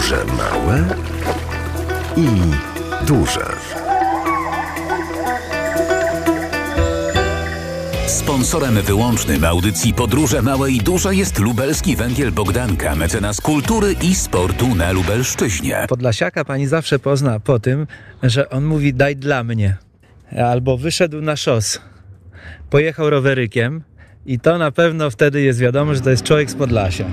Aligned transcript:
Podróże 0.00 0.24
małe 0.24 0.84
i 2.16 2.26
duże. 3.06 3.46
Sponsorem 8.06 8.74
wyłącznym 8.74 9.44
audycji 9.44 9.94
Podróże 9.94 10.42
Małe 10.42 10.70
i 10.70 10.78
Duże 10.78 11.14
jest 11.14 11.38
lubelski 11.38 11.96
węgiel 11.96 12.32
Bogdanka, 12.32 12.96
mecenas 12.96 13.40
kultury 13.40 13.94
i 14.02 14.14
sportu 14.14 14.74
na 14.74 14.92
Lubelszczyźnie. 14.92 15.86
Podlasiaka 15.88 16.44
pani 16.44 16.66
zawsze 16.66 16.98
pozna 16.98 17.40
po 17.40 17.58
tym, 17.58 17.86
że 18.22 18.50
on 18.50 18.64
mówi 18.64 18.94
daj 18.94 19.16
dla 19.16 19.44
mnie. 19.44 19.76
Albo 20.38 20.76
wyszedł 20.76 21.20
na 21.20 21.36
szos, 21.36 21.80
pojechał 22.70 23.10
rowerykiem 23.10 23.82
i 24.26 24.38
to 24.38 24.58
na 24.58 24.70
pewno 24.70 25.10
wtedy 25.10 25.42
jest 25.42 25.58
wiadomo, 25.58 25.94
że 25.94 26.00
to 26.00 26.10
jest 26.10 26.22
człowiek 26.22 26.50
z 26.50 26.54
Podlasia. 26.54 27.04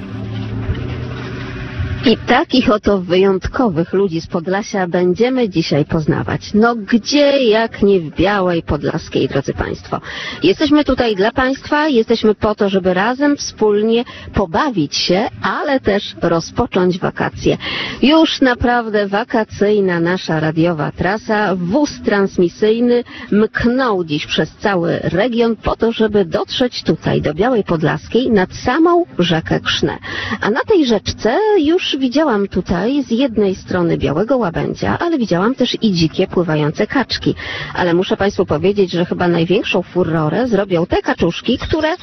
I 2.08 2.18
takich 2.18 2.72
oto 2.72 3.02
wyjątkowych 3.02 3.94
ludzi 3.94 4.22
z 4.22 4.28
Podlasia 4.28 4.88
będziemy 4.88 5.50
dzisiaj 5.50 5.86
poznawać. 5.86 6.54
No 6.54 6.76
gdzie 6.76 7.44
jak 7.44 7.82
nie 7.82 8.00
w 8.00 8.16
Białej 8.16 8.64
Podlaskiej, 8.64 9.28
drodzy 9.28 9.54
Państwo. 9.54 10.02
Jesteśmy 10.44 10.84
tutaj 10.84 11.16
dla 11.16 11.32
Państwa, 11.32 11.88
jesteśmy 11.88 12.36
po 12.36 12.56
to, 12.56 12.70
żeby 12.70 12.94
razem 12.94 13.38
wspólnie 13.38 14.04
pobawić 14.34 14.96
się, 14.96 15.28
ale 15.42 15.80
też 15.80 16.16
rozpocząć 16.22 17.00
wakacje. 17.00 17.58
Już 18.02 18.42
naprawdę 18.42 19.08
wakacyjna 19.08 20.00
nasza 20.00 20.40
radiowa 20.40 20.92
trasa, 20.92 21.56
wóz 21.56 22.02
transmisyjny 22.06 23.04
mknął 23.32 24.04
dziś 24.04 24.26
przez 24.26 24.56
cały 24.56 25.00
region 25.04 25.56
po 25.56 25.76
to, 25.76 25.92
żeby 25.92 26.26
dotrzeć 26.26 26.84
tutaj 26.84 27.22
do 27.22 27.34
Białej 27.34 27.64
Podlaskiej 27.64 28.32
nad 28.32 28.54
samą 28.54 29.06
rzekę 29.20 29.60
Krzne. 29.60 29.98
A 30.42 30.50
na 30.50 30.62
tej 30.68 30.86
rzeczce 30.86 31.38
już 31.60 31.97
widziałam 31.98 32.48
tutaj 32.48 33.04
z 33.04 33.12
jednej 33.12 33.56
strony 33.56 33.98
białego 33.98 34.38
łabędzia, 34.38 34.98
ale 35.00 35.18
widziałam 35.18 35.56
też 35.56 35.78
i 35.82 35.92
dzikie 35.92 36.28
pływające 36.28 36.88
kaczki. 36.88 37.36
Ale 37.74 37.94
muszę 37.94 38.18
Państwu 38.18 38.46
powiedzieć, 38.46 38.92
że 38.92 39.06
chyba 39.06 39.28
największą 39.28 39.82
furorę 39.82 40.48
zrobią 40.48 40.86
te 40.86 41.02
kaczuszki, 41.02 41.58
które 41.58 41.96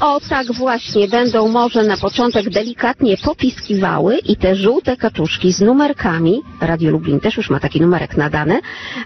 o 0.00 0.20
tak 0.28 0.52
właśnie 0.52 1.08
będą 1.08 1.48
może 1.48 1.82
na 1.82 1.96
początek 1.96 2.50
delikatnie 2.50 3.16
popiskiwały 3.16 4.18
i 4.18 4.36
te 4.36 4.56
żółte 4.56 4.96
kaczuszki 4.96 5.52
z 5.52 5.60
numerkami, 5.60 6.40
Radio 6.60 6.90
Lublin 6.90 7.20
też 7.20 7.36
już 7.36 7.50
ma 7.50 7.60
taki 7.60 7.80
numerek 7.80 8.16
nadany, 8.16 8.60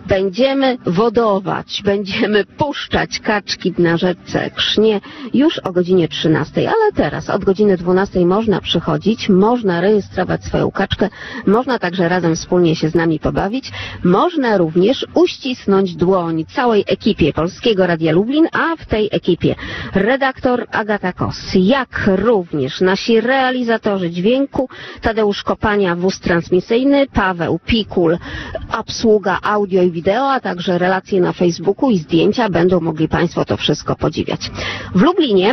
będziemy 0.06 0.78
wodować, 0.86 1.82
będziemy 1.84 2.44
puszczać 2.44 3.20
kaczki 3.20 3.74
na 3.78 3.96
rzece 3.96 4.50
Krznie 4.50 5.00
już 5.34 5.58
o 5.58 5.72
godzinie 5.72 6.08
13, 6.08 6.68
ale 6.68 6.92
teraz 6.94 7.30
od 7.30 7.44
godziny 7.44 7.76
12 7.76 8.26
można 8.26 8.60
przychodzić, 8.60 9.28
można 9.28 9.80
rejestrować 9.80 10.44
swoją 10.44 10.70
kaczkę, 10.70 11.08
można 11.46 11.78
także 11.78 12.08
razem 12.08 12.36
wspólnie 12.36 12.76
się 12.76 12.88
z 12.88 12.94
nami 12.94 13.18
pobawić, 13.18 13.72
można 14.04 14.56
również 14.58 15.06
uścisnąć 15.14 15.96
dłoń 15.96 16.44
całej 16.54 16.84
ekipie 16.86 17.32
Polskiego 17.32 17.86
Radia 17.86 18.12
Lublin, 18.12 18.46
a 18.52 18.76
w 18.76 18.86
tej 18.86 19.08
ekipie 19.12 19.54
redaktor 19.94 20.66
Agata 20.76 21.12
Kos, 21.12 21.36
jak 21.54 22.02
również 22.06 22.80
nasi 22.80 23.20
realizatorzy 23.20 24.10
dźwięku, 24.10 24.68
Tadeusz 25.00 25.42
Kopania, 25.42 25.96
wóz 25.96 26.20
transmisyjny, 26.20 27.06
Paweł 27.06 27.58
Pikul, 27.66 28.18
obsługa 28.78 29.38
audio 29.42 29.82
i 29.82 29.90
wideo, 29.90 30.30
a 30.32 30.40
także 30.40 30.78
relacje 30.78 31.20
na 31.20 31.32
Facebooku 31.32 31.90
i 31.90 31.98
zdjęcia, 31.98 32.48
będą 32.48 32.80
mogli 32.80 33.08
Państwo 33.08 33.44
to 33.44 33.56
wszystko 33.56 33.96
podziwiać. 33.96 34.50
W 34.94 35.00
Lublinie 35.02 35.52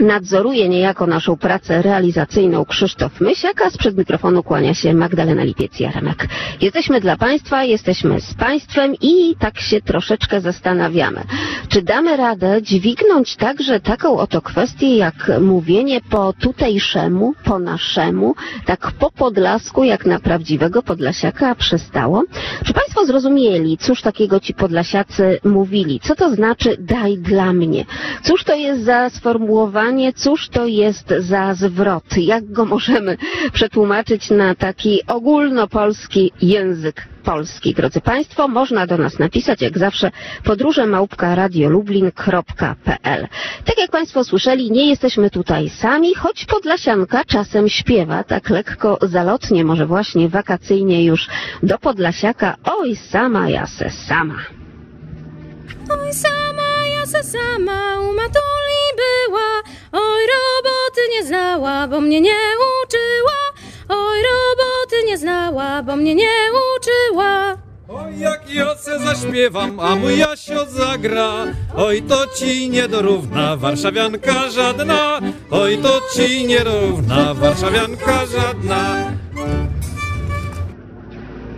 Nadzoruje 0.00 0.68
niejako 0.68 1.06
naszą 1.06 1.36
pracę 1.36 1.82
realizacyjną 1.82 2.64
Krzysztof 2.64 3.20
Mysiak, 3.20 3.62
a 3.62 3.70
sprzed 3.70 3.98
mikrofonu 3.98 4.42
kłania 4.42 4.74
się 4.74 4.94
Magdalena 4.94 5.44
Lipiec-Jaremek. 5.44 6.28
Jesteśmy 6.60 7.00
dla 7.00 7.16
Państwa, 7.16 7.64
jesteśmy 7.64 8.20
z 8.20 8.34
Państwem 8.34 8.94
i 9.00 9.36
tak 9.38 9.60
się 9.60 9.80
troszeczkę 9.80 10.40
zastanawiamy. 10.40 11.24
Czy 11.72 11.82
damy 11.82 12.16
radę 12.16 12.62
dźwignąć 12.62 13.36
także 13.36 13.80
taką 13.80 14.18
oto 14.18 14.42
kwestię 14.42 14.96
jak 14.96 15.30
mówienie 15.40 16.00
po 16.10 16.32
tutejszemu, 16.32 17.34
po 17.44 17.58
naszemu, 17.58 18.34
tak 18.66 18.92
po 18.98 19.10
podlasku, 19.10 19.84
jak 19.84 20.06
na 20.06 20.18
prawdziwego 20.20 20.82
podlasiaka 20.82 21.54
przystało? 21.54 22.22
Czy 22.64 22.72
Państwo 22.72 23.06
zrozumieli, 23.06 23.78
cóż 23.78 24.02
takiego 24.02 24.40
ci 24.40 24.54
podlasiacy 24.54 25.38
mówili? 25.44 26.00
Co 26.00 26.14
to 26.14 26.30
znaczy 26.34 26.76
daj 26.78 27.18
dla 27.18 27.52
mnie? 27.52 27.84
Cóż 28.22 28.44
to 28.44 28.54
jest 28.54 28.84
za 28.84 29.10
sformułowanie 29.10 30.12
cóż 30.12 30.48
to 30.48 30.66
jest 30.66 31.14
za 31.18 31.54
zwrot, 31.54 32.16
jak 32.16 32.52
go 32.52 32.64
możemy 32.64 33.16
przetłumaczyć 33.52 34.30
na 34.30 34.54
taki 34.54 35.00
ogólnopolski 35.06 36.32
język 36.42 37.11
polski. 37.22 37.74
Drodzy 37.74 38.00
Państwo, 38.00 38.48
można 38.48 38.86
do 38.86 38.98
nas 38.98 39.18
napisać 39.18 39.62
jak 39.62 39.78
zawsze 39.78 40.10
podróże 40.44 40.86
małpka 40.86 41.34
radiolublin.pl. 41.34 43.28
Tak 43.64 43.78
jak 43.78 43.90
Państwo 43.90 44.24
słyszeli, 44.24 44.70
nie 44.70 44.88
jesteśmy 44.88 45.30
tutaj 45.30 45.68
sami, 45.68 46.14
choć 46.14 46.44
Podlasianka 46.44 47.24
czasem 47.24 47.68
śpiewa 47.68 48.24
tak 48.24 48.50
lekko 48.50 48.98
zalotnie, 49.02 49.64
może 49.64 49.86
właśnie 49.86 50.28
wakacyjnie 50.28 51.04
już 51.04 51.28
do 51.62 51.78
Podlasiaka. 51.78 52.56
Oj, 52.64 52.96
sama 52.96 53.48
ja 53.48 53.66
se 53.66 53.90
sama. 53.90 54.38
Oj, 55.90 56.12
sama 56.12 56.86
ja 56.96 57.06
se 57.06 57.22
sama 57.22 58.00
u 58.00 58.14
matuli 58.14 58.84
była, 58.96 59.62
oj, 59.92 60.22
roboty 60.32 61.00
nie 61.12 61.26
znała, 61.26 61.88
bo 61.88 62.00
mnie 62.00 62.20
nie 62.20 62.38
uczyła, 62.84 63.51
oj, 63.92 64.18
roboty 64.22 65.06
nie 65.06 65.18
znała, 65.18 65.82
bo 65.82 65.96
mnie 65.96 66.14
nie 66.14 66.30
uczyła. 66.76 67.56
Oj, 67.88 68.18
jak 68.18 68.54
Joce 68.54 68.98
zaśpiewam, 68.98 69.80
a 69.80 69.96
mój 69.96 70.18
Jasio 70.18 70.66
zagra. 70.66 71.30
Oj, 71.76 72.02
to 72.02 72.26
ci 72.36 72.70
nie 72.70 72.88
dorówna 72.88 73.56
warszawianka 73.56 74.50
żadna. 74.50 75.20
Oj, 75.50 75.78
to 75.78 76.00
ci 76.14 76.46
nie 76.46 76.58
równa 76.64 77.34
warszawianka 77.34 78.26
żadna 78.26 79.12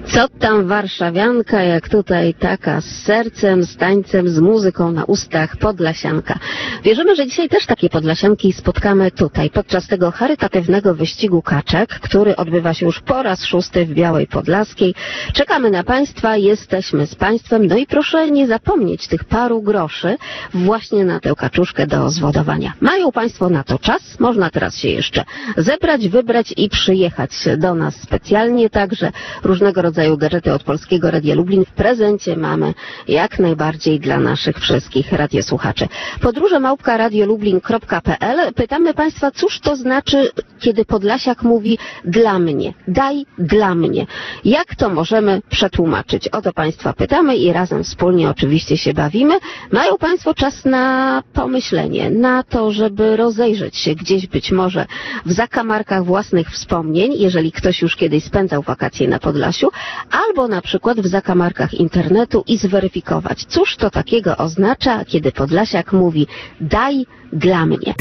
Co 0.06 0.28
tam 0.28 0.66
warszawianka, 0.66 1.62
jak 1.62 1.88
tutaj 1.88 2.34
taka 2.34 2.81
z 2.81 2.84
sercem, 2.84 3.65
z 3.65 3.76
tańcem, 3.76 4.28
z 4.28 4.38
muzyką 4.38 4.92
na 4.92 5.04
ustach, 5.04 5.56
podlasianka. 5.56 6.38
Wierzymy, 6.82 7.16
że 7.16 7.26
dzisiaj 7.26 7.48
też 7.48 7.66
takie 7.66 7.88
podlasianki 7.88 8.53
spotkamy 8.53 9.10
tutaj, 9.10 9.50
podczas 9.50 9.87
tego 9.88 10.10
charytatywnego 10.10 10.94
wyścigu 10.94 11.43
kaczek, 11.43 11.88
który 11.88 12.37
odbywa 12.37 12.75
się 12.75 12.87
już 12.87 13.00
po 13.00 13.22
raz 13.22 13.44
szósty 13.44 13.87
w 13.87 13.94
Białej 13.94 14.26
Podlaskiej. 14.26 14.94
Czekamy 15.32 15.70
na 15.70 15.84
Państwa, 15.84 16.37
jesteśmy 16.37 17.06
z 17.06 17.14
Państwem, 17.14 17.66
no 17.66 17.76
i 17.76 17.87
proszę 17.87 18.31
nie 18.31 18.47
zapomnieć 18.47 19.09
tych 19.09 19.25
paru 19.25 19.62
groszy 19.62 20.16
właśnie 20.54 21.04
na 21.04 21.20
tę 21.20 21.32
kaczuszkę 21.37 21.87
do 21.87 22.10
zwodowania. 22.10 22.72
Mają 22.81 23.12
Państwo 23.12 23.48
na 23.48 23.64
to 23.64 23.78
czas, 23.78 24.20
można 24.20 24.50
teraz 24.50 24.76
się 24.76 24.88
jeszcze 24.88 25.25
zebrać, 25.56 26.09
wybrać 26.09 26.54
i 26.56 26.69
przyjechać 26.69 27.31
do 27.56 27.75
nas 27.75 27.94
specjalnie, 27.97 28.70
także 28.70 29.12
różnego 29.43 29.82
rodzaju 29.82 30.03
gadżety 30.12 30.53
od 30.53 30.62
Polskiego 30.62 31.10
Radia 31.10 31.34
Lublin 31.34 31.65
w 31.65 31.72
prezencie 31.72 32.37
mamy 32.37 32.75
jak 33.09 33.38
najbardziej 33.38 34.00
dla 34.00 34.20
naszych 34.20 34.59
wszystkich 34.59 35.12
radiosłuchaczy. 35.12 35.88
Podróże 36.20 36.60
małpka 36.60 36.97
radiolublin.pl 36.97 38.54
Pytamy 38.54 38.94
Państwa, 38.94 39.31
cóż 39.31 39.60
to 39.60 39.76
znaczy, 39.76 40.31
kiedy 40.60 40.84
Podlasiak 40.84 41.43
mówi 41.43 41.78
dla 42.04 42.38
mnie, 42.38 42.75
daj 42.88 43.26
dla 43.38 43.75
mnie. 43.75 44.06
Jak 44.44 44.75
to 44.76 44.88
możemy 44.91 45.43
przetłumaczyć? 45.50 46.28
O 46.28 46.43
to 46.43 46.53
Państwa 46.53 46.93
pytamy 46.93 47.37
i 47.37 47.53
razem 47.53 47.84
wspólnie 47.84 48.31
oczywiście 48.31 48.76
się 48.76 48.94
bawimy. 48.94 49.34
Mają 49.72 49.98
Państwo 49.98 50.34
czas 50.34 50.64
na 50.64 51.22
pomyślenie, 51.32 52.10
na 52.10 52.43
to, 52.43 52.72
żeby 52.72 53.16
rozejrzeć 53.16 53.76
się 53.76 53.94
gdzieś 53.94 54.26
być 54.26 54.53
może 54.53 54.87
w 55.26 55.32
zakamarkach 55.32 56.05
własnych 56.05 56.50
wspomnień, 56.50 57.12
jeżeli 57.19 57.52
ktoś 57.52 57.82
już 57.82 57.96
kiedyś 57.96 58.25
spędzał 58.25 58.62
wakacje 58.62 59.08
na 59.08 59.19
Podlasiu, 59.19 59.69
albo 60.10 60.48
na 60.48 60.62
przykład 60.62 61.00
w 61.00 61.06
zakamarkach 61.06 61.75
internetu 61.75 62.44
i 62.46 62.58
zweryfikować, 62.58 63.44
cóż 63.44 63.76
to 63.76 63.90
takiego 63.90 64.36
oznacza, 64.36 65.04
kiedy 65.04 65.32
Podlasiak 65.32 65.92
mówi 65.92 66.26
daj 66.60 67.06
dla 67.32 67.66
mnie. 67.66 67.94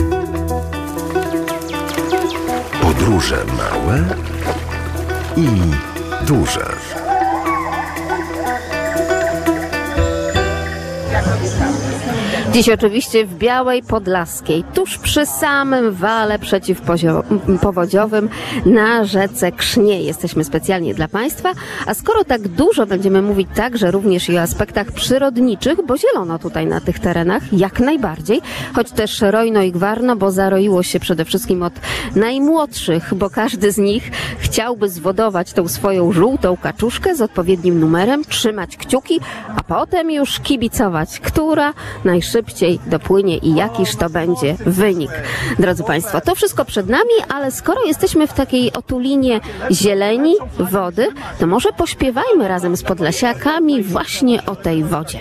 Podróże 2.82 3.38
małe 3.58 4.04
i 5.38 5.48
duże. 6.28 6.66
Dziś 12.54 12.70
oczywiście 12.70 13.26
w 13.26 13.38
Białej 13.38 13.84
Podlaskiej, 13.84 14.64
tuż 14.74 14.98
przy 14.98 15.26
samym 15.26 15.92
wale 15.92 16.40
przeciwpowodziowym 16.40 18.30
na 18.66 19.06
rzece 19.06 19.52
Krznie. 19.52 20.02
Jesteśmy 20.02 20.44
specjalnie 20.44 20.94
dla 20.94 21.08
Państwa, 21.08 21.52
a 21.86 21.94
skoro 21.94 22.24
tak 22.24 22.48
dużo 22.48 22.86
będziemy 22.86 23.22
mówić 23.22 23.48
także 23.56 23.92
również 23.92 24.30
i 24.30 24.38
o 24.38 24.42
aspektach 24.42 24.92
przyrodniczych, 24.92 25.86
bo 25.86 25.98
zielono 25.98 26.40
tutaj 26.40 26.66
na 26.66 26.82
tych 26.82 27.00
terenach, 27.00 27.54
jak 27.54 27.80
najbardziej, 27.80 28.42
choć 28.76 28.92
też 28.92 29.22
rojno 29.22 29.62
i 29.62 29.72
gwarno, 29.72 30.16
bo 30.16 30.32
zaroiło 30.32 30.84
się 30.84 31.00
przede 31.00 31.26
wszystkim 31.26 31.64
od 31.64 31.74
najmłodszych, 32.16 33.14
bo 33.14 33.30
każdy 33.30 33.72
z 33.72 33.78
nich 33.78 34.12
chciałby 34.40 34.90
zwodować 34.90 35.54
tą 35.54 35.68
swoją 35.68 36.12
żółtą 36.12 36.58
kaczuszkę 36.58 37.16
z 37.16 37.22
odpowiednim 37.22 37.80
numerem, 37.80 38.24
trzymać 38.26 38.78
kciuki, 38.78 39.20
a 39.58 39.64
potem 39.64 40.12
już 40.12 40.40
kibicować, 40.40 41.20
która 41.20 41.74
najszybciej 42.06 42.43
dopłynie 42.88 43.38
i 43.38 43.56
jakiż 43.56 43.96
to 43.96 44.10
będzie 44.10 44.56
wynik. 44.66 45.12
Drodzy 45.60 45.84
Państwo, 45.84 46.22
to 46.22 46.36
wszystko 46.36 46.66
przed 46.66 46.90
nami, 46.90 47.14
ale 47.30 47.52
skoro 47.52 47.86
jesteśmy 47.86 48.28
w 48.28 48.34
takiej 48.34 48.74
otulinie 48.74 49.40
zieleni, 49.72 50.36
wody, 50.60 51.08
to 51.40 51.48
może 51.48 51.70
pośpiewajmy 51.72 52.48
razem 52.48 52.78
z 52.78 52.84
podlasiakami 52.84 53.84
właśnie 53.84 54.46
o 54.46 54.56
tej 54.56 54.84
wodzie. 54.84 55.20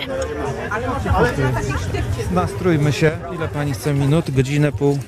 Nastrójmy 2.31 2.93
się. 2.93 3.11
Ile 3.35 3.47
pani 3.47 3.73
chce 3.73 3.93
minut? 3.93 4.31
Godzinę, 4.31 4.71
pół? 4.71 4.99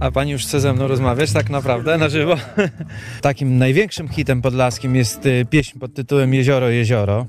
A 0.00 0.10
pani 0.10 0.30
już 0.30 0.42
chce 0.42 0.60
ze 0.60 0.72
mną 0.72 0.88
rozmawiać 0.88 1.32
tak 1.32 1.50
naprawdę 1.50 1.98
na 1.98 2.08
żywo? 2.08 2.36
Takim 3.20 3.58
największym 3.58 4.08
hitem 4.08 4.42
podlaskim 4.42 4.96
jest 4.96 5.26
y, 5.26 5.46
pieśń 5.50 5.78
pod 5.78 5.94
tytułem 5.94 6.34
Jezioro, 6.34 6.68
Jezioro. 6.68 7.26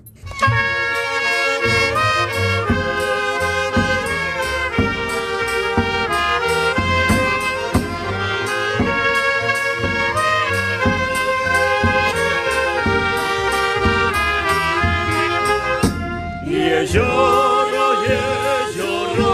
Jezioro, 16.86 17.88
jezioro, 18.10 19.34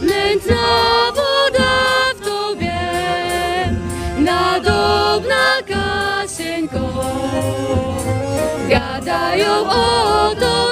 Nędzna 0.00 0.66
woda 1.16 1.70
w 2.16 2.20
tobie, 2.24 2.80
nadobna 4.18 5.46
Kasieńko, 5.68 6.88
gadają 8.70 9.52
o 9.70 10.34
tobie, 10.34 10.67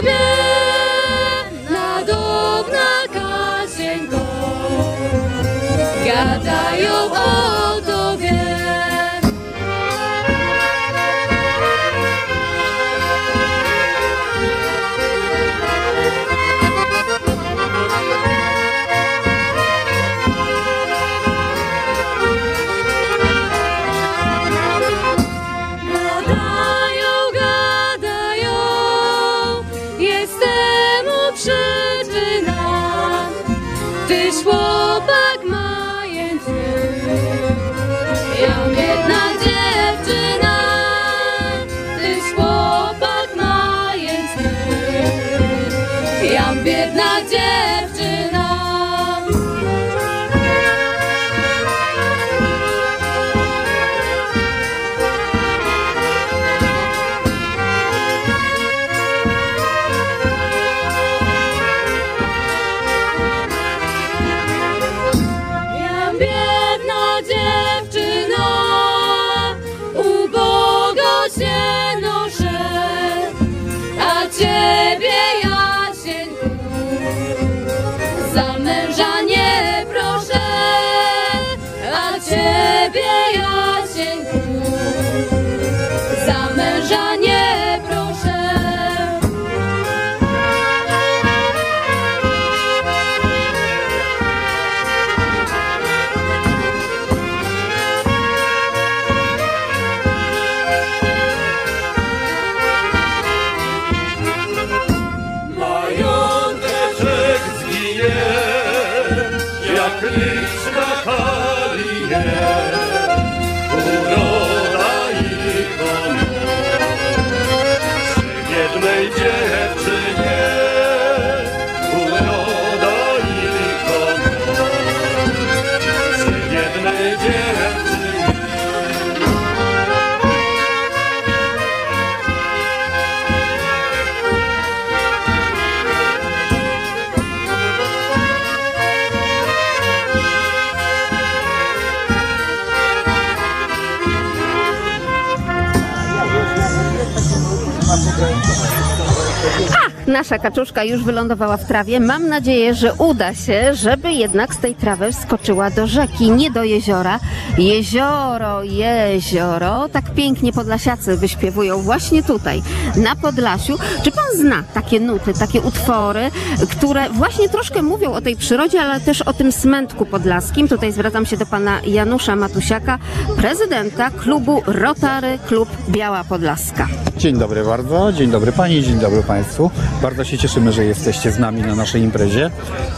Nasza 150.07 150.39
kaczuszka 150.39 150.85
już 150.85 151.05
wylądowała 151.05 151.57
w 151.57 151.65
trawie. 151.65 152.01
Mam 152.01 152.29
nadzieję, 152.29 152.75
że 152.75 152.95
uda 152.95 153.35
się, 153.35 153.75
żeby 153.75 154.13
jednak 154.13 154.55
z 154.55 154.59
tej 154.59 154.75
trawy 154.75 155.13
wskoczyła 155.13 155.71
do 155.71 155.87
rzeki, 155.87 156.31
nie 156.31 156.51
do 156.51 156.65
jeziora. 156.65 157.21
Jezioro, 157.59 158.63
jezioro, 158.63 159.89
tak 159.89 160.15
pięknie 160.15 160.53
podlasiacy 160.53 161.17
wyśpiewują 161.17 161.79
właśnie 161.83 162.23
tutaj, 162.23 162.63
na 162.97 163.17
Podlasiu. 163.17 163.79
Czy 164.03 164.11
pan 164.11 164.25
zna 164.35 164.63
takie 164.75 165.01
nuty, 165.01 165.35
takie 165.35 165.61
utwory, 165.61 166.31
które 166.71 167.11
właśnie 167.11 167.49
troszkę 167.49 167.83
mówią 167.83 168.13
o 168.13 168.21
tej 168.21 168.37
przyrodzie, 168.37 168.81
ale 168.81 169.01
też 169.01 169.23
o 169.23 169.33
tym 169.33 169.53
smętku 169.53 170.07
podlaskim? 170.07 170.69
Tutaj 170.69 170.93
zwracam 170.93 171.27
się 171.27 171.37
do 171.37 171.47
pana 171.47 171.81
Janusza 171.87 172.37
Matusiaka, 172.37 172.99
prezydenta 173.37 174.11
klubu 174.11 174.63
Rotary 174.67 175.39
Klub 175.47 175.69
Biała 175.89 176.25
Podlaska. 176.25 176.89
Dzień 177.17 177.39
dobry 177.39 177.65
bardzo, 177.65 178.13
dzień 178.13 178.31
dobry 178.31 178.53
Pani, 178.53 178.83
dzień 178.83 178.99
dobry 178.99 179.23
Państwu. 179.23 179.71
Bardzo 180.03 180.25
się 180.25 180.39
cieszymy, 180.39 180.73
że 180.73 180.85
jesteście 180.85 181.31
z 181.33 181.39
nami 181.39 181.63
na 181.63 181.75
naszej 181.75 182.03
imprezie. 182.03 182.51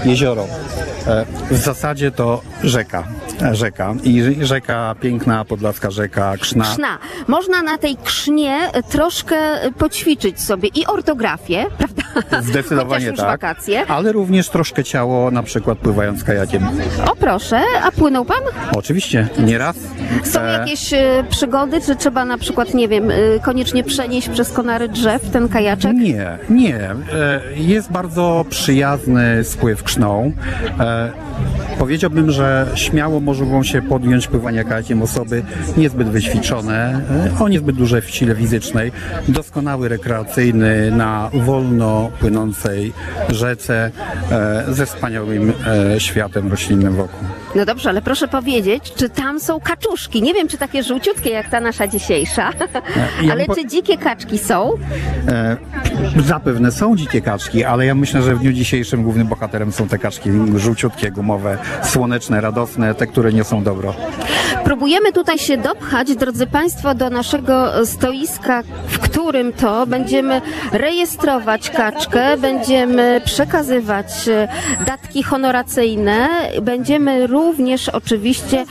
Jezioro. 0.04 0.46
E, 1.06 1.24
W 1.50 1.56
zasadzie 1.56 2.10
to 2.10 2.42
rzeka. 2.62 3.04
E, 3.42 3.54
Rzeka. 3.54 3.94
I 4.04 4.22
rzeka 4.40 4.94
piękna, 5.00 5.44
podlaska 5.44 5.90
rzeka, 5.90 6.34
krzna. 6.40 6.64
Krzna. 6.64 6.98
Można 7.28 7.62
na 7.62 7.78
tej 7.78 7.96
krznie 7.96 8.58
troszkę 8.90 9.36
poćwiczyć 9.78 10.40
sobie 10.40 10.68
i 10.74 10.86
ortografię, 10.86 11.66
prawda? 11.78 12.02
Zdecydowanie 12.42 12.88
Chociaż 12.94 13.08
już 13.10 13.16
tak. 13.18 13.26
wakacje. 13.28 13.86
Ale 13.86 14.12
również 14.12 14.48
troszkę 14.48 14.84
ciało, 14.84 15.30
na 15.30 15.42
przykład 15.42 15.78
pływając 15.78 16.24
kajakiem. 16.24 16.66
O 17.12 17.16
proszę, 17.16 17.60
a 17.82 17.90
płynął 17.92 18.24
pan? 18.24 18.40
Oczywiście, 18.76 19.28
nieraz. 19.38 19.76
Są 20.24 20.40
E, 20.40 20.52
jakieś 20.52 20.92
e, 20.92 21.24
przygody, 21.30 21.80
czy 21.80 21.96
trzeba 21.96 22.24
na 22.24 22.38
przykład, 22.38 22.74
nie 22.74 22.88
wiem, 22.88 23.10
e, 23.10 23.14
koniecznie 23.42 23.84
przenieść 23.84 24.28
przez 24.28 24.52
konary 24.52 24.88
drzew 24.88 25.30
ten 25.30 25.48
kajaczek? 25.48 25.92
Nie, 25.96 26.38
nie. 26.50 26.87
E, 26.92 27.40
Jest 27.56 27.92
bardzo 27.92 28.44
przyjazny 28.50 29.44
spływ 29.44 29.82
krzną. 29.82 30.32
E, 30.80 31.12
Powiedziałbym, 31.78 32.30
że 32.30 32.66
śmiało 32.74 33.20
mogą 33.20 33.62
się 33.62 33.82
podjąć 33.82 34.26
pływania 34.26 34.64
kajakiem 34.64 35.02
osoby 35.02 35.42
niezbyt 35.76 36.08
wyćwiczone, 36.08 37.00
e, 37.38 37.44
o 37.44 37.48
niezbyt 37.48 37.76
dużej 37.76 38.02
sile 38.02 38.34
fizycznej, 38.34 38.92
doskonały 39.28 39.88
rekreacyjny 39.88 40.90
na 40.90 41.30
wolno 41.34 42.10
płynącej 42.20 42.92
rzece 43.28 43.90
ze 44.68 44.86
wspaniałym 44.86 45.52
światem 45.98 46.50
roślinnym 46.50 46.94
wokół. 46.94 47.18
No 47.54 47.64
dobrze, 47.64 47.88
ale 47.90 48.02
proszę 48.02 48.28
powiedzieć, 48.28 48.92
czy 48.96 49.08
tam 49.08 49.40
są 49.40 49.60
kaczuszki? 49.60 50.22
Nie 50.22 50.34
wiem, 50.34 50.48
czy 50.48 50.58
takie 50.58 50.82
żółciutkie 50.82 51.30
jak 51.30 51.48
ta 51.50 51.60
nasza 51.60 51.86
dzisiejsza, 51.88 52.50
ale 53.32 53.46
czy 53.54 53.66
dzikie 53.66 53.98
kaczki 53.98 54.38
są? 54.38 54.70
Zapewne 56.26 56.72
są 56.72 56.77
dzikie 56.96 57.20
kaczki, 57.20 57.64
ale 57.64 57.86
ja 57.86 57.94
myślę, 57.94 58.22
że 58.22 58.34
w 58.34 58.38
dniu 58.38 58.52
dzisiejszym 58.52 59.02
głównym 59.02 59.26
bohaterem 59.26 59.72
są 59.72 59.88
te 59.88 59.98
kaczki 59.98 60.30
żółciutkie, 60.56 61.10
gumowe, 61.10 61.58
słoneczne, 61.82 62.40
radosne, 62.40 62.94
te, 62.94 63.06
które 63.06 63.32
niosą 63.32 63.62
dobro. 63.62 63.94
Próbujemy 64.64 65.12
tutaj 65.12 65.38
się 65.38 65.56
dopchać, 65.56 66.16
drodzy 66.16 66.46
Państwo, 66.46 66.94
do 66.94 67.10
naszego 67.10 67.86
stoiska, 67.86 68.62
w 68.86 68.98
którym 68.98 69.52
to 69.52 69.86
będziemy 69.86 70.40
rejestrować 70.72 71.70
kaczkę, 71.70 72.36
będziemy 72.36 73.20
przekazywać 73.24 74.28
e, 74.28 74.48
datki 74.86 75.22
honoracyjne, 75.22 76.28
będziemy 76.62 77.26
również 77.26 77.88
oczywiście 77.88 78.64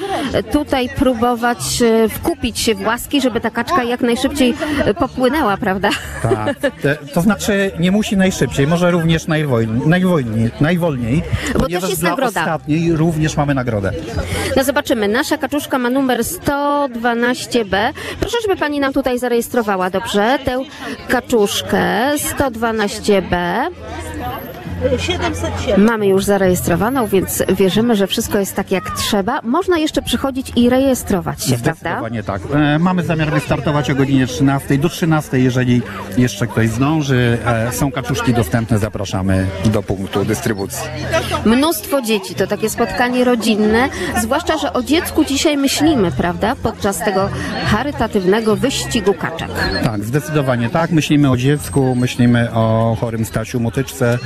tutaj 0.51 0.89
próbować 0.89 1.81
e, 1.81 2.09
wkupić 2.09 2.59
się 2.59 2.75
w 2.75 2.85
łaski, 2.85 3.21
żeby 3.21 3.41
ta 3.41 3.49
kaczka 3.49 3.83
jak 3.83 4.01
najszybciej 4.01 4.53
popłynęła, 4.99 5.57
prawda? 5.57 5.89
Tak. 6.21 6.55
To 7.13 7.21
znaczy 7.21 7.71
nie 7.79 7.91
musi 7.97 8.17
najszybciej, 8.17 8.67
może 8.67 8.91
również 8.91 9.27
najwolniej, 9.27 9.87
najwolniej, 9.87 10.51
najwolniej 10.61 11.21
też 11.21 11.61
ponieważ 11.61 11.89
jest 11.89 12.01
dla 12.01 12.09
nagroda. 12.09 12.41
ostatniej 12.41 12.93
również 12.95 13.37
mamy 13.37 13.53
nagrodę. 13.53 13.91
No 14.57 14.63
zobaczymy. 14.63 15.07
Nasza 15.07 15.37
kaczuszka 15.37 15.77
ma 15.79 15.89
numer 15.89 16.19
112B. 16.19 17.93
Proszę, 18.19 18.37
żeby 18.41 18.55
pani 18.55 18.79
nam 18.79 18.93
tutaj 18.93 19.19
zarejestrowała, 19.19 19.89
dobrze? 19.89 20.39
Tę 20.45 20.63
kaczuszkę 21.07 22.11
112B. 22.37 23.35
707. 24.97 25.83
Mamy 25.85 26.07
już 26.07 26.25
zarejestrowaną, 26.25 27.07
więc 27.07 27.43
wierzymy, 27.57 27.95
że 27.95 28.07
wszystko 28.07 28.39
jest 28.39 28.55
tak 28.55 28.71
jak 28.71 28.97
trzeba. 28.97 29.39
Można 29.43 29.77
jeszcze 29.77 30.01
przychodzić 30.01 30.51
i 30.55 30.69
rejestrować 30.69 31.43
się, 31.43 31.57
prawda? 31.57 31.73
Zdecydowanie 31.73 32.23
tak. 32.23 32.41
E, 32.53 32.79
mamy 32.79 33.03
zamiar 33.03 33.31
wystartować 33.31 33.91
o 33.91 33.95
godzinie 33.95 34.27
13 34.27 34.77
do 34.77 34.89
13, 34.89 35.39
jeżeli 35.39 35.81
jeszcze 36.17 36.47
ktoś 36.47 36.69
zdąży. 36.69 37.37
E, 37.45 37.71
są 37.71 37.91
kaczuszki 37.91 38.33
dostępne, 38.33 38.79
zapraszamy 38.79 39.45
do 39.65 39.83
punktu 39.83 40.25
dystrybucji. 40.25 40.83
Mnóstwo 41.45 42.01
dzieci, 42.01 42.35
to 42.35 42.47
takie 42.47 42.69
spotkanie 42.69 43.23
rodzinne, 43.23 43.89
zwłaszcza, 44.21 44.57
że 44.57 44.73
o 44.73 44.83
dziecku 44.83 45.25
dzisiaj 45.25 45.57
myślimy, 45.57 46.11
prawda? 46.11 46.55
Podczas 46.63 46.99
tego 46.99 47.29
charytatywnego 47.65 48.55
wyścigu 48.55 49.13
kaczek. 49.13 49.49
Tak, 49.83 50.03
zdecydowanie 50.03 50.69
tak. 50.69 50.91
Myślimy 50.91 51.31
o 51.31 51.37
dziecku, 51.37 51.95
myślimy 51.95 52.51
o 52.53 52.97
chorym 53.01 53.25
Stasiu 53.25 53.59
Motyczce, 53.59 54.17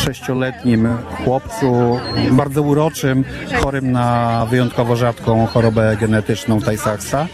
sześcioletnim 0.00 0.88
chłopcu, 1.24 2.00
bardzo 2.30 2.62
uroczym, 2.62 3.24
chorym 3.62 3.92
na 3.92 4.46
wyjątkowo 4.50 4.96
rzadką 4.96 5.46
chorobę 5.46 5.96
genetyczną 6.00 6.60
Tay-Sachsa. 6.60 7.26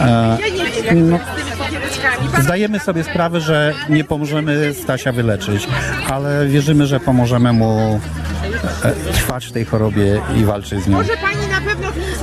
E, 0.00 0.38
no, 0.94 1.18
zdajemy 2.40 2.80
sobie 2.80 3.04
sprawę, 3.04 3.40
że 3.40 3.74
nie 3.88 4.04
pomożemy 4.04 4.74
Stasia 4.74 5.12
wyleczyć, 5.12 5.68
ale 6.10 6.46
wierzymy, 6.46 6.86
że 6.86 7.00
pomożemy 7.00 7.52
mu 7.52 8.00
e, 8.84 9.12
trwać 9.12 9.46
w 9.46 9.52
tej 9.52 9.64
chorobie 9.64 10.20
i 10.36 10.44
walczyć 10.44 10.82
z 10.82 10.88
nią. 10.88 10.98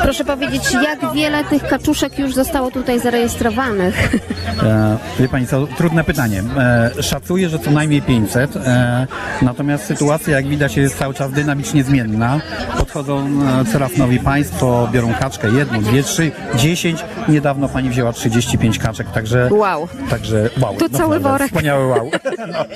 Proszę 0.03 0.25
powiedzieć, 0.25 0.63
jak 0.73 1.13
wiele 1.13 1.43
tych 1.43 1.67
kaczuszek 1.67 2.19
już 2.19 2.33
zostało 2.33 2.71
tutaj 2.71 2.99
zarejestrowanych? 2.99 4.15
E, 4.63 4.97
wie 5.19 5.29
Pani 5.29 5.47
co, 5.47 5.67
trudne 5.67 6.03
pytanie. 6.03 6.43
E, 6.57 7.03
szacuję, 7.03 7.49
że 7.49 7.59
co 7.59 7.71
najmniej 7.71 8.01
500, 8.01 8.55
e, 8.55 9.07
natomiast 9.41 9.85
sytuacja 9.85 10.35
jak 10.35 10.47
widać 10.47 10.77
jest 10.77 10.97
cały 10.97 11.13
czas 11.13 11.31
dynamicznie 11.31 11.83
zmienna. 11.83 12.39
Podchodzą 12.77 13.27
e, 13.61 13.65
coraz 13.71 13.97
nowi 13.97 14.19
Państwo, 14.19 14.89
biorą 14.91 15.13
kaczkę, 15.19 15.49
jedną, 15.49 15.81
dwie, 15.81 16.03
trzy, 16.03 16.31
dziesięć. 16.55 17.05
Niedawno 17.27 17.69
Pani 17.69 17.89
wzięła 17.89 18.13
35 18.13 18.79
kaczek, 18.79 19.07
także... 19.11 19.49
Wow. 19.51 19.87
Także 20.09 20.49
wow. 20.61 20.75
To 20.75 20.89
cały 20.89 21.15
naprawdę 21.15 21.29
worek. 21.29 21.47
Wspaniały 21.47 21.87
wow. 21.87 22.11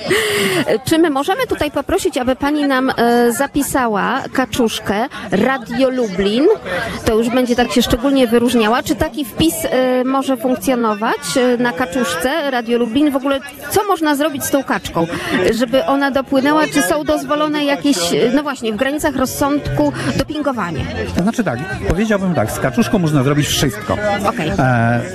Czy 0.88 0.98
my 0.98 1.10
możemy 1.10 1.46
tutaj 1.46 1.70
poprosić, 1.70 2.18
aby 2.18 2.36
pani 2.36 2.66
nam 2.66 2.92
e, 2.96 3.32
zapisała 3.32 4.22
kaczuszkę 4.32 5.08
Radio 5.30 5.88
Lublin? 5.88 6.46
To 7.04 7.17
już 7.18 7.28
będzie 7.28 7.56
tak 7.56 7.72
się 7.72 7.82
szczególnie 7.82 8.26
wyróżniała. 8.26 8.82
Czy 8.82 8.94
taki 8.94 9.24
wpis 9.24 9.54
e, 9.64 10.04
może 10.04 10.36
funkcjonować 10.36 11.16
e, 11.36 11.56
na 11.56 11.72
kaczuszce 11.72 12.50
Radio 12.50 12.78
Lublin? 12.78 13.10
W 13.10 13.16
ogóle 13.16 13.40
co 13.70 13.84
można 13.84 14.14
zrobić 14.14 14.44
z 14.44 14.50
tą 14.50 14.64
kaczką, 14.64 15.06
żeby 15.58 15.84
ona 15.84 16.10
dopłynęła? 16.10 16.66
Czy 16.66 16.82
są 16.82 17.04
dozwolone 17.04 17.64
jakieś, 17.64 18.12
e, 18.12 18.30
no 18.34 18.42
właśnie, 18.42 18.72
w 18.72 18.76
granicach 18.76 19.16
rozsądku 19.16 19.92
dopingowanie? 20.18 20.84
To 21.16 21.22
znaczy 21.22 21.44
tak, 21.44 21.58
powiedziałbym 21.88 22.34
tak, 22.34 22.52
z 22.52 22.58
kaczuszką 22.58 22.98
można 22.98 23.22
zrobić 23.22 23.46
wszystko. 23.46 23.96
Okej. 24.28 24.48
E, 24.48 24.62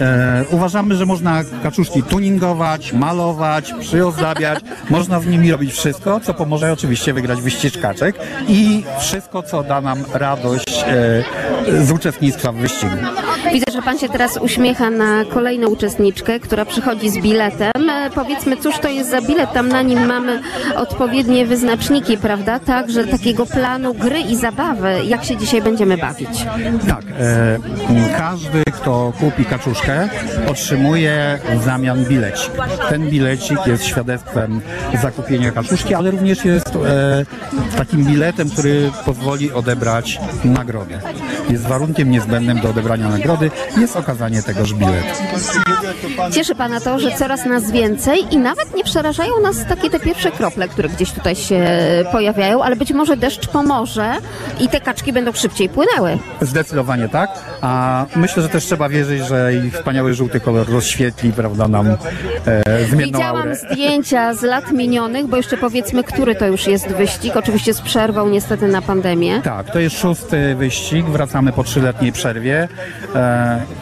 e, 0.02 0.46
uważamy, 0.52 0.96
że 0.96 1.06
można 1.06 1.42
kaczuszki 1.64 2.04
tuningować, 2.04 2.94
malować, 2.94 3.74
przyozdabiać. 3.80 4.60
można 4.90 5.20
z 5.20 5.26
nimi 5.26 5.52
robić 5.52 5.74
wszystko, 5.74 6.20
co 6.20 6.34
pomoże 6.34 6.74
oczywiście 6.74 7.14
wygrać 7.14 7.42
wyścig 7.42 7.82
kaczek 7.82 8.16
i 8.48 8.84
wszystko, 9.00 9.44
co 9.44 9.64
da 9.64 9.82
nam 9.82 10.04
radość 10.14 10.86
e, 10.88 11.24
z 11.86 11.92
uczestnictwa 11.94 12.52
w 12.52 12.56
wyścigu. 12.56 12.96
Widzę, 13.52 13.66
że 13.74 13.82
pan 13.82 14.00
się 14.00 14.10
teraz 14.10 14.38
uśmiecha 14.38 14.90
na 14.90 15.26
kolejną 15.26 15.68
uczestniczkę, 15.68 16.40
która 16.40 16.66
przychodzi 16.66 17.10
z 17.10 17.18
biletem. 17.18 17.90
E, 17.90 18.10
Powiedzmy, 18.16 18.58
cóż 18.58 18.80
to 18.80 18.90
jest 18.90 19.10
za 19.10 19.22
bilet? 19.22 19.54
Tam 19.54 19.68
na 19.70 19.82
nim 19.82 20.06
mamy 20.06 20.42
odpowiednie 20.76 21.46
wyznaczniki, 21.46 22.18
prawda? 22.18 22.60
Także 22.60 23.08
takiego 23.08 23.46
planu 23.46 23.94
gry 23.94 24.20
i 24.20 24.36
zabawy. 24.36 24.96
Jak 25.06 25.24
się 25.24 25.38
dzisiaj 25.38 25.62
będziemy 25.62 25.98
bawić? 25.98 26.46
Tak, 26.88 27.04
e, 27.20 27.60
każdy, 28.18 28.64
kto 28.64 29.14
kupi 29.20 29.46
kaczuszkę, 29.46 30.10
otrzymuje 30.48 31.40
w 31.60 31.64
zamian 31.64 32.06
bilecik. 32.06 32.52
Ten 32.90 33.10
bilecik 33.10 33.68
jest 33.68 33.86
świadectwem 33.86 34.62
zakupienia 35.02 35.52
kaczuszki, 35.52 35.94
ale 35.94 36.12
również 36.12 36.46
jest 36.46 36.68
e, 36.76 37.26
takim 37.78 38.06
biletem, 38.06 38.50
który 38.50 38.92
pozwoli 39.06 39.52
odebrać 39.52 40.20
nagrodę. 40.46 41.00
Jest 41.50 41.64
warunkiem 41.64 42.12
niezbędnym 42.12 42.60
do 42.60 42.70
odebrania 42.70 43.10
nagrody, 43.10 43.33
jest 43.78 43.96
okazanie 43.96 44.44
tegoż 44.44 44.74
biletu. 44.74 45.08
Cieszy 46.32 46.56
pana 46.56 46.80
to, 46.80 47.00
że 47.00 47.12
coraz 47.12 47.46
nas 47.46 47.72
więcej 47.72 48.20
i 48.32 48.38
nawet 48.38 48.76
nie 48.76 48.84
przerażają 48.84 49.32
nas 49.44 49.66
takie 49.70 49.90
te 49.90 50.00
pierwsze 50.00 50.32
krople, 50.32 50.68
które 50.68 50.90
gdzieś 50.90 51.12
tutaj 51.12 51.36
się 51.36 51.66
pojawiają, 52.12 52.64
ale 52.64 52.76
być 52.76 52.92
może 52.92 53.18
deszcz 53.18 53.48
pomoże 53.48 54.14
i 54.60 54.70
te 54.70 54.82
kaczki 54.82 55.14
będą 55.14 55.32
szybciej 55.32 55.70
płynęły. 55.70 56.18
Zdecydowanie 56.42 57.10
tak, 57.10 57.30
a 57.62 58.06
myślę, 58.16 58.44
że 58.44 58.50
też 58.50 58.66
trzeba 58.66 58.90
wierzyć, 58.90 59.28
że 59.28 59.54
ich 59.54 59.74
wspaniały 59.74 60.14
żółty 60.14 60.40
kolor 60.40 60.70
rozświetli, 60.70 61.32
prawda, 61.34 61.68
nam 61.68 61.88
e, 61.88 61.96
zmienną 62.90 63.06
Widziałam 63.18 63.42
aurę. 63.42 63.56
zdjęcia 63.56 64.34
z 64.34 64.42
lat 64.42 64.72
minionych, 64.72 65.28
bo 65.28 65.38
jeszcze 65.38 65.58
powiedzmy, 65.58 66.04
który 66.04 66.36
to 66.36 66.48
już 66.48 66.68
jest 66.68 66.88
wyścig, 66.88 67.38
oczywiście 67.38 67.74
z 67.74 67.82
przerwą 67.82 68.30
niestety 68.30 68.68
na 68.68 68.82
pandemię. 68.82 69.42
Tak, 69.44 69.72
to 69.72 69.80
jest 69.80 70.00
szósty 70.00 70.56
wyścig, 70.56 71.06
wracamy 71.06 71.54
po 71.54 71.64
trzyletniej 71.64 72.12
przerwie. 72.12 72.68
E, 73.16 73.23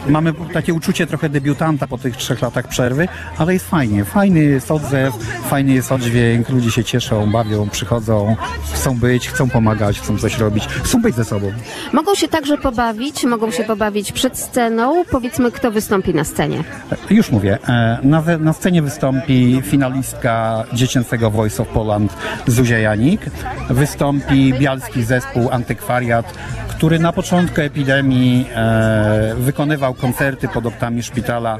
mamy 0.07 0.33
takie 0.53 0.74
uczucie 0.74 1.07
trochę 1.07 1.29
debiutanta 1.29 1.88
po 1.88 1.98
tych 1.98 2.17
trzech 2.17 2.41
latach 2.41 2.67
przerwy, 2.67 3.07
ale 3.38 3.53
jest 3.53 3.69
fajnie. 3.69 4.05
Fajny 4.05 4.39
jest 4.39 4.71
odzew, 4.71 5.13
fajny 5.50 5.74
jest 5.74 5.91
oddźwięk, 5.91 6.50
ludzie 6.50 6.71
się 6.71 6.83
cieszą, 6.83 7.31
bawią, 7.31 7.69
przychodzą, 7.69 8.36
chcą 8.74 8.98
być, 8.98 9.29
chcą 9.29 9.50
pomagać, 9.50 10.00
chcą 10.00 10.17
coś 10.17 10.38
robić, 10.38 10.67
chcą 10.83 11.01
być 11.01 11.15
ze 11.15 11.25
sobą. 11.25 11.51
Mogą 11.93 12.15
się 12.15 12.27
także 12.27 12.57
pobawić, 12.57 13.24
mogą 13.24 13.51
się 13.51 13.63
pobawić 13.63 14.12
przed 14.12 14.38
sceną. 14.39 15.03
Powiedzmy, 15.12 15.51
kto 15.51 15.71
wystąpi 15.71 16.13
na 16.13 16.24
scenie. 16.24 16.63
E, 16.91 17.13
Już 17.13 17.31
mówię, 17.31 17.57
e, 17.67 18.00
na, 18.03 18.24
na 18.39 18.53
scenie 18.53 18.81
wystąpi 18.81 19.62
finalistka 19.65 20.63
dziecięcego 20.74 21.31
Voice 21.31 21.62
of 21.63 21.67
Poland 21.69 22.13
Zuzia 22.48 22.79
Janik, 22.79 23.21
wystąpi 23.69 24.53
bialski 24.53 25.03
zespół 25.03 25.50
Antykwariat, 25.51 26.33
który 26.81 27.00
na 27.00 27.13
początku 27.13 27.61
epidemii 27.61 28.47
e, 28.55 29.35
wykonywał 29.38 29.93
koncerty 29.93 30.47
pod 30.47 30.65
oknami 30.65 31.03
szpitala 31.03 31.57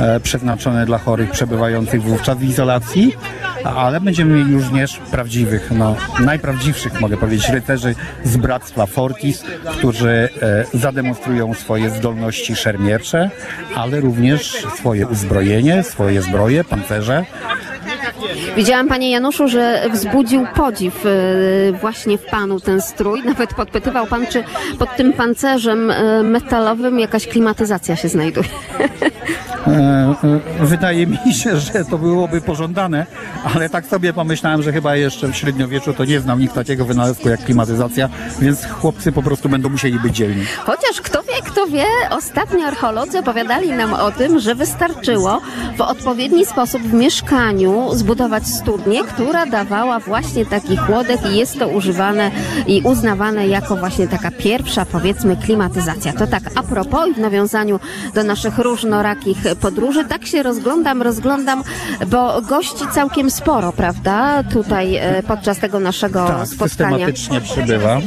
e, 0.00 0.20
przeznaczone 0.20 0.86
dla 0.86 0.98
chorych 0.98 1.30
przebywających 1.30 2.02
wówczas 2.02 2.38
w 2.38 2.42
izolacji, 2.42 3.16
ale 3.64 4.00
będziemy 4.00 4.34
mieli 4.34 4.54
również 4.54 4.98
prawdziwych, 5.10 5.70
no 5.70 5.96
najprawdziwszych 6.20 7.00
mogę 7.00 7.16
powiedzieć, 7.16 7.48
rycerzy 7.48 7.94
z 8.24 8.36
Bractwa 8.36 8.86
Fortis, 8.86 9.44
którzy 9.78 10.28
e, 10.42 10.78
zademonstrują 10.78 11.54
swoje 11.54 11.90
zdolności 11.90 12.56
szermiercze, 12.56 13.30
ale 13.74 14.00
również 14.00 14.66
swoje 14.76 15.06
uzbrojenie, 15.06 15.82
swoje 15.82 16.22
zbroje, 16.22 16.64
pancerze. 16.64 17.24
Widziałam, 18.56 18.88
panie 18.88 19.10
Januszu, 19.10 19.48
że 19.48 19.82
wzbudził 19.92 20.46
podziw 20.56 21.06
e, 21.06 21.72
właśnie 21.72 22.18
w 22.18 22.24
panu 22.26 22.60
ten 22.60 22.80
strój. 22.80 23.22
Nawet 23.32 23.54
podpytywał 23.54 24.06
pan, 24.06 24.26
czy 24.26 24.44
pod 24.78 24.96
tym 24.96 25.12
pancerzem 25.12 25.90
e, 25.90 26.22
metalowym 26.22 26.98
jakaś 27.00 27.26
klimatyzacja 27.26 27.96
się 27.96 28.08
znajduje. 28.08 28.48
E, 29.66 30.14
Wydaje 30.60 31.06
mi 31.06 31.34
się, 31.34 31.56
że 31.56 31.84
to 31.84 31.98
byłoby 31.98 32.40
pożądane, 32.40 33.06
ale 33.54 33.68
tak 33.68 33.86
sobie 33.86 34.12
pomyślałem, 34.12 34.62
że 34.62 34.72
chyba 34.72 34.96
jeszcze 34.96 35.28
w 35.28 35.36
średniowieczu 35.36 35.94
to 35.94 36.04
nie 36.04 36.20
znał 36.20 36.38
nikt 36.38 36.54
takiego 36.54 36.84
wynalazku 36.84 37.28
jak 37.28 37.44
klimatyzacja, 37.44 38.08
więc 38.40 38.66
chłopcy 38.66 39.12
po 39.12 39.22
prostu 39.22 39.48
będą 39.48 39.68
musieli 39.68 40.00
być 40.00 40.16
dzielni. 40.16 40.44
Chociaż 40.64 41.00
kto 41.02 41.22
wie, 41.22 41.42
kto 41.46 41.66
wie, 41.66 41.84
ostatnio 42.10 42.66
archeolodzy 42.66 43.18
opowiadali 43.18 43.70
nam 43.70 43.92
o 43.94 44.12
tym, 44.12 44.40
że 44.40 44.54
wystarczyło 44.54 45.40
w 45.76 45.80
odpowiedni 45.80 46.46
sposób 46.46 46.82
w 46.82 46.94
mieszkaniu 46.94 47.88
zbudować 47.92 48.11
studnię, 48.42 49.04
która 49.04 49.46
dawała 49.46 49.98
właśnie 50.00 50.46
taki 50.46 50.76
chłodek 50.76 51.20
i 51.32 51.36
jest 51.36 51.58
to 51.58 51.68
używane 51.68 52.30
i 52.66 52.82
uznawane 52.84 53.48
jako 53.48 53.76
właśnie 53.76 54.08
taka 54.08 54.30
pierwsza, 54.30 54.84
powiedzmy, 54.84 55.36
klimatyzacja. 55.36 56.12
To 56.12 56.26
tak 56.26 56.42
a 56.54 56.62
propos 56.62 57.08
i 57.08 57.14
w 57.14 57.18
nawiązaniu 57.18 57.80
do 58.14 58.24
naszych 58.24 58.58
różnorakich 58.58 59.38
podróży, 59.60 60.04
tak 60.04 60.26
się 60.26 60.42
rozglądam, 60.42 61.02
rozglądam, 61.02 61.62
bo 62.06 62.42
gości 62.42 62.84
całkiem 62.94 63.30
sporo, 63.30 63.72
prawda, 63.72 64.42
tutaj 64.42 64.96
e, 64.96 65.22
podczas 65.22 65.58
tego 65.58 65.80
naszego 65.80 66.26
Tak, 66.26 66.46
spotkania 66.48 66.68
systematycznie 66.68 67.40
przybywa. 67.40 68.00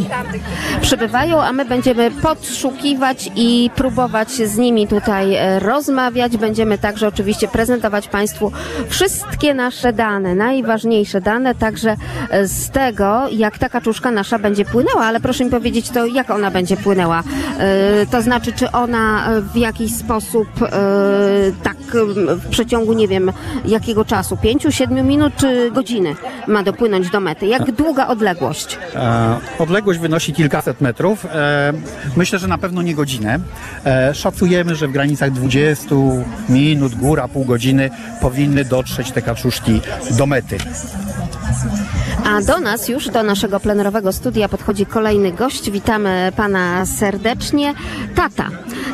przybywają, 0.81 1.41
a 1.41 1.51
my 1.51 1.65
będziemy 1.65 2.11
podszukiwać 2.11 3.29
i 3.35 3.69
próbować 3.75 4.29
z 4.29 4.57
nimi 4.57 4.87
tutaj 4.87 5.35
e, 5.35 5.59
rozmawiać. 5.59 6.37
Będziemy 6.37 6.77
także 6.77 7.07
oczywiście 7.07 7.47
prezentować 7.47 8.07
Państwu 8.07 8.51
wszystkie 8.89 9.53
nasze 9.53 9.93
dane, 9.95 10.35
najważniejsze 10.35 11.21
dane, 11.21 11.55
także 11.55 11.95
e, 12.29 12.47
z 12.47 12.69
tego, 12.69 13.23
jak 13.31 13.57
ta 13.57 13.69
kaczuszka 13.69 14.11
nasza 14.11 14.39
będzie 14.39 14.65
płynęła, 14.65 15.05
ale 15.05 15.19
proszę 15.19 15.45
mi 15.45 15.51
powiedzieć 15.51 15.89
to, 15.89 16.05
jak 16.05 16.29
ona 16.29 16.51
będzie 16.51 16.77
płynęła. 16.77 17.23
E, 17.59 18.05
To 18.11 18.21
znaczy, 18.21 18.53
czy 18.53 18.71
ona 18.71 19.31
e, 19.31 19.41
w 19.41 19.55
jakiś 19.57 19.95
sposób 19.95 20.47
tak 21.63 21.77
w 22.27 22.49
przeciągu, 22.49 22.93
nie 22.93 23.07
wiem, 23.07 23.31
jakiego 23.65 24.05
czasu, 24.05 24.37
pięciu, 24.37 24.71
siedmiu 24.71 25.03
minut 25.03 25.33
czy 25.37 25.71
godziny 25.71 26.15
ma 26.47 26.63
dopłynąć 26.63 27.09
do 27.09 27.19
mety? 27.19 27.45
Jak 27.47 27.71
długa 27.71 28.07
odległość? 28.07 28.77
Odległość 29.59 29.99
wynosi 29.99 30.33
kilkaset 30.33 30.81
metrów. 30.81 31.27
Myślę, 32.17 32.39
że 32.39 32.47
na 32.47 32.57
pewno 32.57 32.81
nie 32.81 32.95
godzinę. 32.95 33.39
Szacujemy, 34.13 34.75
że 34.75 34.87
w 34.87 34.91
granicach 34.91 35.31
20 35.31 35.95
minut, 36.49 36.95
góra, 36.95 37.27
pół 37.27 37.45
godziny 37.45 37.89
powinny 38.21 38.65
dotrzeć 38.65 39.11
te 39.11 39.21
kaczuszki 39.21 39.81
do 40.17 40.25
mety. 40.25 40.57
A 42.25 42.41
do 42.41 42.59
nas 42.59 42.89
już, 42.89 43.09
do 43.09 43.23
naszego 43.23 43.59
plenerowego 43.59 44.13
studia 44.13 44.49
podchodzi 44.49 44.85
kolejny 44.85 45.31
gość. 45.31 45.71
Witamy 45.71 46.31
pana 46.35 46.85
serdecznie. 46.85 47.73
Tata. 48.15 48.49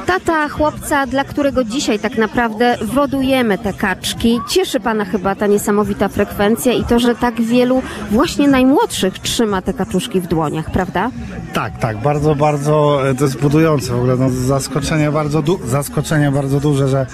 Tata 0.05 0.49
chłopca, 0.49 1.07
dla 1.07 1.23
którego 1.23 1.63
dzisiaj 1.63 1.99
tak 1.99 2.17
naprawdę 2.17 2.77
wodujemy 2.81 3.57
te 3.57 3.73
kaczki. 3.73 4.39
Cieszy 4.49 4.79
pana 4.79 5.05
chyba 5.05 5.35
ta 5.35 5.47
niesamowita 5.47 6.07
frekwencja 6.07 6.73
i 6.73 6.83
to, 6.83 6.99
że 6.99 7.15
tak 7.15 7.41
wielu 7.41 7.81
właśnie 8.11 8.47
najmłodszych 8.47 9.19
trzyma 9.19 9.61
te 9.61 9.73
kaczuszki 9.73 10.21
w 10.21 10.27
dłoniach, 10.27 10.71
prawda? 10.71 11.11
Tak, 11.53 11.79
tak, 11.79 11.97
bardzo, 11.97 12.35
bardzo 12.35 13.01
e, 13.09 13.15
to 13.15 13.23
jest 13.23 13.37
budujące 13.37 13.93
w 13.93 13.95
ogóle. 13.95 14.15
No, 14.15 14.29
zaskoczenie, 14.29 15.11
bardzo 15.11 15.43
zaskoczenie 15.65 16.31
bardzo 16.31 16.59
duże, 16.59 16.87
że 16.87 17.05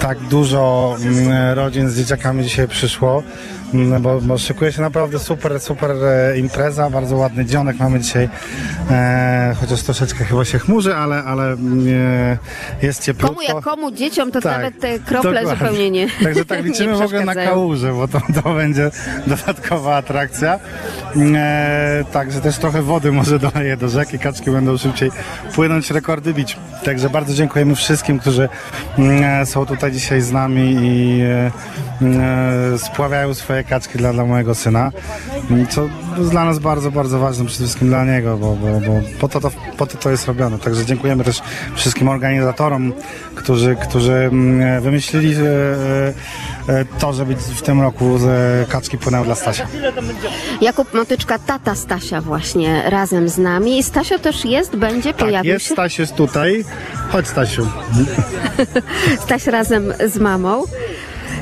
tak 0.00 0.18
dużo 0.18 0.96
mm, 1.02 1.58
rodzin 1.58 1.88
z 1.90 1.96
dzieciakami 1.96 2.44
dzisiaj 2.44 2.68
przyszło. 2.68 3.22
Mm, 3.74 4.02
Bo, 4.02 4.20
bo 4.20 4.38
szykuje 4.38 4.72
się 4.72 4.82
naprawdę 4.82 5.18
super, 5.18 5.60
super 5.60 5.90
e, 5.90 6.38
impreza, 6.38 6.90
bardzo 6.90 7.16
ładny 7.16 7.44
dzionek 7.44 7.78
mamy 7.78 8.00
dzisiaj, 8.00 8.28
e, 8.90 9.56
chociaż 9.60 9.82
troszeczkę 9.82 10.24
chyba 10.24 10.44
się 10.44 10.58
chmurzy, 10.58 10.94
ale, 10.94 11.24
ale 11.24 11.44
mm, 11.52 11.86
e, 12.82 12.86
jest 12.86 13.02
cieplutko. 13.02 13.34
Komu 13.34 13.42
jak 13.42 13.64
komu, 13.64 13.90
dzieciom 13.90 14.32
to 14.32 14.40
Tak, 14.40 14.56
nawet 14.56 14.80
te 14.80 14.98
krople 14.98 15.32
dokładnie. 15.32 15.50
zupełnie 15.50 15.90
nie 15.90 16.08
Także 16.24 16.44
tak 16.44 16.64
liczymy 16.72 16.96
w 16.96 17.00
ogóle 17.02 17.24
na 17.24 17.34
kałuże, 17.34 17.92
bo 17.92 18.08
to, 18.08 18.20
to 18.42 18.54
będzie 18.54 18.90
dodatkowa 19.26 19.96
atrakcja. 19.96 20.58
E, 21.34 22.04
także 22.12 22.40
też 22.40 22.58
trochę 22.58 22.82
wody 22.82 23.12
może 23.12 23.38
doleje 23.38 23.76
do 23.76 23.88
rzeki, 23.88 24.18
kaczki 24.18 24.50
będą 24.50 24.76
szybciej 24.76 25.10
płynąć, 25.54 25.90
rekordy 25.90 26.34
bić. 26.34 26.56
Także 26.84 27.10
bardzo 27.10 27.34
dziękujemy 27.34 27.74
wszystkim, 27.74 28.18
którzy 28.18 28.48
mm, 28.98 29.46
są 29.46 29.66
tutaj 29.66 29.92
dzisiaj 29.92 30.20
z 30.20 30.32
nami 30.32 30.76
i 30.82 31.20
e, 31.22 31.50
e, 32.74 32.78
spławiają 32.78 33.34
swoje 33.34 33.61
kaczki 33.64 33.98
dla, 33.98 34.12
dla 34.12 34.24
mojego 34.24 34.54
syna, 34.54 34.92
co 35.70 35.88
jest 36.18 36.30
dla 36.30 36.44
nas 36.44 36.58
bardzo, 36.58 36.90
bardzo 36.90 37.18
ważne, 37.18 37.46
przede 37.46 37.64
wszystkim 37.64 37.88
dla 37.88 38.04
niego, 38.04 38.36
bo, 38.36 38.56
bo, 38.56 38.80
bo 38.80 39.00
po, 39.20 39.28
to, 39.28 39.40
to, 39.40 39.50
po 39.76 39.86
to 39.86 39.98
to 39.98 40.10
jest 40.10 40.26
robione. 40.26 40.58
Także 40.58 40.84
dziękujemy 40.84 41.24
też 41.24 41.42
wszystkim 41.74 42.08
organizatorom, 42.08 42.92
którzy, 43.34 43.76
którzy 43.76 44.12
mm, 44.12 44.82
wymyślili 44.82 45.34
e, 45.34 45.38
e, 46.68 46.84
to, 46.98 47.12
żeby 47.12 47.34
w 47.36 47.62
tym 47.62 47.80
roku 47.80 48.16
e, 48.16 48.66
kaczki 48.68 48.98
płynęły 48.98 49.26
dla 49.26 49.34
Stasia. 49.34 49.66
Jakub 50.60 50.94
Motyczka, 50.94 51.38
tata 51.38 51.74
Stasia 51.74 52.20
właśnie 52.20 52.90
razem 52.90 53.28
z 53.28 53.38
nami. 53.38 53.78
I 53.78 53.82
Stasio 53.82 54.18
też 54.18 54.44
jest, 54.44 54.76
będzie, 54.76 55.14
Tak, 55.14 55.16
pojawił 55.16 55.52
jest 55.52 55.66
się. 55.66 55.74
Staś 55.74 55.98
jest 55.98 56.14
tutaj. 56.14 56.64
Chodź 57.10 57.28
Stasiu. 57.28 57.66
Staś 59.24 59.46
razem 59.46 59.92
z 60.06 60.18
mamą. 60.18 60.64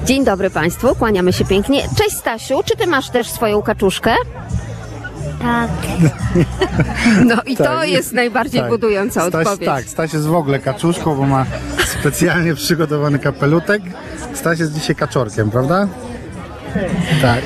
Dzień 0.05 0.25
dobry 0.25 0.51
Państwu, 0.51 0.95
kłaniamy 0.95 1.33
się 1.33 1.45
pięknie. 1.45 1.83
Cześć 1.99 2.17
Stasiu, 2.17 2.61
czy 2.65 2.77
Ty 2.77 2.87
masz 2.87 3.11
też 3.11 3.31
swoją 3.31 3.63
kaczuszkę? 3.63 4.15
Tak. 5.43 5.71
No 7.27 7.43
i 7.47 7.57
to 7.57 7.65
Tak, 7.65 7.89
jest 7.89 8.13
najbardziej 8.13 8.61
tak. 8.61 8.71
budująca 8.71 9.21
Staś, 9.29 9.47
odpowiedź. 9.47 9.67
tak, 9.69 9.85
Staś 9.85 10.13
jest 10.13 10.27
w 10.27 10.35
ogóle 10.35 10.59
kaczuszką, 10.59 11.15
bo 11.17 11.27
ma 11.27 11.47
specjalnie 12.01 12.55
przygotowany 12.55 13.19
kapelutek. 13.19 13.83
Staś 14.35 14.59
jest 14.59 14.73
dzisiaj 14.75 14.97
kaczorkiem, 14.97 15.51
prawda? 15.51 15.89
Tak. 17.23 17.41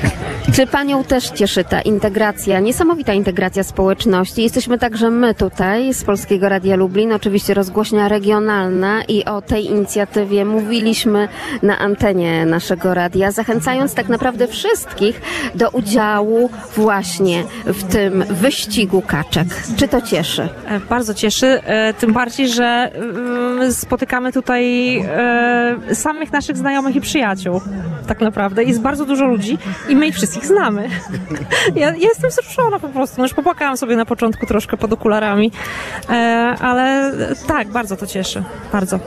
Czy 0.53 0.67
Panią 0.67 1.03
też 1.03 1.29
cieszy 1.29 1.63
ta 1.63 1.81
integracja, 1.81 2.59
niesamowita 2.59 3.13
integracja 3.13 3.63
społeczności? 3.63 4.43
Jesteśmy 4.43 4.79
także 4.79 5.09
my 5.09 5.35
tutaj 5.35 5.93
z 5.93 6.03
Polskiego 6.03 6.49
Radia 6.49 6.75
Lublin, 6.75 7.11
oczywiście 7.13 7.53
rozgłośnia 7.53 8.07
regionalna 8.07 9.03
i 9.03 9.25
o 9.25 9.41
tej 9.41 9.65
inicjatywie 9.65 10.45
mówiliśmy 10.45 11.27
na 11.61 11.79
antenie 11.79 12.45
naszego 12.45 12.93
radia, 12.93 13.31
zachęcając 13.31 13.93
tak 13.93 14.09
naprawdę 14.09 14.47
wszystkich 14.47 15.21
do 15.55 15.69
udziału 15.69 16.49
właśnie 16.75 17.43
w 17.65 17.83
tym 17.83 18.23
wyścigu 18.29 19.01
kaczek. 19.01 19.47
Czy 19.77 19.87
to 19.87 20.01
cieszy? 20.01 20.49
E, 20.67 20.79
Bardzo 20.79 21.13
cieszy, 21.13 21.47
e, 21.47 21.93
tym 21.93 22.13
bardziej, 22.13 22.49
że 22.49 22.91
mm, 22.93 23.73
spotykamy 23.73 24.31
tutaj 24.31 24.97
e, 24.97 25.95
samych 25.95 26.31
naszych 26.31 26.57
znajomych 26.57 26.95
i 26.95 27.01
przyjaciół, 27.01 27.61
tak 28.07 28.21
naprawdę. 28.21 28.63
Jest 28.63 28.81
bardzo 28.81 29.05
dużo 29.05 29.25
ludzi 29.25 29.57
i 29.89 29.95
my 29.95 30.07
ich 30.07 30.15
wszystkich 30.35 30.57
znamy. 30.57 30.89
Ja, 31.75 31.87
ja 31.87 31.95
jestem 31.95 32.29
wzruszona 32.29 32.79
po 32.79 32.89
prostu, 32.89 33.15
no 33.17 33.23
już 33.23 33.33
popłakałam 33.33 33.77
sobie 33.77 33.95
na 33.95 34.05
początku 34.05 34.45
troszkę 34.45 34.77
pod 34.77 34.93
okularami, 34.93 35.51
e, 36.09 36.13
ale 36.61 37.13
tak, 37.47 37.67
bardzo 37.67 37.97
to 37.97 38.07
cieszy, 38.07 38.43
bardzo. 38.71 38.99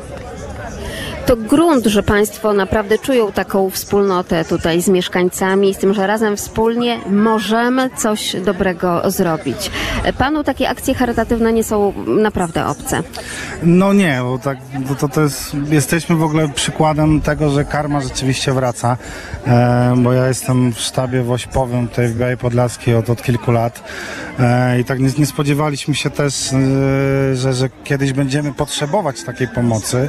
To 1.28 1.36
grunt, 1.36 1.86
że 1.86 2.02
Państwo 2.02 2.52
naprawdę 2.52 2.98
czują 2.98 3.32
taką 3.32 3.70
wspólnotę 3.70 4.44
tutaj 4.44 4.82
z 4.82 4.88
mieszkańcami, 4.88 5.74
z 5.74 5.78
tym, 5.78 5.94
że 5.94 6.06
razem 6.06 6.36
wspólnie 6.36 6.98
możemy 7.10 7.90
coś 7.96 8.36
dobrego 8.36 9.10
zrobić. 9.10 9.70
Panu 10.18 10.44
takie 10.44 10.68
akcje 10.68 10.94
charytatywne 10.94 11.52
nie 11.52 11.64
są 11.64 11.92
naprawdę 12.06 12.66
obce. 12.66 13.02
No 13.62 13.92
nie, 13.92 14.18
bo 14.22 14.38
tak, 14.38 14.58
to, 14.98 15.08
to 15.08 15.20
jest, 15.20 15.56
jesteśmy 15.70 16.16
w 16.16 16.22
ogóle 16.22 16.48
przykładem 16.48 17.20
tego, 17.20 17.50
że 17.50 17.64
karma 17.64 18.00
rzeczywiście 18.00 18.52
wraca, 18.52 18.96
e, 19.46 19.94
bo 19.96 20.12
ja 20.12 20.28
jestem 20.28 20.72
w 20.72 20.80
sztabie 20.80 21.22
wośpowym 21.22 21.88
tutaj 21.88 22.08
w 22.08 22.16
Białej 22.16 22.36
Podlaskiej 22.36 22.94
od, 22.94 23.10
od 23.10 23.22
kilku 23.22 23.52
lat 23.52 23.82
e, 24.40 24.80
i 24.80 24.84
tak 24.84 25.00
nie, 25.00 25.10
nie 25.18 25.26
spodziewaliśmy 25.26 25.94
się 25.94 26.10
też, 26.10 26.52
e, 26.52 27.36
że, 27.36 27.54
że 27.54 27.68
kiedyś 27.84 28.12
będziemy 28.12 28.54
potrzebować 28.54 29.22
takiej 29.22 29.48
pomocy, 29.48 30.08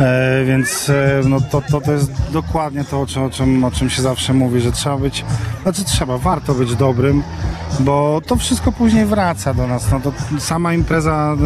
e, 0.00 0.37
więc 0.44 0.90
e, 0.90 1.20
no 1.28 1.40
to, 1.40 1.62
to, 1.70 1.80
to 1.80 1.92
jest 1.92 2.10
dokładnie 2.32 2.84
to, 2.84 3.00
o 3.00 3.06
czym, 3.06 3.22
o, 3.22 3.30
czym, 3.30 3.64
o 3.64 3.70
czym 3.70 3.90
się 3.90 4.02
zawsze 4.02 4.34
mówi, 4.34 4.60
że 4.60 4.72
trzeba 4.72 4.98
być, 4.98 5.24
znaczy 5.62 5.84
trzeba, 5.84 6.18
warto 6.18 6.54
być 6.54 6.76
dobrym, 6.76 7.22
bo 7.80 8.20
to 8.26 8.36
wszystko 8.36 8.72
później 8.72 9.06
wraca 9.06 9.54
do 9.54 9.66
nas. 9.66 9.90
No 9.92 10.00
to 10.00 10.12
sama 10.38 10.74
impreza 10.74 11.36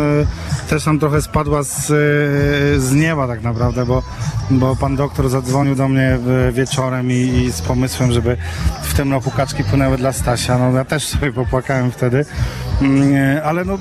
e, 0.63 0.69
też 0.69 0.87
nam 0.87 0.99
trochę 0.99 1.23
spadła 1.23 1.63
z, 1.63 1.91
e, 1.91 2.81
z 2.81 2.93
nieba 2.95 3.29
tak 3.29 3.43
naprawdę, 3.43 3.87
bo, 3.87 4.03
bo 4.51 4.77
pan 4.77 4.97
doktor 4.97 5.29
zadzwonił 5.29 5.75
do 5.75 5.89
mnie 5.89 6.19
wieczorem 6.53 7.11
i, 7.11 7.15
i 7.15 7.53
z 7.53 7.63
pomysłem, 7.63 8.13
żeby 8.13 8.37
w 8.83 8.95
tym 8.95 9.13
roku 9.13 9.31
kaczki 9.31 9.65
płynęły 9.65 9.97
dla 9.97 10.13
Stasia. 10.13 10.59
No 10.59 10.71
ja 10.71 10.85
też 10.85 11.07
sobie 11.07 11.33
popłakałem 11.33 11.91
wtedy, 11.91 12.25
Mm, 12.83 13.41
ale 13.45 13.65
no 13.65 13.79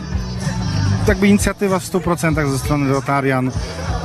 jakby 1.07 1.27
inicjatywa 1.27 1.79
w 1.79 1.83
100% 1.83 2.51
ze 2.51 2.59
strony 2.59 2.93
Rotarian. 2.93 3.51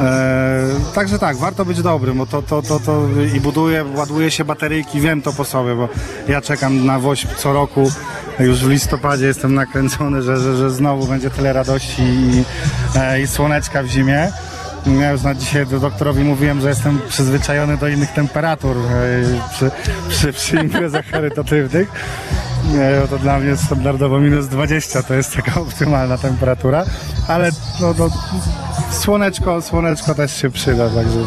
E, 0.01 0.95
także 0.95 1.19
tak, 1.19 1.37
warto 1.37 1.65
być 1.65 1.83
dobrym, 1.83 2.19
bo 2.19 2.27
to, 2.27 2.43
to, 2.43 2.63
to, 2.63 2.81
to 2.81 3.09
i 3.35 3.41
buduje, 3.41 3.85
ładuje 3.95 4.31
się 4.31 4.45
bateryjki, 4.45 5.01
wiem 5.01 5.23
to 5.23 5.33
po 5.33 5.45
sobie, 5.45 5.75
bo 5.75 5.89
ja 6.29 6.41
czekam 6.41 6.87
na 6.87 6.99
WOŚP 6.99 7.35
co 7.37 7.53
roku, 7.53 7.91
już 8.39 8.65
w 8.65 8.71
listopadzie 8.71 9.27
jestem 9.27 9.55
nakręcony, 9.55 10.23
że, 10.23 10.37
że, 10.37 10.57
że 10.57 10.71
znowu 10.71 11.07
będzie 11.07 11.31
tyle 11.31 11.53
radości 11.53 12.03
i, 12.03 12.45
e, 12.97 13.21
i 13.21 13.27
słoneczka 13.27 13.83
w 13.83 13.87
zimie. 13.87 14.33
Ja 15.01 15.11
już 15.11 15.23
na 15.23 15.35
dzisiaj 15.35 15.67
do 15.67 15.81
doktorowi 15.81 16.25
mówiłem, 16.25 16.61
że 16.61 16.69
jestem 16.69 17.01
przyzwyczajony 17.09 17.77
do 17.77 17.89
innych 17.89 18.11
temperatur 18.11 18.77
e, 18.77 19.51
przy, 19.51 19.71
przy, 20.09 20.33
przy 20.33 20.57
imprezach 20.57 21.07
charytatywnych. 21.07 21.89
To 23.11 23.19
dla 23.19 23.39
mnie 23.39 23.57
standardowo 23.57 24.21
minus 24.21 24.47
20 24.47 25.03
to 25.03 25.15
jest 25.15 25.37
taka 25.37 25.61
optymalna 25.61 26.19
temperatura, 26.19 26.85
ale 27.29 27.51
no, 27.81 27.95
no, 27.99 28.11
słoneczko, 28.91 29.63
słoneczko 29.63 30.15
też 30.15 30.37
się 30.37 30.51
przyda, 30.51 30.89
także 30.91 31.19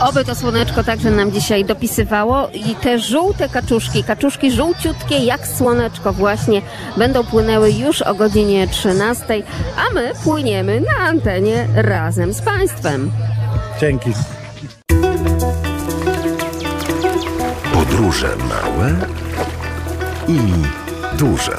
Oby 0.00 0.24
to 0.24 0.34
słoneczko 0.34 0.84
także 0.84 1.10
nam 1.10 1.32
dzisiaj 1.32 1.64
dopisywało 1.64 2.48
i 2.48 2.74
te 2.74 2.98
żółte 2.98 3.48
kaczuszki, 3.48 4.04
kaczuszki 4.04 4.52
żółciutkie 4.52 5.18
jak 5.18 5.46
słoneczko 5.46 6.12
właśnie 6.12 6.62
będą 6.96 7.24
płynęły 7.24 7.72
już 7.72 8.02
o 8.02 8.14
godzinie 8.14 8.68
13, 8.68 9.42
a 9.76 9.94
my 9.94 10.12
płyniemy 10.24 10.80
na 10.80 11.08
antenie 11.08 11.68
razem 11.74 12.32
z 12.32 12.42
Państwem. 12.42 13.10
dzięki. 13.80 14.10
Podróże 17.72 18.36
małe 18.36 18.94
i 20.28 20.38
duże. 21.18 21.56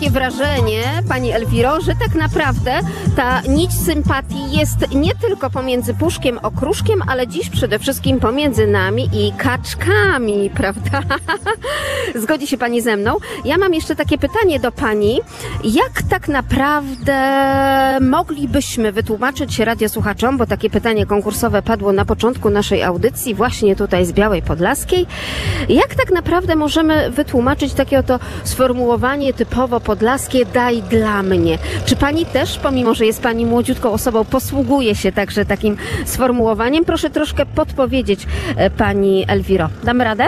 Takie 0.00 0.10
wrażenie, 0.10 1.02
Pani 1.08 1.30
Elwiro, 1.32 1.80
że 1.80 1.94
tak 1.94 2.14
naprawdę 2.14 2.80
ta 3.16 3.40
nić 3.40 3.72
sympatii 3.72 4.39
jest 4.52 4.94
nie 4.94 5.14
tylko 5.14 5.50
pomiędzy 5.50 5.94
Puszkiem 5.94 6.38
Okruszkiem, 6.38 7.02
ale 7.06 7.28
dziś 7.28 7.50
przede 7.50 7.78
wszystkim 7.78 8.20
pomiędzy 8.20 8.66
nami 8.66 9.08
i 9.12 9.32
kaczkami, 9.32 10.50
prawda? 10.60 11.02
Zgodzi 12.14 12.46
się 12.46 12.58
Pani 12.58 12.80
ze 12.80 12.96
mną? 12.96 13.16
Ja 13.44 13.58
mam 13.58 13.74
jeszcze 13.74 13.96
takie 13.96 14.18
pytanie 14.18 14.60
do 14.60 14.72
Pani. 14.72 15.20
Jak 15.64 16.02
tak 16.10 16.28
naprawdę 16.28 17.16
moglibyśmy 18.00 18.92
wytłumaczyć 18.92 19.58
radiosłuchaczom, 19.58 20.38
bo 20.38 20.46
takie 20.46 20.70
pytanie 20.70 21.06
konkursowe 21.06 21.62
padło 21.62 21.92
na 21.92 22.04
początku 22.04 22.50
naszej 22.50 22.82
audycji, 22.82 23.34
właśnie 23.34 23.76
tutaj 23.76 24.06
z 24.06 24.12
Białej 24.12 24.42
Podlaskiej, 24.42 25.06
jak 25.68 25.94
tak 25.94 26.10
naprawdę 26.12 26.56
możemy 26.56 27.10
wytłumaczyć 27.10 27.72
takie 27.72 27.98
oto 27.98 28.18
sformułowanie 28.44 29.32
typowo 29.32 29.80
podlaskie 29.80 30.46
daj 30.46 30.82
dla 30.82 31.22
mnie? 31.22 31.58
Czy 31.84 31.96
Pani 31.96 32.26
też, 32.26 32.58
pomimo 32.58 32.94
że 32.94 33.06
jest 33.06 33.22
Pani 33.22 33.46
młodziutką 33.46 33.92
osobą, 33.92 34.24
posługuje 34.40 34.94
się 34.94 35.12
także 35.12 35.44
takim 35.44 35.76
sformułowaniem? 36.04 36.84
Proszę 36.84 37.10
troszkę 37.10 37.46
podpowiedzieć 37.46 38.26
e, 38.56 38.70
Pani 38.70 39.24
Elwiro. 39.28 39.68
Damy 39.84 40.04
radę? 40.04 40.24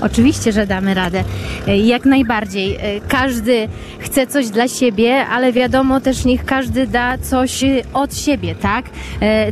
Oczywiście, 0.00 0.52
że 0.52 0.66
damy 0.66 0.94
radę. 0.94 1.24
E, 1.68 1.76
Jak 1.78 2.04
najbardziej. 2.04 2.76
E, 2.76 2.78
Każdy 3.08 3.68
chce 3.98 4.26
coś 4.26 4.48
dla 4.48 4.68
siebie, 4.68 5.26
ale 5.26 5.52
wiadomo 5.52 6.00
też 6.00 6.24
niech 6.24 6.44
każdy 6.44 6.86
da 6.86 7.18
coś 7.18 7.64
e, 7.64 7.68
od 7.94 8.16
siebie, 8.16 8.54
tak? 8.54 8.84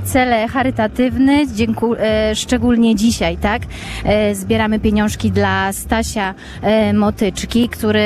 Cele 0.05 0.49
charytatywne, 0.49 1.47
dzięku, 1.55 1.95
e, 1.95 2.35
szczególnie 2.35 2.95
dzisiaj, 2.97 3.37
tak? 3.37 3.63
Zbieramy 4.33 4.81
pieniążki 4.81 5.31
dla 5.31 5.73
Stasia 5.73 6.35
Motyczki, 6.95 7.69
który 7.69 8.05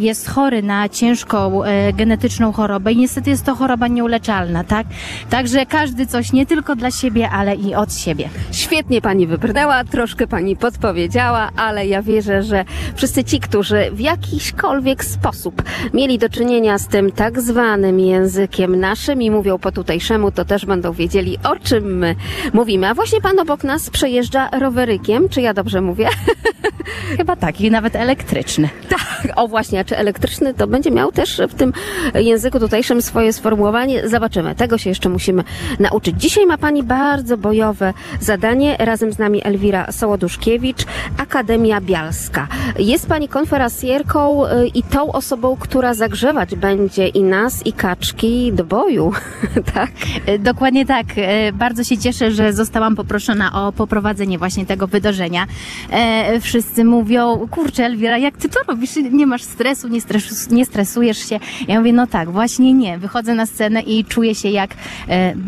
jest 0.00 0.28
chory 0.28 0.62
na 0.62 0.88
ciężką 0.88 1.60
genetyczną 1.94 2.52
chorobę 2.52 2.92
i 2.92 2.96
niestety 2.96 3.30
jest 3.30 3.44
to 3.44 3.54
choroba 3.54 3.88
nieuleczalna, 3.88 4.64
tak? 4.64 4.86
Także 5.30 5.66
każdy 5.66 6.06
coś 6.06 6.32
nie 6.32 6.46
tylko 6.46 6.76
dla 6.76 6.90
siebie, 6.90 7.30
ale 7.30 7.54
i 7.54 7.74
od 7.74 7.94
siebie. 7.94 8.28
Świetnie 8.52 9.00
Pani 9.00 9.26
wybrnęła, 9.26 9.84
troszkę 9.84 10.26
Pani 10.26 10.56
podpowiedziała, 10.56 11.37
ale 11.56 11.86
ja 11.86 12.02
wierzę, 12.02 12.42
że 12.42 12.64
wszyscy 12.94 13.24
ci, 13.24 13.40
którzy 13.40 13.90
w 13.92 14.00
jakiśkolwiek 14.00 15.04
sposób 15.04 15.62
mieli 15.94 16.18
do 16.18 16.28
czynienia 16.28 16.78
z 16.78 16.88
tym 16.88 17.12
tak 17.12 17.40
zwanym 17.40 18.00
językiem 18.00 18.80
naszym 18.80 19.22
i 19.22 19.30
mówią 19.30 19.58
po 19.58 19.72
tutejszemu, 19.72 20.30
to 20.30 20.44
też 20.44 20.66
będą 20.66 20.92
wiedzieli, 20.92 21.38
o 21.44 21.56
czym 21.56 21.98
my 21.98 22.14
mówimy. 22.52 22.88
A 22.88 22.94
właśnie 22.94 23.20
Pan 23.20 23.38
obok 23.38 23.64
nas 23.64 23.90
przejeżdża 23.90 24.48
rowerykiem, 24.58 25.28
czy 25.28 25.40
ja 25.40 25.54
dobrze 25.54 25.80
mówię? 25.80 26.08
Chyba 27.16 27.36
tak, 27.36 27.60
i 27.60 27.70
nawet 27.70 27.96
elektryczny. 27.96 28.68
Tak, 28.88 29.32
o 29.36 29.48
właśnie, 29.48 29.80
a 29.80 29.84
czy 29.84 29.96
elektryczny 29.96 30.54
to 30.54 30.66
będzie 30.66 30.90
miał 30.90 31.12
też 31.12 31.40
w 31.48 31.54
tym 31.54 31.72
języku 32.14 32.60
tutejszym 32.60 33.02
swoje 33.02 33.32
sformułowanie? 33.32 34.08
Zobaczymy, 34.08 34.54
tego 34.54 34.78
się 34.78 34.90
jeszcze 34.90 35.08
musimy 35.08 35.44
nauczyć. 35.78 36.20
Dzisiaj 36.20 36.46
ma 36.46 36.58
Pani 36.58 36.82
bardzo 36.82 37.36
bojowe 37.36 37.94
zadanie. 38.20 38.76
Razem 38.78 39.12
z 39.12 39.18
nami 39.18 39.40
Elwira 39.44 39.92
Sołoduszkiewicz, 39.92 40.84
Akademia 41.32 41.80
Bialska. 41.80 42.48
Jest 42.78 43.06
Pani 43.06 43.28
konferencjerką 43.28 44.46
y, 44.46 44.66
i 44.74 44.82
tą 44.82 45.12
osobą, 45.12 45.56
która 45.60 45.94
zagrzewać 45.94 46.54
będzie 46.56 47.08
i 47.08 47.22
nas, 47.22 47.66
i 47.66 47.72
kaczki 47.72 48.52
do 48.52 48.64
boju, 48.64 49.12
tak? 49.74 49.90
E, 50.26 50.38
Dokładnie 50.38 50.86
tak. 50.86 51.06
E, 51.16 51.52
Bardzo 51.52 51.84
się 51.84 51.98
cieszę, 51.98 52.30
że 52.30 52.52
zostałam 52.52 52.96
poproszona 52.96 53.52
o 53.66 53.72
poprowadzenie 53.72 54.38
właśnie 54.38 54.66
tego 54.66 54.86
wydarzenia. 54.86 55.46
E, 55.90 56.40
Wszyscy 56.40 56.84
mówią, 56.84 57.48
kurczę 57.50 57.84
Elwira, 57.84 58.18
jak 58.18 58.36
ty 58.36 58.48
to 58.48 58.60
robisz? 58.68 58.96
Nie 59.12 59.26
masz 59.26 59.42
stresu, 59.42 59.88
nie, 59.88 60.00
stres, 60.00 60.50
nie 60.50 60.66
stresujesz 60.66 61.28
się? 61.28 61.40
Ja 61.68 61.78
mówię, 61.78 61.92
no 61.92 62.06
tak, 62.06 62.30
właśnie 62.30 62.72
nie. 62.72 62.98
Wychodzę 62.98 63.34
na 63.34 63.46
scenę 63.46 63.80
i 63.82 64.04
czuję 64.04 64.34
się 64.34 64.48
jak 64.48 64.70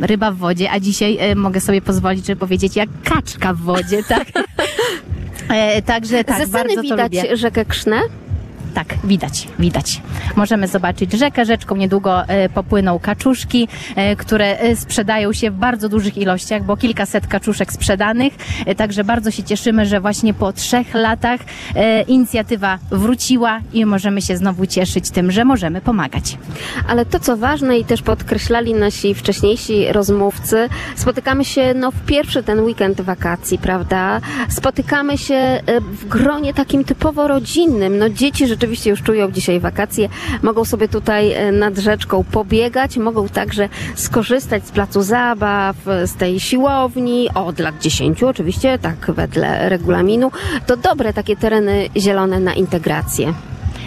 ryba 0.01 0.31
w 0.33 0.37
wodzie, 0.37 0.71
a 0.71 0.81
dzisiaj 0.81 1.19
mogę 1.37 1.61
sobie 1.61 1.83
pozwolić, 1.83 2.27
żeby 2.27 2.41
powiedzieć 2.41 2.77
jak 2.77 2.89
kaczka 3.05 3.55
w 3.55 3.59
wodzie, 3.59 4.03
tak? 4.09 4.27
E, 5.51 5.83
Także 5.83 6.25
tak, 6.25 6.39
Ze 6.39 6.47
sceny 6.47 6.83
widać 6.83 7.13
lubię. 7.13 7.37
rzekę 7.37 7.65
Krzne. 7.65 8.01
Tak, 8.75 8.95
widać, 9.05 9.49
widać. 9.59 10.03
Możemy 10.37 10.69
zobaczyć 10.69 11.13
rzekę. 11.13 11.45
Rzeczką 11.45 11.77
niedługo 11.77 12.29
e, 12.29 12.49
popłyną 12.49 12.99
kaczuszki, 12.99 13.69
e, 13.97 14.17
które 14.17 14.59
e, 14.59 14.77
sprzedają 14.77 15.33
się 15.33 15.51
w 15.51 15.55
bardzo 15.55 15.89
dużych 15.89 16.19
ilościach, 16.19 16.65
bo 16.65 16.77
kilkaset 16.77 17.27
kaczuszek 17.27 17.73
sprzedanych. 17.73 18.33
Także 18.77 19.05
bardzo 19.05 19.31
się 19.31 19.43
cieszymy, 19.43 19.87
że 19.87 20.01
właśnie 20.01 20.35
po 20.35 20.53
trzech 20.53 20.95
latach 20.95 21.41
inicjatywa 22.09 22.79
wróciła 22.91 23.61
i 23.73 23.87
możemy 23.87 24.23
się 24.23 24.37
znowu 24.37 24.67
cieszyć 24.67 25.11
tym, 25.11 25.31
że 25.31 25.45
możemy 25.45 25.81
pomagać. 25.81 26.39
Ale 26.89 27.07
to, 27.07 27.21
co 27.21 27.37
ważne 27.37 27.79
i 27.79 27.85
też 27.85 28.03
podkreślali 28.03 28.75
nasi 28.75 29.15
wcześniejsi 29.15 29.93
rozmówcy, 29.93 30.69
spotykamy 30.97 31.45
się 31.45 31.75
no, 31.75 31.91
w 31.91 32.01
pierwszy 32.01 32.43
ten 32.43 32.61
weekend 32.61 33.01
wakacji, 33.01 33.59
prawda? 33.59 34.21
Spotykamy 34.49 35.19
się 35.19 35.63
w 35.81 36.09
gronie 36.09 36.55
takim 36.55 36.85
typowo 36.85 37.29
rodzinnym. 37.29 37.99
No, 37.99 38.09
dzieci 38.09 38.47
rzeczywiście 38.47 38.60
już 38.87 39.03
czują 39.03 39.31
dzisiaj 39.31 39.61
wakacje, 39.61 40.09
mogą 40.43 40.65
sobie 40.65 40.89
tutaj 40.89 41.33
e, 41.33 41.53
nad 41.53 41.79
rzeczką 41.79 42.25
pobiegać, 42.25 42.97
mogą 42.97 43.29
także 43.29 43.69
skorzystać 43.95 44.67
z 44.67 44.71
placu 44.71 45.03
zabaw, 45.03 45.77
z 46.05 46.15
tej 46.15 46.41
siłowni 46.41 47.29
od 47.35 47.59
lat 47.59 47.79
10 47.81 48.23
oczywiście, 48.23 48.79
tak 48.79 49.11
wedle 49.15 49.69
regulaminu. 49.69 50.31
To 50.67 50.77
dobre 50.77 51.13
takie 51.13 51.37
tereny 51.37 51.89
zielone 51.97 52.41
na 52.41 52.55
integrację. 52.55 53.35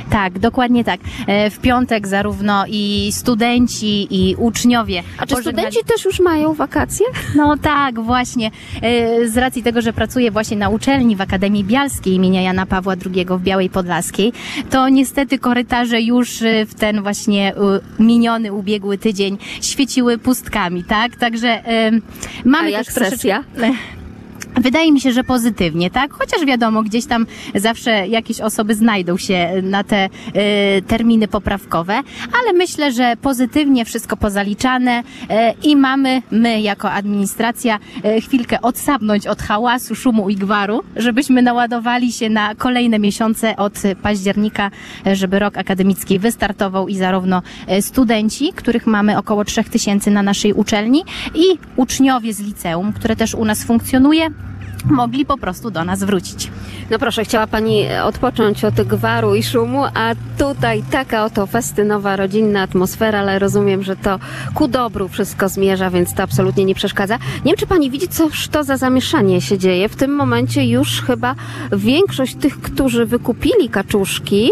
Tak, 0.10 0.40
dokładnie 0.40 0.84
tak. 0.84 1.00
E, 1.28 1.50
W 1.50 1.60
piątek 1.60 2.08
zarówno 2.08 2.64
i 2.68 3.10
studenci, 3.14 4.08
i 4.10 4.36
uczniowie. 4.36 5.04
A 5.18 5.26
czy 5.26 5.36
pożegnali- 5.36 5.42
studenci 5.42 5.80
też 5.88 6.06
już 6.06 6.20
mają 6.20 6.54
wakacje? 6.54 7.06
No 7.36 7.58
tak, 7.58 8.00
właśnie. 8.00 8.52
E, 8.82 9.28
Z 9.28 9.38
racji 9.38 9.64
tego, 9.64 9.82
że 9.82 9.94
pracuję 9.94 10.32
właśnie 10.32 10.58
na 10.58 10.70
uczelni 10.70 11.16
w 11.16 11.22
Akademii 11.22 11.64
Bialskiej 11.64 12.14
imienia 12.14 12.42
Jana 12.42 12.66
Pawła 12.66 12.94
II 13.16 13.26
w 13.30 13.42
Białej 13.42 13.70
Podlaskiej, 13.70 14.34
to 14.70 14.90
niestety 14.90 15.40
korytarze 15.40 16.02
już 16.02 16.42
e, 16.42 16.66
w 16.66 16.76
ten 16.76 17.02
właśnie 17.02 17.54
miniony, 18.00 18.54
ubiegły 18.54 18.98
tydzień 18.98 19.38
świeciły 19.62 20.18
pustkami, 20.18 20.84
tak? 20.84 21.16
Także 21.16 21.64
mamy 22.46 22.68
A 22.68 22.70
jak 22.70 22.86
troszeczkę... 22.86 23.10
sesja? 23.12 23.44
Wydaje 24.56 24.92
mi 24.92 25.02
się, 25.02 25.12
że 25.12 25.24
pozytywnie, 25.24 25.92
tak? 25.92 26.14
Chociaż 26.14 26.46
wiadomo, 26.46 26.84
gdzieś 26.84 27.06
tam 27.06 27.26
zawsze 27.56 28.08
jakieś 28.08 28.42
osoby 28.42 28.76
znajdą 28.76 29.18
się 29.18 29.62
na 29.64 29.84
te 29.84 30.10
e, 30.34 30.82
terminy 30.82 31.28
poprawkowe, 31.28 31.94
ale 32.42 32.54
myślę, 32.54 32.92
że 32.92 33.18
pozytywnie 33.22 33.86
wszystko 33.86 34.18
pozaliczane 34.18 35.04
e, 35.30 35.54
i 35.64 35.76
mamy 35.76 36.22
my 36.32 36.62
jako 36.62 36.92
administracja 36.92 37.80
e, 38.04 38.22
chwilkę 38.22 38.62
odsapnąć 38.62 39.28
od 39.28 39.42
hałasu, 39.42 39.96
szumu 39.96 40.30
i 40.30 40.36
gwaru, 40.36 40.84
żebyśmy 40.96 41.42
naładowali 41.42 42.12
się 42.12 42.30
na 42.30 42.56
kolejne 42.56 43.00
miesiące 43.00 43.58
od 43.58 43.74
października, 44.02 44.72
żeby 45.14 45.40
rok 45.40 45.58
akademicki 45.58 46.20
wystartował 46.20 46.88
i 46.88 46.96
zarówno 46.96 47.42
e, 47.68 47.82
studenci, 47.82 48.54
których 48.56 48.88
mamy 48.88 49.18
około 49.18 49.46
3000 49.46 50.12
na 50.12 50.24
naszej 50.24 50.54
uczelni 50.54 51.04
i 51.36 51.58
uczniowie 51.76 52.34
z 52.34 52.40
liceum, 52.40 52.94
które 52.94 53.16
też 53.16 53.36
u 53.36 53.46
nas 53.46 53.64
funkcjonuje, 53.64 54.30
mogli 54.86 55.26
po 55.26 55.38
prostu 55.38 55.72
do 55.72 55.84
nas 55.84 56.04
wrócić. 56.04 56.52
No 56.90 57.00
proszę, 57.00 57.24
chciała 57.24 57.48
Pani 57.48 57.86
odpocząć 58.04 58.66
od 58.66 58.74
gwaru 58.74 59.36
i 59.36 59.44
szumu, 59.44 59.84
a 59.94 60.16
tutaj 60.38 60.84
taka 60.92 61.26
oto 61.26 61.48
festynowa, 61.48 62.16
rodzinna 62.16 62.62
atmosfera, 62.62 63.20
ale 63.20 63.40
rozumiem, 63.40 63.84
że 63.84 63.96
to 63.96 64.20
ku 64.54 64.68
dobru 64.68 65.08
wszystko 65.08 65.50
zmierza, 65.50 65.90
więc 65.90 66.14
to 66.14 66.24
absolutnie 66.24 66.66
nie 66.66 66.76
przeszkadza. 66.76 67.18
Nie 67.18 67.52
wiem, 67.52 67.58
czy 67.58 67.68
Pani 67.68 67.92
widzi, 67.92 68.08
coż 68.08 68.48
to 68.48 68.64
za 68.64 68.78
zamieszanie 68.78 69.42
się 69.42 69.58
dzieje. 69.58 69.90
W 69.90 69.96
tym 69.96 70.16
momencie 70.16 70.66
już 70.66 71.02
chyba 71.02 71.36
większość 71.72 72.36
tych, 72.36 72.62
którzy 72.62 73.06
wykupili 73.06 73.70
kaczuszki, 73.70 74.50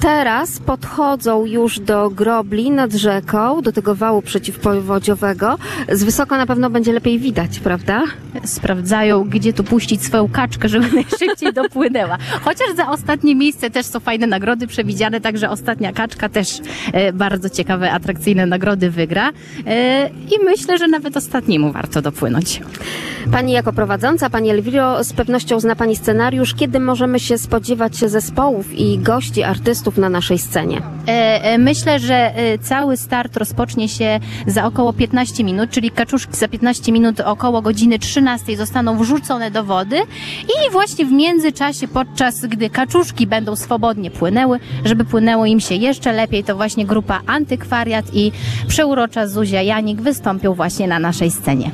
teraz 0.00 0.58
podchodzą 0.58 1.46
już 1.46 1.80
do 1.80 2.10
grobli 2.10 2.70
nad 2.70 2.92
rzeką, 2.92 3.62
do 3.62 3.72
tego 3.72 3.94
wału 3.94 4.22
przeciwpowodziowego. 4.22 5.58
Z 5.92 6.04
wysoko 6.04 6.36
na 6.36 6.46
pewno 6.46 6.70
będzie 6.70 6.92
lepiej 6.92 7.18
widać, 7.18 7.60
prawda? 7.60 8.02
Sprawdzają, 8.44 9.24
gdzie 9.24 9.52
tu 9.52 9.61
puścić 9.64 10.02
swoją 10.02 10.28
kaczkę, 10.28 10.68
żeby 10.68 10.92
najszybciej 10.94 11.52
dopłynęła. 11.52 12.18
Chociaż 12.44 12.66
za 12.76 12.88
ostatnie 12.88 13.34
miejsce 13.34 13.70
też 13.70 13.86
są 13.86 14.00
fajne 14.00 14.26
nagrody 14.26 14.66
przewidziane, 14.66 15.20
także 15.20 15.50
ostatnia 15.50 15.92
kaczka 15.92 16.28
też 16.28 16.60
e, 16.92 17.12
bardzo 17.12 17.50
ciekawe, 17.50 17.92
atrakcyjne 17.92 18.46
nagrody 18.46 18.90
wygra. 18.90 19.30
E, 19.66 20.08
I 20.08 20.44
myślę, 20.44 20.78
że 20.78 20.88
nawet 20.88 21.16
ostatniemu 21.16 21.72
warto 21.72 22.02
dopłynąć. 22.02 22.60
Pani 23.32 23.52
jako 23.52 23.72
prowadząca, 23.72 24.30
Pani 24.30 24.50
Elwiro, 24.50 25.04
z 25.04 25.12
pewnością 25.12 25.60
zna 25.60 25.76
Pani 25.76 25.96
scenariusz. 25.96 26.54
Kiedy 26.54 26.80
możemy 26.80 27.20
się 27.20 27.38
spodziewać 27.38 27.96
zespołów 27.96 28.72
i 28.72 28.98
gości, 28.98 29.42
artystów 29.42 29.98
na 29.98 30.08
naszej 30.08 30.38
scenie? 30.38 30.82
E, 31.06 31.58
Myślę, 31.58 31.98
że 31.98 32.32
cały 32.62 32.96
start 32.96 33.36
rozpocznie 33.36 33.88
się 33.88 34.20
za 34.46 34.64
około 34.64 34.92
15 34.92 35.44
minut, 35.44 35.70
czyli 35.70 35.90
kaczuszki 35.90 36.36
za 36.36 36.48
15 36.48 36.92
minut 36.92 37.20
około 37.20 37.62
godziny 37.62 37.98
13 37.98 38.56
zostaną 38.56 38.98
wrzucone 38.98 39.50
do 39.52 39.64
wody 39.64 39.96
i 40.42 40.70
właśnie 40.70 41.04
w 41.04 41.12
międzyczasie, 41.12 41.88
podczas 41.88 42.46
gdy 42.46 42.70
kaczuszki 42.70 43.26
będą 43.26 43.56
swobodnie 43.56 44.10
płynęły, 44.10 44.58
żeby 44.84 45.04
płynęło 45.04 45.46
im 45.46 45.60
się 45.60 45.74
jeszcze 45.74 46.12
lepiej, 46.12 46.44
to 46.44 46.56
właśnie 46.56 46.86
grupa 46.86 47.20
Antykwariat 47.26 48.04
i 48.12 48.32
przeurocza 48.68 49.26
Zuzia 49.26 49.62
Janik 49.62 50.00
wystąpią 50.00 50.54
właśnie 50.54 50.88
na 50.88 50.98
naszej 50.98 51.30
scenie. 51.30 51.70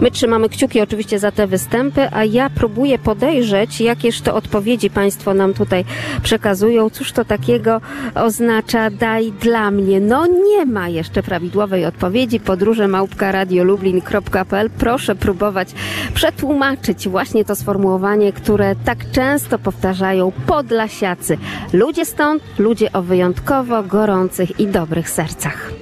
My 0.00 0.10
trzymamy 0.10 0.48
kciuki 0.48 0.80
oczywiście 0.80 1.18
za 1.18 1.32
te 1.32 1.46
występy, 1.46 2.08
a 2.12 2.24
ja 2.24 2.50
próbuję 2.50 2.98
podejrzeć, 2.98 3.80
jakież 3.80 4.20
to 4.20 4.34
odpowiedzi 4.34 4.90
Państwo 4.90 5.34
nam 5.34 5.54
tutaj 5.54 5.84
przekazują. 6.22 6.90
Cóż 6.90 7.12
to 7.12 7.24
takiego 7.24 7.80
oznacza 8.14 8.90
daj 8.90 9.32
dla 9.32 9.70
mnie? 9.70 10.00
No 10.00 10.26
nie 10.26 10.66
ma 10.66 10.88
jeszcze 10.88 11.22
prawidłowej 11.22 11.86
odpowiedzi. 11.86 12.40
Podróże 12.40 12.88
małpka 12.88 13.32
radiolublin.pl. 13.32 14.70
Proszę 14.70 15.14
próbować 15.14 15.68
przetłumaczyć 16.14 17.08
właśnie 17.20 17.44
to 17.44 17.56
sformułowanie, 17.56 18.32
które 18.32 18.76
tak 18.84 19.10
często 19.10 19.58
powtarzają 19.58 20.32
podlasiacy. 20.46 21.38
Ludzie 21.72 22.04
stąd, 22.04 22.42
ludzie 22.58 22.92
o 22.92 23.02
wyjątkowo 23.02 23.82
gorących 23.82 24.60
i 24.60 24.66
dobrych 24.66 25.10
sercach. 25.10 25.72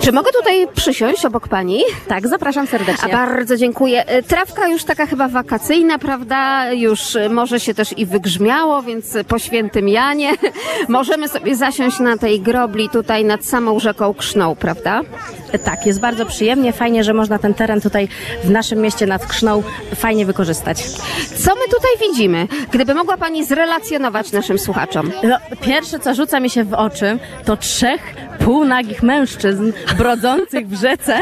Czy 0.00 0.12
mogę 0.12 0.30
tutaj 0.32 0.68
przysiąść 0.74 1.24
obok 1.24 1.48
pani? 1.48 1.80
Tak, 2.08 2.28
zapraszam 2.28 2.66
serdecznie. 2.66 3.14
A 3.14 3.26
bardzo 3.26 3.56
dziękuję. 3.56 4.06
E, 4.06 4.22
Trawka 4.22 4.68
już 4.68 4.84
taka 4.84 5.06
chyba 5.06 5.28
wakacyjna, 5.28 5.98
prawda? 5.98 6.72
Już 6.72 7.16
e, 7.16 7.28
może 7.28 7.60
się 7.60 7.74
też 7.74 7.98
i 7.98 8.06
wygrzmiało, 8.06 8.82
więc 8.82 9.16
po 9.28 9.38
świętym 9.38 9.88
Janie 9.88 10.30
możemy 10.88 11.28
sobie 11.28 11.56
zasiąść 11.56 11.98
na 12.00 12.16
tej 12.16 12.40
grobli 12.40 12.88
tutaj 12.88 13.24
nad 13.24 13.44
samą 13.44 13.80
rzeką 13.80 14.14
Krzną, 14.14 14.56
prawda? 14.56 15.00
Tak, 15.64 15.86
jest 15.86 16.00
bardzo 16.00 16.26
przyjemnie, 16.26 16.72
fajnie, 16.72 17.04
że 17.04 17.14
można 17.14 17.38
ten 17.38 17.54
teren 17.54 17.80
tutaj 17.80 18.08
w 18.44 18.50
naszym 18.50 18.78
mieście 18.78 19.06
nad 19.06 19.26
Krzną 19.26 19.62
fajnie 19.94 20.26
wykorzystać. 20.26 20.82
Co 21.36 21.54
my 21.54 21.62
tutaj 21.70 22.08
widzimy? 22.08 22.48
Gdyby 22.70 22.94
mogła 22.94 23.16
pani 23.16 23.44
zrelacjonować 23.44 24.32
naszym 24.32 24.58
słuchaczom. 24.58 25.10
No, 25.22 25.36
pierwsze, 25.60 25.98
co 25.98 26.14
rzuca 26.14 26.40
mi 26.40 26.50
się 26.50 26.64
w 26.64 26.74
oczy, 26.74 27.18
to 27.44 27.56
trzech 27.56 28.27
półnagich 28.48 29.02
mężczyzn 29.02 29.72
brodzących 29.98 30.68
w 30.68 30.80
rzece 30.80 31.20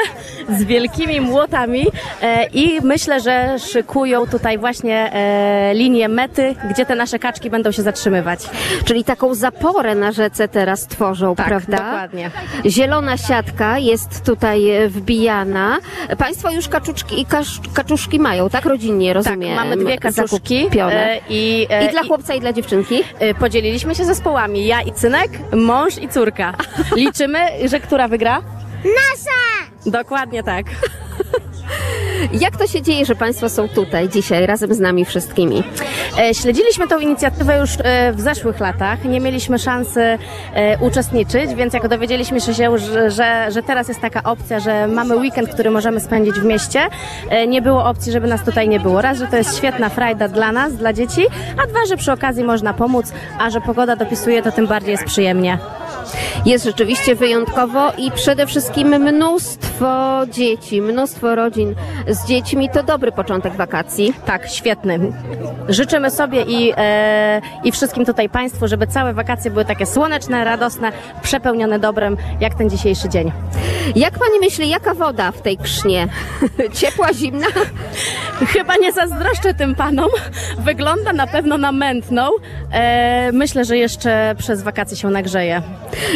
z 0.48 0.64
wielkimi 0.64 1.20
młotami 1.20 1.86
e, 2.22 2.46
i 2.46 2.80
myślę, 2.82 3.20
że 3.20 3.58
szykują 3.58 4.26
tutaj 4.26 4.58
właśnie 4.58 5.12
e, 5.12 5.74
linię 5.74 6.08
mety, 6.08 6.54
gdzie 6.70 6.86
te 6.86 6.94
nasze 6.94 7.18
kaczki 7.18 7.50
będą 7.50 7.72
się 7.72 7.82
zatrzymywać. 7.82 8.40
Czyli 8.84 9.04
taką 9.04 9.34
zaporę 9.34 9.94
na 9.94 10.12
rzece 10.12 10.48
teraz 10.48 10.86
tworzą, 10.86 11.34
Tak, 11.34 11.46
prawda? 11.46 11.76
dokładnie. 11.76 12.30
Zielona 12.66 13.16
siatka 13.16 13.78
jest 13.78 14.24
tutaj 14.24 14.70
e, 14.70 14.88
wbijana. 14.88 15.78
Państwo 16.18 16.50
już 16.50 16.68
kaczuszki 16.68 17.20
i 17.20 17.26
kaczuszki 17.74 18.18
mają, 18.18 18.50
tak? 18.50 18.64
Rodzinnie, 18.64 19.12
rozumiem. 19.12 19.56
Tak, 19.56 19.64
mamy 19.68 19.84
dwie 19.84 19.98
kaczuszki 19.98 20.58
zakupione. 20.58 21.18
i, 21.28 21.66
I 21.86 21.90
dla 21.90 22.02
chłopca, 22.02 22.34
i 22.34 22.40
dla 22.40 22.52
dziewczynki? 22.52 23.02
Podzieliliśmy 23.38 23.94
się 23.94 24.04
zespołami. 24.04 24.66
Ja 24.66 24.82
i 24.82 24.92
synek, 24.94 25.30
mąż 25.52 25.98
i 25.98 26.08
córka. 26.08 26.54
Liczymy, 27.16 27.68
że 27.68 27.80
która 27.80 28.08
wygra? 28.08 28.42
Nasza! 28.84 29.70
Dokładnie 29.86 30.42
tak. 30.42 30.66
Jak 32.44 32.56
to 32.56 32.66
się 32.66 32.82
dzieje, 32.82 33.06
że 33.06 33.14
Państwo 33.14 33.48
są 33.48 33.68
tutaj 33.68 34.08
dzisiaj 34.08 34.46
razem 34.46 34.74
z 34.74 34.80
nami 34.80 35.04
wszystkimi? 35.04 35.62
E, 36.18 36.34
Śledziliśmy 36.34 36.88
tą 36.88 36.98
inicjatywę 36.98 37.58
już 37.58 37.70
e, 37.84 38.12
w 38.12 38.20
zeszłych 38.20 38.60
latach. 38.60 39.04
Nie 39.04 39.20
mieliśmy 39.20 39.58
szansy 39.58 40.18
e, 40.54 40.78
uczestniczyć, 40.78 41.54
więc 41.54 41.74
jak 41.74 41.88
dowiedzieliśmy 41.88 42.40
się, 42.40 42.52
że, 42.52 43.10
że, 43.10 43.50
że 43.50 43.62
teraz 43.62 43.88
jest 43.88 44.00
taka 44.00 44.22
opcja, 44.22 44.60
że 44.60 44.86
mamy 44.86 45.16
weekend, 45.16 45.48
który 45.48 45.70
możemy 45.70 46.00
spędzić 46.00 46.34
w 46.34 46.44
mieście, 46.44 46.80
nie 47.48 47.62
było 47.62 47.84
opcji, 47.84 48.12
żeby 48.12 48.26
nas 48.26 48.44
tutaj 48.44 48.68
nie 48.68 48.80
było. 48.80 49.02
Raz, 49.02 49.18
że 49.18 49.26
to 49.26 49.36
jest 49.36 49.56
świetna 49.56 49.88
frajda 49.88 50.28
dla 50.28 50.52
nas, 50.52 50.74
dla 50.74 50.92
dzieci, 50.92 51.26
a 51.62 51.66
dwa, 51.66 51.86
że 51.88 51.96
przy 51.96 52.12
okazji 52.12 52.44
można 52.44 52.74
pomóc, 52.74 53.12
a 53.38 53.50
że 53.50 53.60
pogoda 53.60 53.96
dopisuje, 53.96 54.42
to 54.42 54.52
tym 54.52 54.66
bardziej 54.66 54.92
jest 54.92 55.04
przyjemnie. 55.04 55.58
Jest 56.46 56.64
rzeczywiście 56.64 57.14
wyjątkowo 57.14 57.92
i 57.98 58.10
przede 58.10 58.46
wszystkim 58.46 58.88
mnóstwo 58.88 60.20
dzieci, 60.30 60.82
mnóstwo 60.82 61.34
rodzin 61.34 61.74
z 62.08 62.26
dziećmi. 62.26 62.70
To 62.70 62.82
dobry 62.82 63.12
początek 63.12 63.54
wakacji. 63.54 64.14
Tak, 64.26 64.48
świetny. 64.48 65.12
Życzymy 65.68 66.10
sobie 66.10 66.42
i, 66.42 66.72
e, 66.76 67.40
i 67.64 67.72
wszystkim 67.72 68.04
tutaj 68.04 68.28
Państwu, 68.28 68.68
żeby 68.68 68.86
całe 68.86 69.14
wakacje 69.14 69.50
były 69.50 69.64
takie 69.64 69.86
słoneczne, 69.86 70.44
radosne, 70.44 70.92
przepełnione 71.22 71.78
dobrem, 71.78 72.16
jak 72.40 72.54
ten 72.54 72.70
dzisiejszy 72.70 73.08
dzień. 73.08 73.32
Jak 73.96 74.18
Pani 74.18 74.38
myśli, 74.40 74.68
jaka 74.68 74.94
woda 74.94 75.32
w 75.32 75.42
tej 75.42 75.56
krznie? 75.56 76.08
Ciepła, 76.78 77.12
zimna? 77.12 77.46
Chyba 78.44 78.76
nie 78.76 78.92
zazdroszczę 78.92 79.54
tym 79.54 79.74
panom. 79.74 80.10
Wygląda 80.58 81.12
na 81.12 81.26
pewno 81.26 81.58
na 81.58 81.72
mętną. 81.72 82.30
E, 82.72 83.32
myślę, 83.32 83.64
że 83.64 83.76
jeszcze 83.76 84.34
przez 84.38 84.62
wakacje 84.62 84.96
się 84.96 85.10
nagrzeje. 85.10 85.62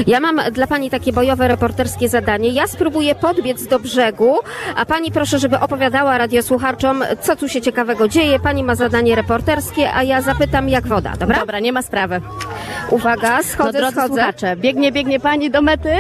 Ja 0.07 0.21
mam 0.21 0.41
dla 0.53 0.67
Pani 0.67 0.91
takie 0.91 1.13
bojowe 1.13 1.49
reporterskie 1.49 2.09
zadanie. 2.09 2.49
Ja 2.49 2.67
spróbuję 2.67 3.15
podbiec 3.15 3.67
do 3.67 3.79
brzegu, 3.79 4.39
a 4.77 4.87
Pani 4.87 5.13
proszę, 5.13 5.39
żeby 5.39 5.61
opowiadała 5.61 6.19
radiosłuchaczom, 6.19 7.05
co 7.21 7.37
tu 7.37 7.49
się 7.49 7.61
ciekawego 7.61 8.09
dzieje. 8.09 8.41
Pani 8.41 8.65
ma 8.65 8.75
zadanie 8.75 9.15
reporterskie, 9.15 9.93
a 9.95 10.03
ja 10.03 10.23
zapytam, 10.23 10.69
jak 10.69 10.87
woda, 10.87 11.13
dobra? 11.17 11.39
Dobra, 11.41 11.61
nie 11.61 11.73
ma 11.73 11.83
sprawy. 11.83 12.21
Uwaga, 12.91 13.43
schodzę, 13.43 13.81
no, 13.81 13.93
drodzy 13.93 14.15
schodzę. 14.15 14.57
biegnie, 14.57 14.93
biegnie 14.93 15.21
pani 15.21 15.51
do 15.51 15.63
mety. 15.63 15.91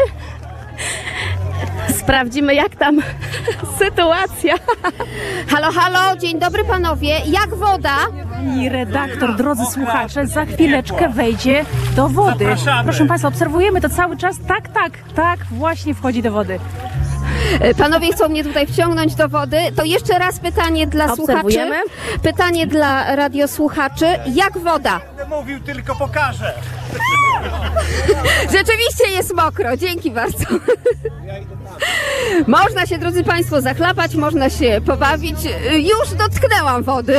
Sprawdzimy, 2.10 2.54
jak 2.54 2.76
tam 2.76 2.98
sytuacja. 3.78 4.54
Halo, 5.48 5.72
halo, 5.72 6.16
dzień 6.16 6.38
dobry 6.38 6.64
panowie. 6.64 7.08
Jak 7.26 7.54
woda? 7.54 7.96
Pani 8.30 8.68
redaktor, 8.68 9.36
drodzy 9.36 9.66
słuchacze, 9.66 10.26
za 10.26 10.44
chwileczkę 10.44 11.08
wejdzie 11.08 11.64
do 11.96 12.08
wody. 12.08 12.46
Proszę 12.84 13.06
Państwa, 13.06 13.28
obserwujemy 13.28 13.80
to 13.80 13.88
cały 13.88 14.16
czas. 14.16 14.36
Tak, 14.48 14.68
tak, 14.68 14.92
tak, 15.14 15.40
właśnie 15.50 15.94
wchodzi 15.94 16.22
do 16.22 16.32
wody. 16.32 16.58
E, 17.60 17.74
Panowie 17.74 18.12
chcą 18.12 18.28
mnie 18.28 18.44
tutaj 18.44 18.66
wciągnąć 18.66 19.14
do 19.14 19.28
wody. 19.28 19.58
To 19.76 19.84
jeszcze 19.84 20.18
raz 20.18 20.40
pytanie 20.40 20.86
dla 20.86 21.06
słuchaczy. 21.06 21.22
Obserwujemy. 21.22 21.76
Pytanie 22.22 22.66
dla 22.66 23.16
radiosłuchaczy. 23.16 24.06
Jak 24.34 24.58
woda? 24.58 25.00
Będę 25.16 25.36
mówił, 25.36 25.60
tylko 25.60 25.96
pokażę. 25.96 26.54
Rzeczywiście 28.56 29.10
jest 29.16 29.34
mokro, 29.34 29.76
dzięki 29.76 30.10
bardzo. 30.10 30.44
Można 32.46 32.86
się, 32.86 32.98
drodzy 32.98 33.24
Państwo, 33.24 33.60
zachlapać, 33.60 34.14
można 34.14 34.50
się 34.50 34.80
pobawić. 34.86 35.36
Już 35.72 36.14
dotknęłam 36.18 36.82
wody. 36.82 37.18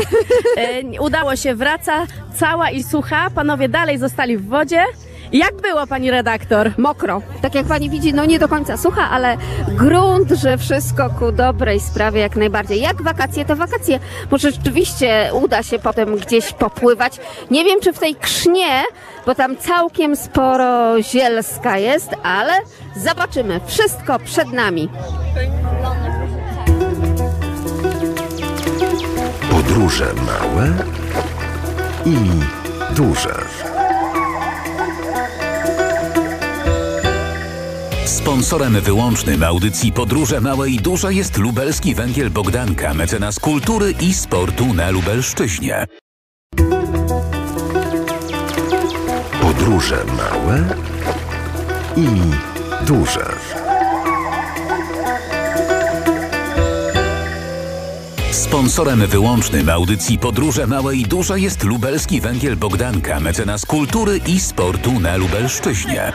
E, 0.58 1.02
Udało 1.02 1.36
się, 1.36 1.56
wraca 1.56 2.06
cała 2.36 2.70
i 2.70 2.84
sucha. 2.84 3.30
Panowie 3.30 3.70
dalej 3.70 3.98
zostali 3.98 4.38
w 4.38 4.48
wodzie. 4.48 4.84
Jak 5.32 5.62
było, 5.62 5.88
pani 5.88 6.12
redaktor? 6.12 6.72
Mokro. 6.78 7.22
Tak 7.42 7.56
jak 7.56 7.66
pani 7.66 7.90
widzi, 7.90 8.14
no 8.14 8.26
nie 8.26 8.40
do 8.40 8.48
końca 8.48 8.78
sucha, 8.78 9.10
ale 9.10 9.38
grunt, 9.68 10.30
że 10.30 10.58
wszystko 10.58 11.10
ku 11.10 11.32
dobrej 11.32 11.80
sprawie 11.80 12.22
jak 12.22 12.36
najbardziej. 12.36 12.82
Jak 12.82 13.02
wakacje, 13.02 13.46
to 13.46 13.56
wakacje. 13.56 14.00
Może 14.32 14.52
rzeczywiście 14.52 15.30
uda 15.34 15.64
się 15.64 15.80
potem 15.80 16.16
gdzieś 16.16 16.54
popływać. 16.54 17.20
Nie 17.52 17.64
wiem, 17.64 17.80
czy 17.82 17.94
w 17.94 18.00
tej 18.00 18.16
krznie, 18.16 18.84
bo 19.26 19.36
tam 19.36 19.58
całkiem 19.58 20.16
sporo 20.16 21.02
zielska 21.02 21.78
jest, 21.78 22.10
ale 22.24 22.54
zobaczymy. 22.96 23.60
Wszystko 23.68 24.20
przed 24.20 24.54
nami. 24.54 24.90
Podróże 29.52 30.06
małe 30.14 30.74
i 32.06 32.16
duże. 32.96 33.36
Sponsorem 38.12 38.82
wyłącznym 38.82 39.44
audycji 39.44 39.92
Podróże 39.92 40.42
Małe 40.42 40.70
i 40.70 40.78
Duże 40.78 41.14
jest 41.14 41.38
lubelski 41.38 41.96
węgiel 41.96 42.30
Bogdanka, 42.30 42.94
mecenas 42.94 43.40
kultury 43.40 43.94
i 44.02 44.14
sportu 44.14 44.74
na 44.74 44.90
Lubelszczyźnie. 44.90 45.86
Podróże 49.42 50.06
małe 50.06 50.76
i 51.98 52.08
duże. 52.86 53.26
Sponsorem 58.52 59.08
wyłącznym 59.08 59.70
audycji 59.70 60.20
Podróże 60.20 60.68
Małe 60.68 60.96
i 60.96 61.04
Duże 61.04 61.40
jest 61.40 61.64
lubelski 61.64 62.22
węgiel 62.22 62.58
Bogdanka, 62.58 63.20
mecenas 63.20 63.66
kultury 63.66 64.20
i 64.28 64.40
sportu 64.40 65.00
na 65.00 65.18
Lubelszczyźnie. 65.18 66.14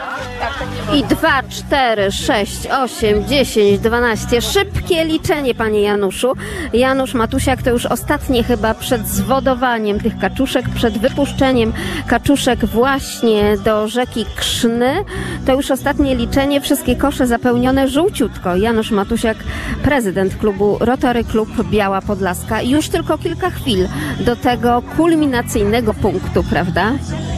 I 0.93 1.03
2, 1.03 1.43
4, 1.49 2.11
6, 2.11 2.67
8, 2.71 3.27
10, 3.27 3.79
12. 3.79 4.41
Szybkie 4.41 5.05
liczenie, 5.05 5.55
panie 5.55 5.81
Januszu. 5.81 6.33
Janusz 6.73 7.13
Matusiak 7.13 7.61
to 7.61 7.69
już 7.69 7.85
ostatnie 7.85 8.43
chyba 8.43 8.73
przed 8.73 9.07
zwodowaniem 9.07 9.99
tych 9.99 10.19
kaczuszek, 10.19 10.69
przed 10.69 10.97
wypuszczeniem 10.97 11.73
kaczuszek 12.07 12.65
właśnie 12.65 13.57
do 13.57 13.87
rzeki 13.87 14.25
Krzny. 14.35 15.03
To 15.45 15.53
już 15.53 15.71
ostatnie 15.71 16.15
liczenie. 16.15 16.61
Wszystkie 16.61 16.95
kosze 16.95 17.27
zapełnione 17.27 17.87
żółciutko. 17.87 18.55
Janusz 18.55 18.91
Matusiak, 18.91 19.37
prezydent 19.83 20.35
klubu 20.35 20.77
Rotary 20.79 21.23
Klub 21.23 21.49
Biała 21.69 22.01
Podlaska. 22.01 22.26
Już 22.63 22.89
tylko 22.89 23.17
kilka 23.17 23.49
chwil 23.49 23.87
do 24.19 24.35
tego 24.35 24.81
kulminacyjnego 24.97 25.93
punktu, 25.93 26.43
prawda? 26.43 26.91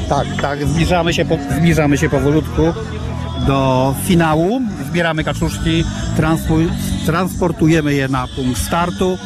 Tak, 0.10 0.28
tak, 0.42 0.68
zbliżamy 0.68 1.14
się, 1.14 1.26
po, 1.26 1.38
zbliżamy 1.58 1.98
się 1.98 2.10
powolutku 2.10 2.62
do 3.48 3.96
finału. 4.04 4.62
Zbieramy 4.90 5.24
kaczuszki, 5.24 5.84
transportujemy 7.06 7.94
je 7.94 8.08
na 8.08 8.28
punkt 8.36 8.62
startu. 8.62 9.18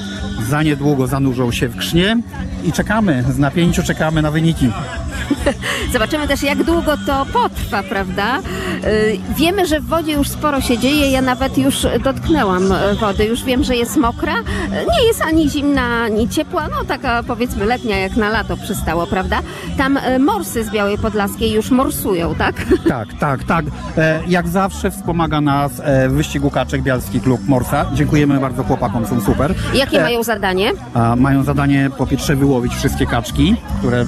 Za 0.50 0.64
niedługo 0.64 1.08
zanurzą 1.08 1.52
się 1.52 1.68
w 1.68 1.78
krznie 1.78 2.18
i 2.64 2.72
czekamy, 2.72 3.24
z 3.30 3.38
napięciu 3.38 3.84
czekamy 3.84 4.22
na 4.22 4.32
wyniki. 4.32 4.70
Zobaczymy 5.94 6.28
też, 6.28 6.44
jak 6.44 6.64
długo 6.64 6.98
to 7.06 7.26
potrwa, 7.34 7.84
prawda? 7.84 8.38
Yy, 8.84 9.34
Wiemy, 9.38 9.66
że 9.68 9.80
w 9.80 9.86
wodzie 9.88 10.12
już 10.14 10.30
sporo 10.30 10.62
się 10.62 10.78
dzieje. 10.78 11.12
Ja 11.12 11.22
nawet 11.22 11.58
już 11.58 11.88
dotknęłam 12.04 12.72
e, 12.72 12.96
wody. 12.96 13.26
Już 13.26 13.44
wiem, 13.44 13.64
że 13.64 13.76
jest 13.76 13.98
mokra. 13.98 14.34
E, 14.34 14.86
Nie 14.86 15.08
jest 15.08 15.22
ani 15.22 15.50
zimna, 15.50 15.82
ani 16.06 16.30
ciepła. 16.30 16.68
No 16.68 16.86
taka 16.88 17.24
powiedzmy 17.24 17.66
letnia, 17.66 17.98
jak 17.98 18.16
na 18.16 18.30
lato 18.30 18.58
przystało, 18.58 19.08
prawda? 19.08 19.40
Tam 19.78 19.98
e, 19.98 20.20
morsy 20.20 20.64
z 20.64 20.70
Białej 20.70 20.98
Podlaskiej 20.98 21.52
już 21.52 21.72
morsują, 21.72 22.36
tak? 22.36 22.56
Tak, 22.90 23.08
tak, 23.20 23.44
tak. 23.44 23.66
Jak 24.28 24.48
zawsze 24.48 24.92
wspomaga 24.92 25.42
nas 25.42 25.72
wyścigu 26.10 26.50
kaczek 26.50 26.82
Bialski 26.82 27.22
Klub 27.22 27.48
Morsa. 27.48 27.86
Dziękujemy 27.94 28.40
bardzo 28.40 28.64
chłopakom, 28.64 29.08
są 29.08 29.22
super. 29.22 29.54
Jakie 29.74 30.02
mają 30.02 30.24
zadanie? 30.24 30.72
Mają 31.18 31.44
zadanie 31.44 31.90
po 31.98 32.08
pierwsze 32.08 32.36
wyłowić 32.36 32.76
wszystkie 32.76 33.06
kaczki, 33.06 33.56
które 33.80 34.06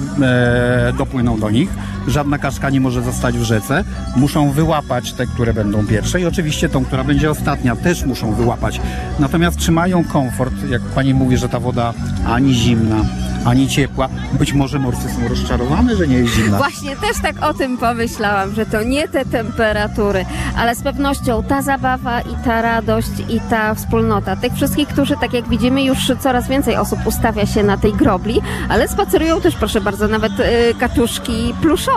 dopłyną 0.96 1.38
do 1.38 1.50
nich. 1.50 1.70
Żadna 2.08 2.38
kaczka 2.38 2.70
nie 2.70 2.80
może 2.80 3.02
zostać 3.02 3.38
w 3.38 3.42
rzece. 3.42 3.84
Muszą 4.16 4.50
wyłapać 4.50 5.12
te, 5.12 5.26
które 5.26 5.54
będą 5.54 5.86
pierwsze 5.86 6.20
i 6.20 6.26
oczywiście 6.26 6.68
tą, 6.68 6.84
która 6.84 7.04
będzie 7.04 7.30
ostatnia, 7.30 7.76
też 7.76 8.04
muszą 8.04 8.34
wyłapać. 8.34 8.80
Natomiast 9.18 9.58
trzymają 9.58 10.04
komfort, 10.04 10.54
jak 10.68 10.82
pani 10.82 11.14
mówi, 11.14 11.36
że 11.36 11.48
ta 11.48 11.60
woda 11.60 11.94
ani 12.26 12.54
zimna, 12.54 12.96
ani 13.44 13.68
ciepła. 13.68 14.08
Być 14.32 14.52
może 14.52 14.78
morsy 14.78 15.08
są 15.08 15.28
rozczarowane, 15.28 15.96
że 15.96 16.08
nie 16.08 16.16
jest 16.16 16.34
zimna. 16.34 16.58
Właśnie 16.58 16.96
też 16.96 17.22
tak 17.22 17.42
o 17.42 17.54
tym 17.54 17.78
pomyślałam, 17.78 18.54
że 18.54 18.66
to 18.66 18.82
nie 18.82 19.08
te 19.08 19.24
temperatury, 19.24 20.24
ale 20.56 20.74
z 20.74 20.82
pewnością 20.82 21.42
ta 21.42 21.62
zabawa 21.62 22.20
i 22.20 22.44
ta 22.44 22.62
radość 22.62 23.10
i 23.28 23.40
ta 23.40 23.74
wspólnota 23.74 24.36
tych 24.36 24.52
wszystkich, 24.52 24.88
którzy 24.88 25.14
tak 25.20 25.32
jak 25.32 25.48
widzimy 25.48 25.84
już 25.84 26.12
coraz 26.20 26.48
więcej 26.48 26.76
osób 26.76 27.06
ustawia 27.06 27.46
się 27.46 27.62
na 27.62 27.76
tej 27.76 27.92
grobli, 27.92 28.40
ale 28.68 28.88
spacerują 28.88 29.40
też 29.40 29.54
proszę 29.56 29.80
bardzo 29.80 30.08
nawet 30.08 30.32
y, 30.40 30.44
kaczuszki 30.80 31.54
pluszowe. 31.62 31.95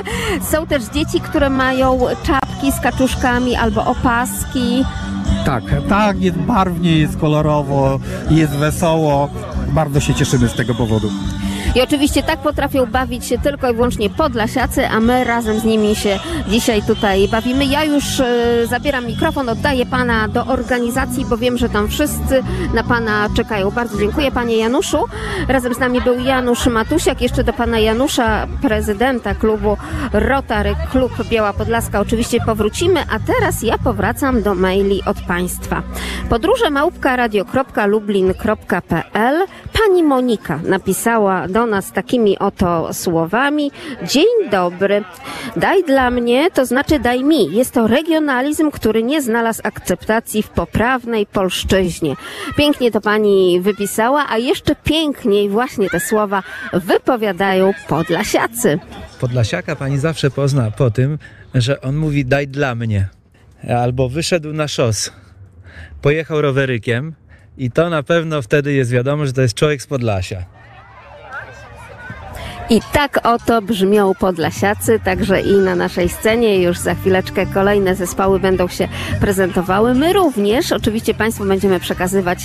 Są 0.52 0.66
też 0.66 0.82
dzieci, 0.84 1.20
które 1.20 1.50
mają 1.50 1.98
czapki 2.22 2.72
z 2.72 2.80
kaczuszkami 2.80 3.56
albo 3.56 3.86
opaski. 3.86 4.84
Tak, 5.44 5.64
tak, 5.88 6.22
jest 6.22 6.38
barwnie, 6.38 6.98
jest 6.98 7.16
kolorowo, 7.16 8.00
jest 8.30 8.52
wesoło. 8.52 9.30
Bardzo 9.68 10.00
się 10.00 10.14
cieszymy 10.14 10.48
z 10.48 10.54
tego 10.54 10.74
powodu. 10.74 11.10
I 11.74 11.82
oczywiście 11.82 12.22
tak 12.22 12.38
potrafią 12.38 12.86
bawić 12.86 13.26
się 13.26 13.38
tylko 13.38 13.70
i 13.70 13.74
wyłącznie 13.74 14.10
podlasiacy, 14.10 14.88
a 14.88 15.00
my 15.00 15.24
razem 15.24 15.60
z 15.60 15.64
nimi 15.64 15.96
się 15.96 16.18
dzisiaj 16.48 16.82
tutaj 16.82 17.28
bawimy. 17.28 17.64
Ja 17.64 17.84
już 17.84 18.20
e, 18.20 18.66
zabieram 18.66 19.06
mikrofon, 19.06 19.48
oddaję 19.48 19.86
pana 19.86 20.28
do 20.28 20.46
organizacji, 20.46 21.24
bo 21.24 21.36
wiem, 21.36 21.58
że 21.58 21.68
tam 21.68 21.88
wszyscy 21.88 22.42
na 22.74 22.84
pana 22.84 23.28
czekają. 23.36 23.70
Bardzo 23.70 23.98
dziękuję 23.98 24.30
panie 24.30 24.56
Januszu. 24.56 25.04
Razem 25.48 25.74
z 25.74 25.78
nami 25.78 26.00
był 26.00 26.20
Janusz 26.20 26.66
Matusiak, 26.66 27.20
jeszcze 27.20 27.44
do 27.44 27.52
pana 27.52 27.78
Janusza, 27.78 28.46
prezydenta 28.62 29.34
klubu 29.34 29.76
Rotary 30.12 30.74
Klub 30.92 31.12
Biała 31.30 31.52
Podlaska 31.52 32.00
oczywiście 32.00 32.38
powrócimy, 32.46 33.00
a 33.00 33.18
teraz 33.18 33.62
ja 33.62 33.78
powracam 33.78 34.42
do 34.42 34.54
maili 34.54 35.02
od 35.06 35.20
państwa. 35.20 35.82
Podróże 36.28 36.70
małpka 36.70 37.16
radio.lublin.pl 37.16 39.46
Pani 39.86 40.02
Monika 40.02 40.60
napisała 40.64 41.48
do 41.48 41.66
nas 41.66 41.92
takimi 41.92 42.38
oto 42.38 42.94
słowami. 42.94 43.70
Dzień 44.02 44.50
dobry. 44.50 45.04
Daj 45.56 45.84
dla 45.84 46.10
mnie, 46.10 46.50
to 46.50 46.66
znaczy 46.66 46.98
daj 46.98 47.24
mi. 47.24 47.54
Jest 47.54 47.74
to 47.74 47.86
regionalizm, 47.86 48.70
który 48.70 49.02
nie 49.02 49.22
znalazł 49.22 49.60
akceptacji 49.64 50.42
w 50.42 50.48
poprawnej 50.48 51.26
polszczyźnie. 51.26 52.16
Pięknie 52.56 52.90
to 52.90 53.00
pani 53.00 53.60
wypisała, 53.60 54.26
a 54.28 54.38
jeszcze 54.38 54.76
piękniej 54.76 55.48
właśnie 55.48 55.90
te 55.90 56.00
słowa 56.00 56.42
wypowiadają 56.72 57.72
podlasiacy. 57.88 58.78
Podlasiaka 59.20 59.76
pani 59.76 59.98
zawsze 59.98 60.30
pozna 60.30 60.70
po 60.70 60.90
tym, 60.90 61.18
że 61.54 61.80
on 61.80 61.96
mówi 61.96 62.24
daj 62.24 62.48
dla 62.48 62.74
mnie. 62.74 63.08
Albo 63.82 64.08
wyszedł 64.08 64.52
na 64.52 64.68
szos. 64.68 65.12
Pojechał 66.02 66.40
rowerykiem 66.40 67.14
i 67.60 67.70
to 67.70 67.90
na 67.90 68.02
pewno 68.02 68.42
wtedy 68.42 68.72
jest 68.72 68.90
wiadomo, 68.90 69.26
że 69.26 69.32
to 69.32 69.42
jest 69.42 69.54
człowiek 69.54 69.82
z 69.82 69.86
Podlasia. 69.86 70.44
I 72.70 72.80
tak 72.92 73.20
oto 73.26 73.62
brzmią 73.62 74.14
Podlasiacy, 74.14 75.00
także 75.04 75.40
i 75.40 75.52
na 75.52 75.74
naszej 75.74 76.08
scenie 76.08 76.62
już 76.62 76.78
za 76.78 76.94
chwileczkę 76.94 77.46
kolejne 77.46 77.94
zespoły 77.94 78.40
będą 78.40 78.68
się 78.68 78.88
prezentowały. 79.20 79.94
My 79.94 80.12
również, 80.12 80.72
oczywiście 80.72 81.14
Państwu 81.14 81.44
będziemy 81.44 81.80
przekazywać 81.80 82.38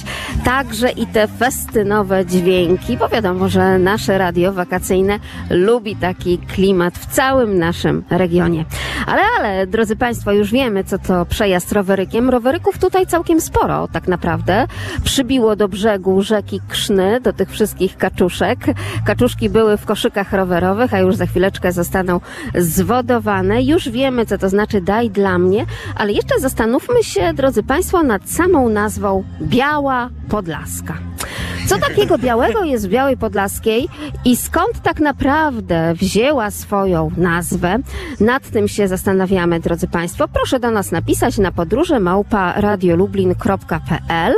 także 0.43 0.89
i 0.91 1.07
te 1.07 1.27
festynowe 1.27 2.25
dźwięki, 2.25 2.97
bo 2.97 3.09
wiadomo, 3.09 3.49
że 3.49 3.79
nasze 3.79 4.17
radio 4.17 4.53
wakacyjne 4.53 5.19
lubi 5.49 5.95
taki 5.95 6.37
klimat 6.37 6.97
w 6.97 7.05
całym 7.05 7.59
naszym 7.59 8.03
regionie. 8.09 8.65
Ale, 9.05 9.21
ale, 9.39 9.67
drodzy 9.67 9.95
Państwo, 9.95 10.31
już 10.31 10.51
wiemy, 10.51 10.83
co 10.83 10.97
to 10.97 11.25
przejazd 11.25 11.71
rowerykiem. 11.71 12.29
Roweryków 12.29 12.77
tutaj 12.77 13.07
całkiem 13.07 13.41
sporo, 13.41 13.87
tak 13.87 14.07
naprawdę. 14.07 14.67
Przybiło 15.03 15.55
do 15.55 15.67
brzegu 15.67 16.21
rzeki 16.21 16.59
Krzny, 16.69 17.21
do 17.21 17.33
tych 17.33 17.51
wszystkich 17.51 17.97
kaczuszek. 17.97 18.59
Kaczuszki 19.05 19.49
były 19.49 19.77
w 19.77 19.85
koszykach 19.85 20.14
rowerowych, 20.23 20.93
a 20.93 20.99
już 20.99 21.15
za 21.15 21.25
chwileczkę 21.25 21.71
zostaną 21.71 22.19
zwodowane. 22.55 23.63
Już 23.63 23.89
wiemy, 23.89 24.25
co 24.25 24.37
to 24.37 24.49
znaczy 24.49 24.81
daj 24.81 25.09
dla 25.09 25.37
mnie, 25.37 25.65
ale 25.95 26.11
jeszcze 26.11 26.39
zastanówmy 26.39 27.03
się, 27.03 27.33
drodzy 27.33 27.63
Państwo, 27.63 28.03
nad 28.03 28.29
samą 28.29 28.69
nazwą 28.69 29.23
Biała 29.41 30.09
Podlaska. 30.29 30.93
Co 31.67 31.77
takiego 31.77 32.17
białego 32.17 32.63
jest 32.73 32.87
w 32.87 32.89
Białej 32.89 33.17
Podlaskiej 33.17 33.89
i 34.25 34.35
skąd 34.35 34.81
tak 34.83 34.99
naprawdę 34.99 35.93
wzięła 35.93 36.51
swoją 36.51 37.11
nazwę? 37.17 37.77
Nad 38.19 38.49
tym 38.49 38.67
się 38.67 38.87
zastanawiamy, 38.87 39.59
drodzy 39.59 39.87
Państwo. 39.87 40.27
Proszę 40.27 40.59
do 40.59 40.71
nas 40.71 40.91
napisać 40.91 41.37
na 41.37 41.51
podróże 41.51 41.99
małpa 41.99 42.53
radiolublin.pl. 42.61 44.33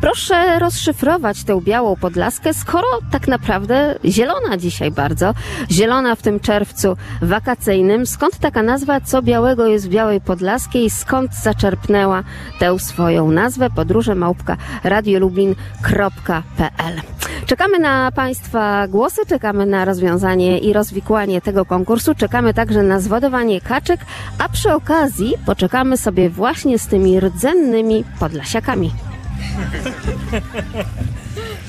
Proszę 0.00 0.58
rozszyfrować 0.58 1.44
tę 1.44 1.60
Białą 1.60 1.96
Podlaskę, 1.96 2.54
skoro 2.54 2.86
tak 3.10 3.28
naprawdę 3.28 3.98
zielona 4.04 4.56
dzisiaj 4.56 4.90
bardzo, 4.90 5.21
zielona 5.70 6.14
w 6.14 6.22
tym 6.22 6.40
czerwcu 6.40 6.96
wakacyjnym. 7.22 8.06
Skąd 8.06 8.38
taka 8.38 8.62
nazwa? 8.62 9.00
Co 9.00 9.22
białego 9.22 9.66
jest 9.66 9.86
w 9.86 9.90
Białej 9.90 10.20
Podlaskiej? 10.20 10.90
Skąd 10.90 11.34
zaczerpnęła 11.34 12.22
tę 12.58 12.78
swoją 12.78 13.30
nazwę? 13.30 13.70
Podróże 13.70 14.14
małpka 14.14 14.56
radiolublin.pl 14.84 17.00
Czekamy 17.46 17.78
na 17.78 18.12
Państwa 18.12 18.88
głosy, 18.88 19.20
czekamy 19.28 19.66
na 19.66 19.84
rozwiązanie 19.84 20.58
i 20.58 20.72
rozwikłanie 20.72 21.40
tego 21.40 21.64
konkursu, 21.64 22.14
czekamy 22.14 22.54
także 22.54 22.82
na 22.82 23.00
zwodowanie 23.00 23.60
kaczek, 23.60 24.00
a 24.38 24.48
przy 24.48 24.72
okazji 24.72 25.34
poczekamy 25.46 25.96
sobie 25.96 26.30
właśnie 26.30 26.78
z 26.78 26.86
tymi 26.86 27.20
rdzennymi 27.20 28.04
podlasiakami. 28.20 28.90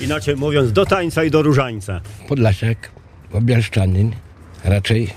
Inaczej 0.02 0.36
mówiąc, 0.36 0.72
do 0.72 0.86
tańca 0.86 1.24
i 1.24 1.32
do 1.32 1.42
różańca. 1.42 2.02
Podlasiak, 2.28 2.92
Bialszczanin, 3.42 4.12
raczej 4.64 5.10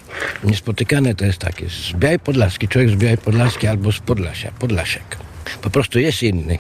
niespotykane 0.45 1.15
to 1.15 1.25
jest 1.25 1.39
takie. 1.39 1.71
Z 1.71 1.93
Białej 1.93 2.19
Podlaski, 2.19 2.69
człowiek 2.69 2.91
z 2.91 2.95
Białej 2.95 3.19
Podlaski 3.19 3.67
albo 3.67 3.93
z 3.93 3.99
Podlasia, 3.99 4.51
Podlasiak. 4.59 5.17
Po 5.63 5.71
prostu 5.71 5.99
jest 5.99 6.23
inny. 6.23 6.59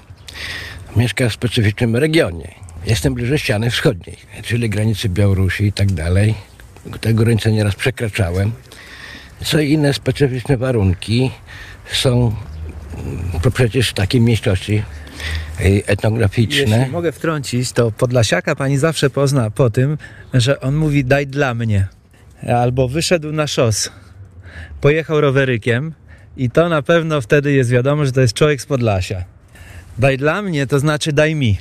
Mieszka 0.96 1.28
w 1.28 1.32
specyficznym 1.32 1.96
regionie. 1.96 2.54
Jestem 2.86 3.14
bliżej 3.14 3.38
ściany 3.38 3.70
wschodniej, 3.70 4.16
czyli 4.42 4.70
granicy 4.70 5.08
Białorusi 5.08 5.64
i 5.64 5.72
tak 5.72 5.92
dalej. 5.92 6.34
Te 7.00 7.14
granice 7.14 7.52
nieraz 7.52 7.74
przekraczałem. 7.74 8.52
Co 9.44 9.60
inne 9.60 9.94
specyficzne 9.94 10.56
warunki 10.56 11.30
są 11.92 12.34
mm, 13.42 13.52
przecież 13.54 13.90
w 13.90 13.94
takiej 13.94 14.20
mniejszości 14.20 14.74
y, 14.74 14.82
etnograficzne. 15.86 16.76
Jeśli 16.78 16.92
mogę 16.92 17.12
wtrącić, 17.12 17.72
to 17.72 17.92
Podlasiaka 17.92 18.56
pani 18.56 18.78
zawsze 18.78 19.10
pozna 19.10 19.50
po 19.50 19.70
tym, 19.70 19.98
że 20.34 20.60
on 20.60 20.76
mówi 20.76 21.04
daj 21.04 21.26
dla 21.26 21.54
mnie. 21.54 21.86
Albo 22.48 22.88
wyszedł 22.88 23.32
na 23.32 23.46
szos, 23.46 23.90
pojechał 24.80 25.20
rowerykiem 25.20 25.94
i 26.36 26.50
to 26.50 26.68
na 26.68 26.82
pewno 26.82 27.20
wtedy 27.20 27.52
jest 27.52 27.70
wiadomo, 27.70 28.04
że 28.04 28.12
to 28.12 28.20
jest 28.20 28.34
człowiek 28.34 28.62
z 28.62 28.66
Podlasia. 28.66 29.24
Daj 29.98 30.18
dla 30.18 30.42
mnie 30.42 30.66
to 30.66 30.78
znaczy 30.78 31.12
daj 31.12 31.34
mi. 31.34 31.58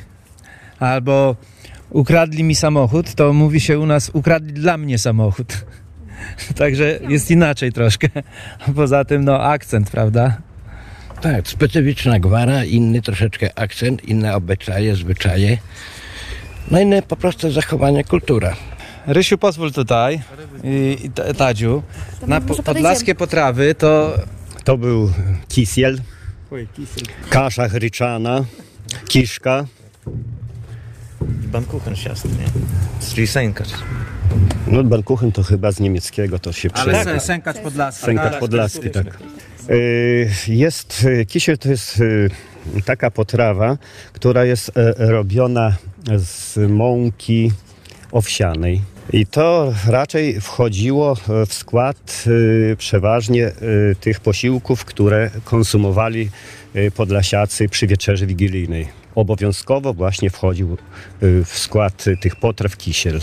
Albo 0.80 1.36
ukradli 1.90 2.44
mi 2.44 2.56
samochód, 2.56 3.16
to 3.16 3.34
mówi 3.34 3.60
się 3.60 3.80
u 3.80 3.86
nas 3.86 4.12
ukradli 4.14 4.54
dla 4.54 4.78
mnie 4.78 4.98
samochód. 4.98 5.66
Także 6.58 7.00
jest 7.10 7.32
inaczej 7.32 7.72
troszkę. 7.72 8.08
Poza 8.76 9.06
tym 9.06 9.26
no 9.26 9.44
akcent, 9.44 9.90
prawda? 9.90 10.38
Tak, 11.26 11.48
specyficzna 11.48 12.20
gwara, 12.20 12.64
inny 12.64 13.02
troszeczkę 13.02 13.60
akcent, 13.60 14.04
inne 14.04 14.36
obyczaje, 14.36 14.96
zwyczaje. 14.96 15.58
No 16.72 16.80
inne 16.80 17.02
po 17.02 17.16
prostu 17.16 17.52
zachowanie, 17.52 18.04
kultura. 18.04 18.56
Rysiu, 19.08 19.38
pozwól 19.38 19.72
tutaj. 19.72 20.22
I, 20.64 20.98
i 21.06 21.10
Ta- 21.10 21.34
Tadziu. 21.34 21.84
Na 22.28 22.42
po, 22.42 22.64
podlaskie 22.64 23.16
potrawy 23.16 23.76
to 23.76 24.18
To 24.64 24.78
był 24.78 25.12
kisiel, 25.48 26.00
kasza 27.30 27.70
gryczana, 27.70 28.44
kiszka. 29.08 29.66
Bankuchen 31.22 31.96
ciasty, 31.96 32.28
nie? 32.28 33.08
Czyli 33.10 33.28
sękarz. 33.28 33.70
No 34.68 34.84
bankuchen 34.84 35.32
to 35.32 35.44
chyba 35.44 35.72
z 35.72 35.80
niemieckiego 35.80 36.40
to 36.40 36.52
się 36.54 36.70
Ale 36.74 36.84
przejdzie. 36.94 37.12
sen- 37.12 37.20
sękacz 37.20 37.58
podlaski. 37.58 38.06
Sękacz 38.06 38.32
Tak, 38.32 38.40
podlaski, 38.40 38.90
tak. 38.90 39.18
Y, 39.70 40.30
Jest, 40.48 41.08
kisiel 41.28 41.58
to 41.58 41.70
jest 41.70 42.00
y, 42.00 42.30
taka 42.86 43.12
potrawa, 43.12 43.78
która 44.14 44.46
jest 44.46 44.72
e, 44.78 44.94
robiona 44.98 45.76
z 46.18 46.58
mąki 46.72 47.52
owsianej. 48.12 48.82
I 49.14 49.26
to 49.26 49.74
raczej 49.88 50.42
wchodziło 50.42 51.18
e, 51.30 51.46
w 51.46 51.54
skład 51.54 52.24
y, 52.28 52.76
przeważnie 52.78 53.52
tych 54.00 54.20
posiłków, 54.20 54.86
które 54.86 55.30
konsumowali 55.44 56.30
podlasiacy 56.96 57.70
przy 57.70 57.88
wieczerzy 57.88 58.28
wigilijnej. 58.28 58.88
Obowiązkowo 59.16 59.94
właśnie 59.94 60.30
wchodził 60.30 60.78
w 61.22 61.58
skład 61.58 62.06
tych 62.22 62.36
potraw 62.36 62.78
kisiel. 62.78 63.22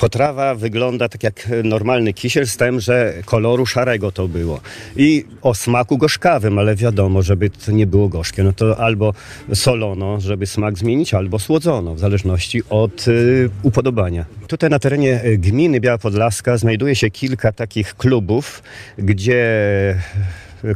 Potrawa 0.00 0.54
wygląda 0.54 1.08
tak 1.08 1.22
jak 1.22 1.48
normalny 1.64 2.12
kisiel, 2.12 2.46
z 2.46 2.56
tym, 2.56 2.80
że 2.80 3.14
koloru 3.24 3.66
szarego 3.66 4.12
to 4.12 4.28
było. 4.28 4.60
I 4.96 5.24
o 5.42 5.54
smaku 5.54 5.98
gorzkawym, 5.98 6.58
ale 6.58 6.76
wiadomo, 6.76 7.22
żeby 7.22 7.50
to 7.50 7.72
nie 7.72 7.86
było 7.86 8.08
gorzkie, 8.08 8.42
no 8.42 8.52
to 8.52 8.78
albo 8.78 9.14
solono, 9.54 10.20
żeby 10.20 10.46
smak 10.46 10.78
zmienić, 10.78 11.14
albo 11.14 11.38
słodzono, 11.38 11.94
w 11.94 11.98
zależności 11.98 12.62
od 12.70 13.08
y, 13.08 13.50
upodobania. 13.62 14.24
Tutaj 14.46 14.70
na 14.70 14.78
terenie 14.78 15.24
y, 15.24 15.38
gminy 15.38 15.80
Biała 15.80 15.98
Podlaska 15.98 16.56
znajduje 16.56 16.94
się 16.94 17.10
kilka 17.10 17.52
takich 17.52 17.94
klubów, 17.94 18.62
gdzie 18.98 19.44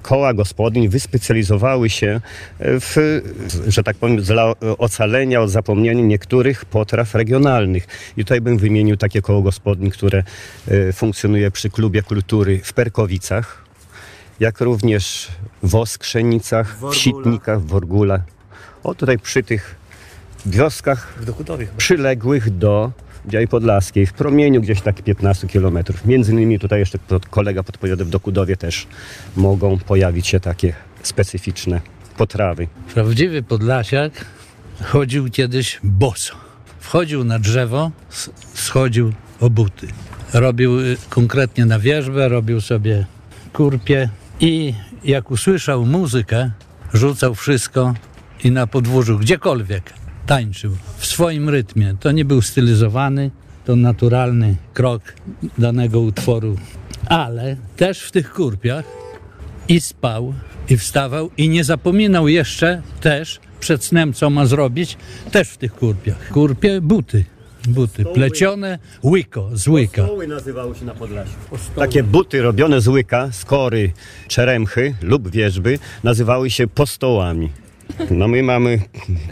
koła 0.02 0.34
gospodyń 0.34 0.88
wyspecjalizowały 0.88 1.90
się 1.90 2.20
w, 2.60 3.20
że 3.66 3.82
tak 3.82 3.96
powiem, 3.96 4.16
dla 4.16 4.52
ocalenia 4.78 5.40
od 5.40 5.50
zapomnienia 5.50 6.02
niektórych 6.02 6.64
potraw 6.64 7.14
regionalnych. 7.14 7.86
I 8.16 8.24
tutaj 8.24 8.40
bym 8.40 8.58
wymienił 8.58 8.96
takie 8.96 9.22
koło 9.22 9.42
gospodyń, 9.42 9.90
które 9.90 10.22
e, 10.68 10.92
funkcjonuje 10.92 11.50
przy 11.50 11.70
Klubie 11.70 12.02
Kultury 12.02 12.60
w 12.64 12.72
Perkowicach, 12.72 13.64
jak 14.40 14.60
również 14.60 15.28
w 15.62 15.74
Oskrzenicach, 15.74 16.78
w 16.90 16.94
Sitnikach, 16.94 17.60
w 17.60 17.66
Worgule. 17.66 18.22
O 18.84 18.94
tutaj 18.94 19.18
przy 19.18 19.42
tych 19.42 19.74
wioskach 20.46 21.14
przyległych 21.76 22.58
do 22.58 22.92
Białej 23.28 23.48
Podlaskiej, 23.48 24.06
w 24.06 24.12
promieniu 24.12 24.60
gdzieś 24.62 24.80
tak 24.80 25.02
15 25.02 25.46
kilometrów. 25.48 26.04
Między 26.04 26.32
innymi 26.32 26.58
tutaj 26.58 26.78
jeszcze 26.80 26.98
pod- 26.98 27.26
kolega 27.26 27.62
podpowiada 27.62 28.04
w 28.04 28.08
Dokudowie 28.08 28.56
też 28.56 28.86
mogą 29.36 29.78
pojawić 29.78 30.26
się 30.26 30.40
takie 30.40 30.72
specyficzne 31.02 31.80
potrawy. 32.16 32.68
Prawdziwy 32.94 33.42
Podlasiak 33.42 34.12
chodził 34.84 35.30
kiedyś 35.30 35.80
boso. 35.84 36.34
Wchodził 36.80 37.24
na 37.24 37.38
drzewo, 37.38 37.90
schodził 38.54 39.12
o 39.40 39.50
buty. 39.50 39.86
Robił 40.34 40.80
y, 40.80 40.96
konkretnie 41.08 41.66
na 41.66 41.78
wierzbę, 41.78 42.28
robił 42.28 42.60
sobie 42.60 43.06
kurpie 43.52 44.08
i 44.40 44.74
jak 45.04 45.30
usłyszał 45.30 45.86
muzykę, 45.86 46.50
rzucał 46.94 47.34
wszystko 47.34 47.94
i 48.44 48.50
na 48.50 48.66
podwórzu, 48.66 49.18
gdziekolwiek, 49.18 49.92
tańczył 50.28 50.76
w 50.98 51.06
swoim 51.06 51.48
rytmie. 51.48 51.94
To 52.00 52.12
nie 52.12 52.24
był 52.24 52.42
stylizowany, 52.42 53.30
to 53.64 53.76
naturalny 53.76 54.56
krok 54.74 55.02
danego 55.58 56.00
utworu. 56.00 56.56
Ale 57.06 57.56
też 57.76 58.02
w 58.02 58.10
tych 58.10 58.32
kurpiach 58.32 58.84
i 59.68 59.80
spał, 59.80 60.34
i 60.68 60.76
wstawał, 60.76 61.30
i 61.36 61.48
nie 61.48 61.64
zapominał 61.64 62.28
jeszcze 62.28 62.82
też 63.00 63.40
przed 63.60 63.84
snem, 63.84 64.12
co 64.12 64.30
ma 64.30 64.46
zrobić, 64.46 64.96
też 65.30 65.48
w 65.48 65.56
tych 65.56 65.74
kurpiach. 65.74 66.28
Kurpie, 66.28 66.80
buty, 66.80 67.24
buty, 67.68 68.04
plecione, 68.04 68.78
łyko, 69.04 69.50
z 69.52 69.68
łyka. 69.68 70.04
Stoły 70.04 70.26
nazywały 70.26 70.74
się 70.74 70.84
na 70.84 70.94
Podlasiu. 70.94 71.32
Takie 71.76 72.02
buty 72.02 72.42
robione 72.42 72.80
z 72.80 72.88
łyka, 72.88 73.28
skory, 73.32 73.92
czeremchy 74.28 74.94
lub 75.02 75.30
wierzby 75.30 75.78
nazywały 76.04 76.50
się 76.50 76.66
postołami. 76.66 77.50
No 78.10 78.28
my 78.28 78.42
mamy 78.42 78.80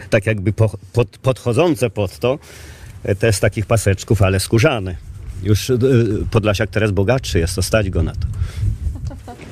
tak 0.09 0.25
jakby 0.25 0.53
po, 0.53 0.77
pod, 0.93 1.17
podchodzące 1.17 1.89
pod 1.89 2.19
to 2.19 2.39
e, 3.03 3.15
te 3.15 3.33
z 3.33 3.39
takich 3.39 3.65
paseczków, 3.65 4.21
ale 4.21 4.39
skórzane. 4.39 4.95
Już 5.43 5.69
e, 5.69 5.77
Podlasiak 6.31 6.69
teraz 6.69 6.91
bogatszy 6.91 7.39
jest, 7.39 7.55
to 7.55 7.61
stać 7.61 7.89
go 7.89 8.03
na 8.03 8.11
to. 8.11 8.27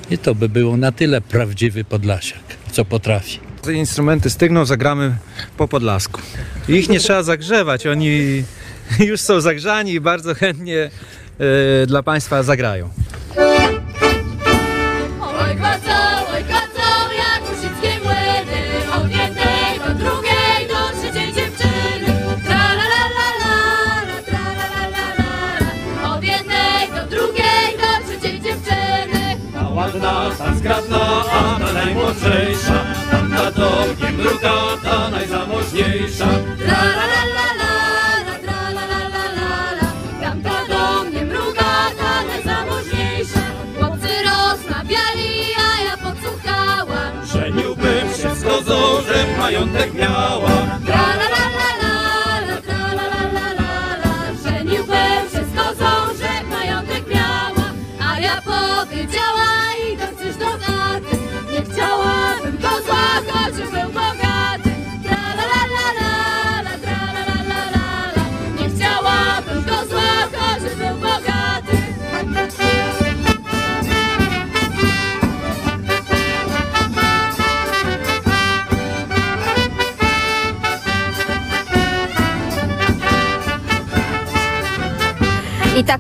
I 0.10 0.18
to 0.18 0.36
by 0.36 0.50
było 0.50 0.78
na 0.78 0.92
tyle 0.92 1.22
prawdziwy 1.22 1.84
Podlasiak, 1.84 2.44
co 2.72 2.86
potrafi. 2.86 3.40
Te 3.62 3.74
instrumenty 3.74 4.30
stygną, 4.30 4.66
zagramy 4.66 5.16
po 5.58 5.68
podlasku. 5.68 6.22
Ich 6.68 6.90
nie 6.90 7.00
trzeba 7.00 7.24
zagrzewać, 7.24 7.88
oni 7.88 8.44
już 9.10 9.22
są 9.22 9.42
zagrzani 9.42 9.94
i 9.94 10.02
bardzo 10.02 10.36
chętnie 10.36 10.90
e, 11.84 11.88
dla 11.88 12.04
Państwa 12.04 12.44
zagrają. 12.44 12.90
Oj 15.22 15.56
zgrabna, 30.66 31.24
a 31.32 31.60
ta 31.60 31.74
najmłodszejsza, 31.74 32.78
tamta 33.12 33.52
do 33.52 33.70
mnie 33.86 34.12
mruga, 34.18 34.56
ta 34.84 35.10
najzamożniejsza. 35.10 36.28
La 36.68 36.82
la 36.98 37.06
la 37.14 37.24
la 37.36 37.48
la, 37.58 38.70
la 38.78 38.86
la 38.92 39.18
la 39.80 39.88
tamta 40.22 40.58
do 40.70 41.04
mnie 41.04 41.26
mruga, 41.26 41.72
ta 42.00 42.12
najzamożniejsza. 42.30 43.44
Chłopcy 43.78 44.14
rozmawiali, 44.28 45.32
a 45.66 45.84
ja 45.88 45.96
podsłuchałam. 45.98 47.14
Żeniłbym 47.34 48.08
się 48.22 48.36
z 48.36 48.44
kozą, 48.44 49.02
że 49.08 49.38
majątek 49.38 49.94
miała. 49.94 50.55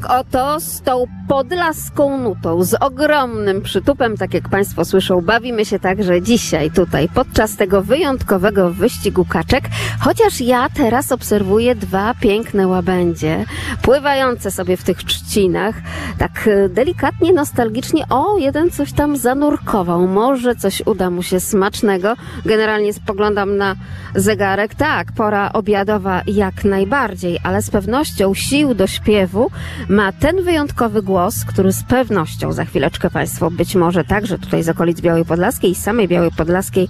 Tak 0.06 0.20
oto 0.20 0.60
z 0.60 0.82
tą 0.82 1.06
podlaską 1.28 2.18
nutą, 2.18 2.64
z 2.64 2.74
ogromnym 2.74 3.62
przytupem, 3.62 4.18
tak 4.18 4.34
jak 4.34 4.50
Państwo 4.50 4.86
słyszą, 4.86 5.22
bawimy 5.22 5.66
się 5.66 5.80
także 5.80 6.22
dzisiaj 6.22 6.72
tutaj 6.72 7.10
podczas 7.14 7.56
tego 7.56 7.82
wyjątkowego 7.82 8.72
wyścigu 8.72 9.26
kaczek, 9.26 9.64
chociaż 10.00 10.42
ja 10.42 10.68
teraz 10.74 11.12
obserwuję 11.12 11.76
dwa 11.76 12.14
piękne 12.14 12.68
łabędzie, 12.68 13.46
pływające 13.82 14.52
sobie 14.52 14.78
w 14.78 14.84
tych 14.84 15.04
trzcinach, 15.04 15.76
tak 16.18 16.48
e, 16.48 16.70
delikatnie, 16.70 17.34
nostalgicznie, 17.34 18.04
o, 18.10 18.38
jeden 18.38 18.72
coś 18.72 18.94
tam 18.94 19.18
zanurkował, 19.18 20.08
może 20.08 20.56
coś 20.56 20.82
uda 20.86 21.10
mu 21.10 21.24
się 21.24 21.40
smacznego. 21.40 22.14
Generalnie 22.46 22.94
spoglądam 22.94 23.58
na 23.58 23.76
zegarek, 24.16 24.76
tak, 24.76 25.12
pora 25.12 25.54
obiadowa 25.54 26.22
jak 26.28 26.64
najbardziej, 26.64 27.40
ale 27.44 27.62
z 27.62 27.70
pewnością 27.70 28.34
sił 28.34 28.74
do 28.74 28.88
śpiewu 28.88 29.52
ma 29.90 30.12
ten 30.12 30.44
wyjątkowy 30.44 31.02
głos, 31.02 31.15
który 31.50 31.74
z 31.74 31.84
pewnością 31.84 32.52
za 32.52 32.66
chwileczkę 32.66 33.10
Państwo 33.10 33.52
być 33.52 33.76
może 33.76 34.04
także 34.04 34.40
tutaj 34.40 34.64
z 34.64 34.70
okolic 34.70 35.02
Białej 35.02 35.26
Podlaskiej 35.26 35.72
i 35.72 35.76
samej 35.76 36.08
Białej 36.08 36.32
Podlaskiej 36.32 36.88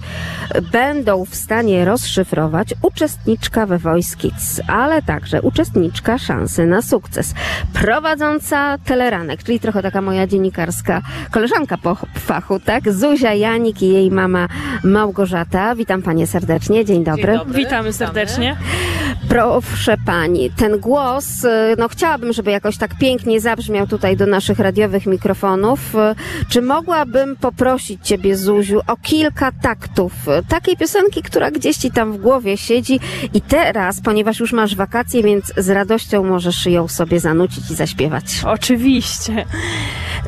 będą 0.72 1.24
w 1.24 1.34
stanie 1.34 1.84
rozszyfrować 1.84 2.74
uczestniczka 2.82 3.66
we 3.66 3.78
Voice 3.78 4.16
Kids, 4.16 4.60
ale 4.68 5.02
także 5.02 5.42
uczestniczka 5.42 6.18
szansy 6.18 6.66
na 6.66 6.82
sukces. 6.82 7.34
Prowadząca 7.72 8.78
teleranek, 8.78 9.42
czyli 9.42 9.60
trochę 9.60 9.82
taka 9.82 10.02
moja 10.02 10.26
dziennikarska 10.26 11.02
koleżanka 11.30 11.78
po 11.78 11.96
fachu, 12.18 12.60
tak? 12.60 12.92
Zuzia 12.92 13.34
Janik 13.34 13.82
i 13.82 13.88
jej 13.88 14.10
mama 14.10 14.48
Małgorzata. 14.84 15.74
Witam 15.74 16.02
Panie 16.02 16.26
serdecznie, 16.26 16.84
dzień 16.84 17.04
dobry. 17.04 17.38
Witamy 17.54 17.92
serdecznie. 17.92 18.56
Proszę 19.28 19.96
pani, 20.06 20.50
ten 20.50 20.78
głos, 20.78 21.44
y, 21.44 21.48
no 21.78 21.88
chciałabym, 21.88 22.32
żeby 22.32 22.50
jakoś 22.50 22.76
tak 22.76 22.98
pięknie 22.98 23.40
zabrzmiał 23.40 23.86
tutaj 23.86 24.15
do 24.16 24.26
naszych 24.26 24.58
radiowych 24.58 25.06
mikrofonów. 25.06 25.94
Y, 25.94 25.98
Czy 26.48 26.62
mogłabym 26.62 27.36
poprosić 27.36 28.06
ciebie, 28.06 28.36
Zuziu, 28.36 28.80
o 28.86 28.96
kilka 28.96 29.52
taktów 29.52 30.12
y, 30.28 30.46
takiej 30.48 30.76
piosenki, 30.76 31.22
która 31.22 31.50
gdzieś 31.50 31.76
ci 31.76 31.90
tam 31.90 32.12
w 32.12 32.16
głowie 32.16 32.56
siedzi 32.56 33.00
i 33.34 33.40
teraz, 33.40 34.00
ponieważ 34.00 34.40
już 34.40 34.52
masz 34.52 34.76
wakacje, 34.76 35.22
więc 35.22 35.52
z 35.56 35.68
radością 35.70 36.24
możesz 36.24 36.66
ją 36.66 36.88
sobie 36.88 37.20
zanucić 37.20 37.70
i 37.70 37.74
zaśpiewać. 37.74 38.24
Oczywiście. 38.46 39.44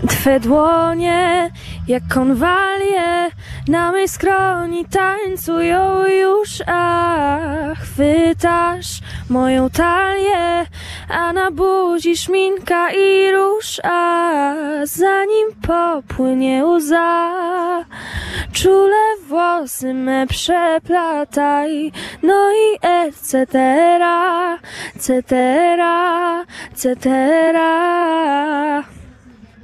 Twe 0.08 0.40
dłonie 0.40 1.50
jak 1.88 2.02
konwalie 2.08 3.30
na 3.68 3.92
mej 3.92 4.08
skroni 4.08 4.84
tańcują 4.84 6.06
już, 6.06 6.62
a 6.66 7.38
chwytasz 7.80 9.00
moją 9.30 9.70
talię, 9.70 10.66
a 11.08 11.32
na 11.32 11.50
buzi 11.50 12.16
szminka 12.16 12.90
i 12.92 13.32
róż, 13.32 13.80
a 13.84 14.22
zanim 14.84 15.48
popłynie 15.66 16.64
łza, 16.64 17.30
czule 18.52 19.16
włosy 19.28 19.94
me 19.94 20.26
przeplataj, 20.26 21.92
no 22.22 22.50
i 22.52 22.78
etc., 22.82 23.46
cetera, 24.98 26.44
cetera. 26.74 27.68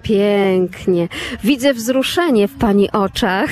Pięknie. 0.05 1.09
Widzę 1.45 1.75
wzruszenie 1.75 2.49
w 2.49 2.55
Pani 2.55 2.91
oczach. 2.93 3.51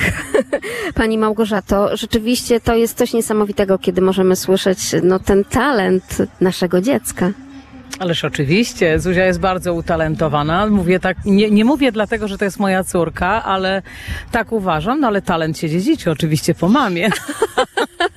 Pani 0.95 1.17
Małgorzato, 1.17 1.97
rzeczywiście 1.97 2.59
to 2.59 2.75
jest 2.75 2.97
coś 2.97 3.13
niesamowitego, 3.13 3.77
kiedy 3.77 4.01
możemy 4.01 4.35
słyszeć 4.35 4.79
no, 5.03 5.19
ten 5.19 5.43
talent 5.43 6.17
naszego 6.41 6.81
dziecka. 6.81 7.31
Ależ 7.99 8.25
oczywiście, 8.25 8.99
Zuzia 8.99 9.25
jest 9.25 9.39
bardzo 9.39 9.73
utalentowana. 9.73 10.67
Mówię 10.67 10.99
tak, 10.99 11.17
nie, 11.25 11.51
nie 11.51 11.65
mówię 11.65 11.91
dlatego, 11.91 12.27
że 12.27 12.37
to 12.37 12.45
jest 12.45 12.59
moja 12.59 12.83
córka, 12.83 13.43
ale 13.43 13.81
tak 14.31 14.51
uważam, 14.51 14.99
no 14.99 15.07
ale 15.07 15.21
talent 15.21 15.57
się 15.57 15.69
dziedziczy 15.69 16.11
oczywiście 16.11 16.55
po 16.55 16.69
mamie. 16.69 17.09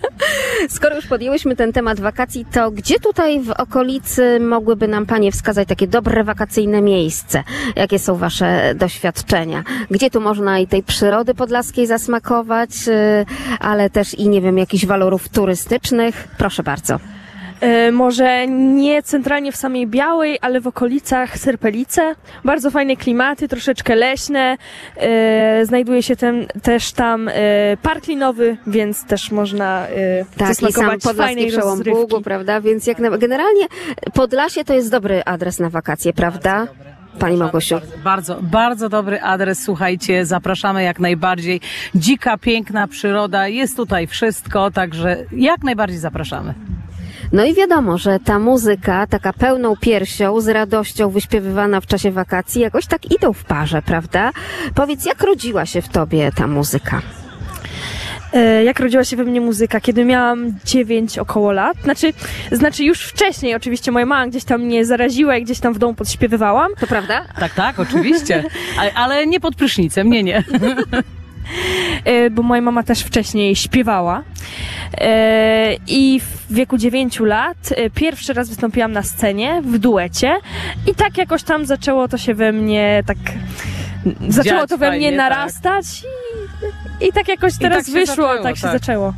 Skoro 0.69 0.97
już 0.97 1.07
podjęłyśmy 1.07 1.57
ten 1.57 1.73
temat 1.73 2.01
wakacji, 2.01 2.47
to 2.53 2.71
gdzie 2.71 3.01
tutaj 3.01 3.41
w 3.41 3.51
okolicy 3.51 4.41
mogłyby 4.41 4.89
nam 4.89 5.07
Panie 5.07 5.33
wskazać 5.33 5.69
takie 5.69 5.87
dobre 5.87 6.25
wakacyjne 6.25 6.83
miejsce? 6.83 7.43
Jakie 7.77 7.99
są 7.99 8.17
Wasze 8.17 8.75
doświadczenia? 8.75 9.65
Gdzie 9.91 10.11
tu 10.11 10.21
można 10.21 10.59
i 10.59 10.67
tej 10.67 10.83
przyrody 10.83 11.35
podlaskiej 11.35 11.87
zasmakować, 11.87 12.71
y, 12.89 13.27
ale 13.61 13.91
też 13.91 14.15
i 14.15 14.29
nie 14.29 14.41
wiem, 14.41 14.59
jakichś 14.59 14.87
walorów 14.87 15.29
turystycznych? 15.29 16.29
Proszę 16.39 16.63
bardzo. 16.63 17.16
E, 17.61 17.93
może 17.93 18.47
nie 18.49 19.03
centralnie 19.03 19.53
w 19.53 19.57
samej 19.57 19.87
Białej, 19.87 20.39
ale 20.41 20.61
w 20.61 20.67
okolicach 20.67 21.39
Serpelice. 21.39 22.15
Bardzo 22.45 22.71
fajne 22.71 22.97
klimaty, 22.97 23.49
troszeczkę 23.49 23.95
leśne. 23.95 24.57
E, 24.97 25.67
znajduje 25.67 26.03
się 26.03 26.17
ten, 26.17 26.47
też 26.63 26.93
tam 26.93 27.29
e, 27.29 27.33
park 27.83 28.07
linowy, 28.07 28.57
więc 28.67 29.05
też 29.05 29.31
można 29.31 29.87
Tak, 30.37 30.51
i 30.51 30.55
sam 30.55 30.73
zasmakować 30.73 31.17
fajnej 31.17 31.47
przełom 31.47 31.79
rozrywki. 31.79 32.01
Bugu, 32.01 32.23
prawda? 32.23 32.61
Więc 32.61 32.87
jak 32.87 32.99
na, 32.99 33.11
generalnie 33.19 33.67
Podlasie 34.15 34.65
to 34.65 34.75
jest 34.75 34.91
dobry 34.91 35.23
adres 35.25 35.59
na 35.59 35.71
wakacje, 35.71 36.13
prawda? 36.13 36.67
Pani 37.19 37.37
Małgosiu. 37.37 37.81
Bardzo, 38.05 38.39
bardzo 38.43 38.89
dobry 38.89 39.21
adres, 39.21 39.63
słuchajcie, 39.65 40.27
zapraszamy 40.27 40.83
jak 40.83 41.01
najbardziej. 41.01 41.61
Dzika, 41.95 42.39
piękna 42.39 42.89
przyroda, 42.89 43.49
jest 43.49 43.77
tutaj 43.77 44.07
wszystko, 44.07 44.71
także 44.71 45.17
jak 45.33 45.63
najbardziej 45.63 45.99
zapraszamy. 45.99 46.55
No 47.33 47.45
i 47.45 47.55
wiadomo, 47.55 47.99
że 47.99 48.18
ta 48.20 48.39
muzyka, 48.39 49.07
taka 49.07 49.33
pełną 49.33 49.77
piersią, 49.77 50.41
z 50.41 50.49
radością 50.49 51.11
wyśpiewywana 51.11 51.81
w 51.81 51.87
czasie 51.87 52.11
wakacji, 52.11 52.62
jakoś 52.62 52.87
tak 52.87 53.11
idą 53.11 53.33
w 53.33 53.45
parze, 53.45 53.83
prawda? 53.83 54.31
Powiedz, 54.74 55.07
jak 55.07 55.22
rodziła 55.22 55.66
się 55.66 55.83
w 55.83 55.89
tobie 55.89 56.33
ta 56.37 56.47
muzyka? 56.47 57.03
E, 58.33 58.64
jak 58.64 58.81
rodziła 58.81 59.05
się 59.05 59.16
we 59.16 59.24
mnie 59.24 59.41
muzyka, 59.41 59.81
kiedy 59.81 60.05
miałam 60.05 60.53
9 60.64 61.18
około 61.18 61.53
lat. 61.53 61.77
Znaczy, 61.85 62.12
znaczy 62.53 62.85
już 62.85 63.01
wcześniej 63.01 63.55
oczywiście 63.55 63.93
moja 63.93 64.07
mama 64.07 64.27
gdzieś 64.27 64.45
tam 64.45 64.62
mnie 64.62 64.85
zaraziła 64.85 65.37
i 65.37 65.45
gdzieś 65.45 65.61
tam 65.61 65.74
w 65.74 65.79
domu 65.79 65.95
podśpiewywałam. 65.95 66.70
To 66.81 66.87
prawda? 66.87 67.24
Tak, 67.41 67.55
tak, 67.55 67.81
oczywiście, 67.81 68.45
ale, 68.81 68.95
ale 68.95 69.27
nie 69.27 69.41
pod 69.41 69.57
prysznicem, 69.57 70.11
nie, 70.11 70.22
nie. 70.22 70.45
E, 72.05 72.30
bo 72.30 72.42
moja 72.42 72.61
mama 72.61 72.82
też 72.82 73.01
wcześniej 73.01 73.57
śpiewała. 73.57 74.22
E, 74.99 75.74
I 75.86 76.20
w 76.20 76.55
wieku 76.55 76.78
9 76.78 77.20
lat 77.20 77.57
e, 77.70 77.90
pierwszy 77.90 78.32
raz 78.32 78.49
wystąpiłam 78.49 78.92
na 78.92 79.03
scenie 79.03 79.62
w 79.62 79.78
duecie 79.78 80.36
i 80.86 80.94
tak 80.94 81.18
jakoś 81.18 81.42
tam 81.42 81.66
zaczęło 81.66 82.09
to 82.09 82.18
się 82.18 82.34
we 82.34 82.53
mnie 82.53 83.03
tak 83.07 83.16
zaczęło 84.28 84.61
Dziać 84.61 84.70
to 84.70 84.78
we 84.78 84.90
mnie 84.90 84.99
fajnie, 84.99 85.09
tak. 85.09 85.16
narastać 85.16 85.84
i, 87.01 87.09
i 87.09 87.12
tak 87.12 87.28
jakoś 87.28 87.59
teraz 87.59 87.84
tak 87.84 87.94
wyszło, 87.94 88.07
zaczęło, 88.07 88.42
tak 88.42 88.57
się 88.57 88.62
tak. 88.62 88.72
zaczęło. 88.72 89.12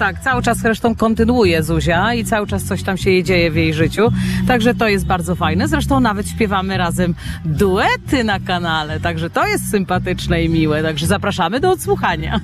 Tak, 0.00 0.20
cały 0.20 0.42
czas 0.42 0.58
zresztą 0.58 0.94
kontynuuje 0.94 1.62
Zuzia 1.62 2.14
i 2.14 2.24
cały 2.24 2.46
czas 2.46 2.64
coś 2.64 2.82
tam 2.82 2.96
się 2.96 3.10
jej 3.10 3.24
dzieje 3.24 3.50
w 3.50 3.56
jej 3.56 3.74
życiu, 3.74 4.08
także 4.46 4.74
to 4.74 4.88
jest 4.88 5.06
bardzo 5.06 5.34
fajne. 5.34 5.68
Zresztą 5.68 6.00
nawet 6.00 6.28
śpiewamy 6.28 6.76
razem 6.76 7.14
duety 7.44 8.24
na 8.24 8.40
kanale, 8.40 9.00
także 9.00 9.30
to 9.30 9.46
jest 9.46 9.70
sympatyczne 9.70 10.44
i 10.44 10.48
miłe, 10.48 10.82
także 10.82 11.06
zapraszamy 11.06 11.60
do 11.60 11.70
odsłuchania. 11.70 12.40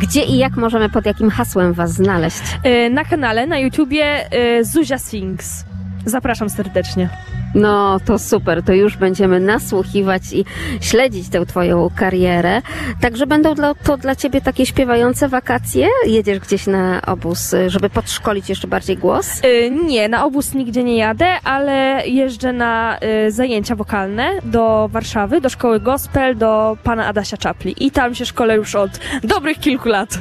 Gdzie 0.00 0.24
i 0.24 0.38
jak 0.38 0.56
możemy, 0.56 0.88
pod 0.88 1.06
jakim 1.06 1.30
hasłem 1.30 1.72
was 1.72 1.92
znaleźć? 1.92 2.42
E, 2.64 2.90
Na 2.90 3.04
kanale, 3.04 3.46
na 3.46 3.58
YouTubie 3.58 4.30
e, 4.32 4.64
Zuzia 4.64 4.98
Sings. 4.98 5.64
Zapraszam 6.06 6.50
serdecznie. 6.50 7.08
No 7.54 8.00
to 8.04 8.18
super, 8.18 8.62
to 8.62 8.72
już 8.72 8.96
będziemy 8.96 9.40
nasłuchiwać 9.40 10.22
i 10.32 10.44
śledzić 10.80 11.28
tę 11.28 11.46
twoją 11.46 11.90
karierę. 11.96 12.62
Także 13.00 13.26
będą 13.26 13.54
dla, 13.54 13.74
to 13.74 13.96
dla 13.96 14.16
ciebie 14.16 14.40
takie 14.40 14.66
śpiewające 14.66 15.28
wakacje? 15.28 15.88
Jedziesz 16.06 16.38
gdzieś 16.38 16.66
na 16.66 17.02
obóz, 17.06 17.52
y, 17.52 17.70
żeby 17.70 17.90
podszkolić 17.90 18.48
jeszcze 18.48 18.68
bardziej 18.68 18.96
głos? 18.96 19.40
E, 19.42 19.70
Nie, 19.70 20.08
na 20.08 20.24
obóz 20.24 20.54
nigdzie 20.54 20.84
nie 20.84 20.96
jadę, 20.96 21.26
ale 21.44 22.02
jeżdżę 22.06 22.52
na 22.52 22.98
e, 22.98 23.30
zajęcia 23.30 23.76
wokalne 23.76 24.30
do 24.44 24.88
Warszawy, 24.92 25.40
do 25.40 25.48
szkoły 25.48 25.80
gospel, 25.80 26.36
do 26.36 26.76
pana 26.84 27.06
Adasia 27.06 27.36
Czapli. 27.36 27.74
I 27.86 27.90
tam 27.90 28.14
się 28.14 28.26
szkolę 28.26 28.56
już 28.56 28.74
od 28.74 28.90
dobrych 29.24 29.58
kilku 29.58 29.88
lat. 29.88 30.18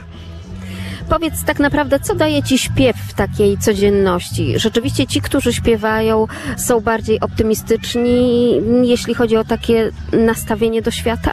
Powiedz 1.12 1.43
tak 1.43 1.59
naprawdę, 1.59 1.99
co 1.99 2.16
daje 2.16 2.43
Ci 2.43 2.57
śpiew 2.57 2.95
w 2.97 3.14
takiej 3.14 3.57
codzienności? 3.57 4.59
Rzeczywiście 4.59 5.07
ci, 5.07 5.22
którzy 5.22 5.53
śpiewają, 5.53 6.28
są 6.57 6.80
bardziej 6.80 7.20
optymistyczni, 7.20 8.53
jeśli 8.84 9.14
chodzi 9.14 9.38
o 9.38 9.43
takie 9.43 9.91
nastawienie 10.14 10.82
do 10.82 10.91
świata? 10.91 11.32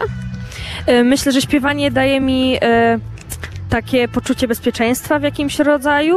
E, 0.87 1.05
Myślę, 1.05 1.33
że 1.33 1.41
śpiewanie 1.41 1.91
daje 1.91 2.21
mi 2.21 2.57
e, 2.63 2.99
takie 3.71 4.09
poczucie 4.09 4.49
bezpieczeństwa 4.49 5.19
w 5.19 5.23
jakimś 5.23 5.59
rodzaju 5.59 6.17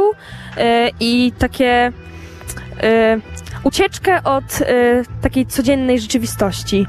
e, 0.56 0.90
i 1.00 1.32
takie 1.38 1.92
ucieczkę 3.64 4.22
od 4.24 4.58
takiej 5.22 5.46
codziennej 5.46 6.00
rzeczywistości. 6.00 6.86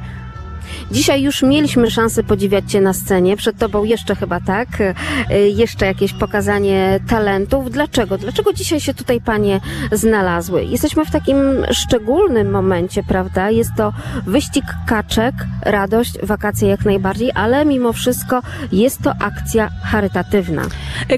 Dzisiaj 0.94 1.22
już 1.22 1.44
mieliśmy 1.44 1.92
szansę 1.92 2.24
podziwiać 2.24 2.72
Cię 2.72 2.82
na 2.82 2.94
scenie. 2.94 3.38
Przed 3.38 3.58
Tobą 3.58 3.84
jeszcze 3.84 4.16
chyba 4.16 4.40
tak, 4.40 4.68
e, 4.82 4.94
jeszcze 5.50 5.86
jakieś 5.86 6.14
pokazanie 6.14 7.00
talentów. 7.10 7.72
Dlaczego? 7.72 8.18
Dlaczego 8.18 8.54
dzisiaj 8.54 8.80
się 8.80 8.94
tutaj 8.94 9.22
Panie 9.22 9.60
znalazły? 9.92 10.64
Jesteśmy 10.64 11.06
w 11.06 11.12
takim 11.12 11.38
szczególnym 11.72 12.52
momencie, 12.52 13.04
prawda? 13.04 13.50
Jest 13.50 13.70
to 13.78 13.94
wyścig 14.28 14.64
kaczek, 14.88 15.36
radość, 15.62 16.14
wakacje 16.24 16.70
jak 16.70 16.86
najbardziej, 16.86 17.32
ale 17.36 17.66
mimo 17.66 17.94
wszystko 17.94 18.42
jest 18.72 19.02
to 19.02 19.14
akcja 19.20 19.70
charytatywna. 19.84 20.62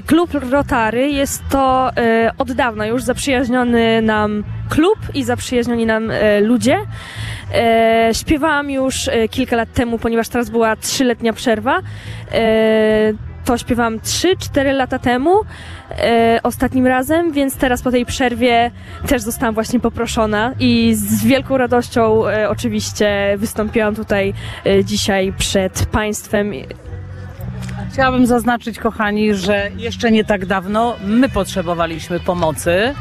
Klub 0.06 0.30
Rotary 0.50 1.10
jest 1.10 1.42
to 1.50 1.90
e, 1.96 2.30
od 2.38 2.52
dawna 2.52 2.86
już 2.86 3.02
zaprzyjaźniony 3.02 4.02
nam 4.02 4.44
klub 4.68 4.98
i 5.14 5.24
zaprzyjaźnioni 5.24 5.86
nam 5.86 6.10
e, 6.10 6.40
ludzie. 6.40 6.78
E, 7.54 8.10
śpiewałam 8.12 8.70
już 8.70 9.08
e, 9.08 9.28
kilka 9.28 9.56
lat 9.56 9.72
temu, 9.72 9.98
ponieważ 9.98 10.28
teraz 10.28 10.50
była 10.50 10.76
trzyletnia 10.76 11.32
przerwa. 11.32 11.80
E, 12.32 13.12
to 13.46 13.58
śpiewałam 13.58 13.98
3-4 13.98 14.74
lata 14.74 14.98
temu, 14.98 15.30
e, 15.90 16.40
ostatnim 16.42 16.86
razem, 16.86 17.32
więc 17.32 17.56
teraz 17.56 17.82
po 17.82 17.90
tej 17.90 18.06
przerwie 18.06 18.70
też 19.06 19.22
zostałam 19.22 19.54
właśnie 19.54 19.80
poproszona 19.80 20.52
i 20.60 20.94
z 20.94 21.24
wielką 21.24 21.56
radością 21.56 22.28
e, 22.28 22.48
oczywiście 22.48 23.34
wystąpiłam 23.38 23.94
tutaj 23.94 24.34
e, 24.66 24.84
dzisiaj 24.84 25.32
przed 25.38 25.86
Państwem. 25.86 26.52
Chciałabym 27.92 28.26
zaznaczyć, 28.26 28.78
kochani, 28.78 29.34
że 29.34 29.70
jeszcze 29.76 30.10
nie 30.10 30.24
tak 30.24 30.46
dawno 30.46 30.96
my 31.04 31.28
potrzebowaliśmy 31.28 32.20
pomocy. 32.20 32.94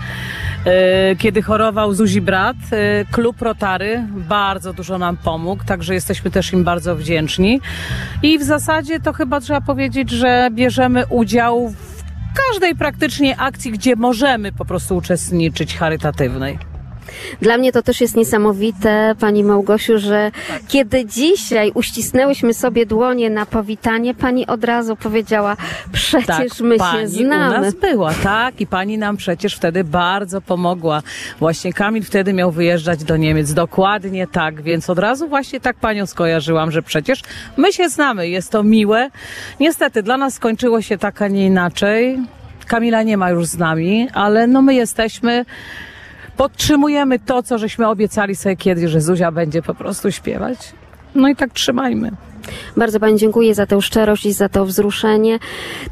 E, 0.66 1.16
Kiedy 1.16 1.42
chorował 1.42 1.94
Zuzi 1.94 2.22
brat, 2.22 2.56
e, 2.72 3.06
klub 3.12 3.42
Rotary 3.42 4.08
bardzo 4.12 4.74
dużo 4.74 4.98
nam 4.98 5.18
pomógł, 5.18 5.64
także 5.64 5.94
jesteśmy 5.94 6.32
też 6.32 6.54
im 6.54 6.64
bardzo 6.64 6.96
wdzięczni. 6.96 7.62
I 8.24 8.40
w 8.40 8.44
zasadzie 8.44 9.00
to 9.00 9.14
chyba 9.14 9.42
trzeba 9.42 9.62
powiedzieć, 9.62 10.10
że 10.10 10.50
bierzemy 10.52 11.04
udział 11.10 11.70
w 11.70 12.04
każdej 12.52 12.76
praktycznie 12.76 13.38
akcji, 13.38 13.72
gdzie 13.72 13.96
możemy 13.96 14.52
po 14.52 14.66
prostu 14.66 14.96
uczestniczyć 14.96 15.78
charytatywnej. 15.78 16.75
Dla 17.42 17.58
mnie 17.58 17.72
to 17.72 17.82
też 17.82 18.02
jest 18.02 18.16
niesamowite, 18.16 19.16
Pani 19.20 19.44
Małgosiu, 19.44 19.98
że 19.98 20.32
kiedy 20.68 21.06
dzisiaj 21.06 21.72
uścisnęłyśmy 21.74 22.54
sobie 22.54 22.86
dłonie 22.86 23.30
na 23.30 23.46
powitanie, 23.46 24.14
Pani 24.14 24.48
od 24.48 24.64
razu 24.64 24.96
powiedziała, 24.96 25.58
przecież 25.92 26.60
my 26.62 26.78
Tak, 26.78 26.92
pani 26.92 27.02
się 27.02 27.08
znamy. 27.08 27.58
u 27.58 27.62
nas 27.62 27.74
była, 27.74 28.14
tak, 28.14 28.62
i 28.62 28.68
pani 28.68 28.98
nam 28.98 29.18
przecież 29.18 29.56
wtedy 29.56 29.84
bardzo 29.84 30.42
pomogła. 30.42 31.02
Właśnie 31.40 31.74
Kamil 31.74 32.04
wtedy 32.04 32.34
miał 32.34 32.52
wyjeżdżać 32.52 33.04
do 33.04 33.18
Niemiec, 33.18 33.54
dokładnie 33.54 34.28
tak, 34.28 34.62
więc 34.62 34.90
od 34.90 35.00
razu 35.00 35.28
właśnie 35.28 35.60
tak 35.60 35.76
panią 35.76 36.06
skojarzyłam, 36.06 36.72
że 36.72 36.82
przecież 36.82 37.22
my 37.58 37.74
się 37.74 37.90
znamy, 37.90 38.30
jest 38.30 38.52
to 38.52 38.64
miłe. 38.64 39.10
Niestety 39.60 40.04
dla 40.04 40.18
nas 40.18 40.34
skończyło 40.34 40.82
się 40.82 40.98
tak, 40.98 41.22
a 41.22 41.28
nie 41.28 41.46
inaczej. 41.46 42.20
Kamila 42.68 43.04
nie 43.04 43.18
ma 43.18 43.30
już 43.30 43.46
z 43.46 43.58
nami, 43.58 44.08
ale 44.14 44.48
no 44.48 44.62
my 44.62 44.74
jesteśmy, 44.76 45.46
podtrzymujemy 46.38 47.20
to, 47.20 47.44
co 47.44 47.58
żeśmy 47.58 47.88
obiecali 47.88 48.36
sobie 48.36 48.56
kiedyś, 48.56 48.92
że 48.92 49.02
Zuzia 49.02 49.32
będzie 49.32 49.62
po 49.62 49.76
prostu 49.76 50.12
śpiewać. 50.12 50.74
No 51.16 51.28
i 51.28 51.36
tak 51.36 51.54
trzymajmy. 51.54 52.12
Bardzo 52.78 53.00
Pani 53.00 53.18
dziękuję 53.18 53.56
za 53.56 53.66
tę 53.66 53.82
szczerość 53.82 54.26
i 54.26 54.34
za 54.34 54.50
to 54.50 54.66
wzruszenie. 54.66 55.40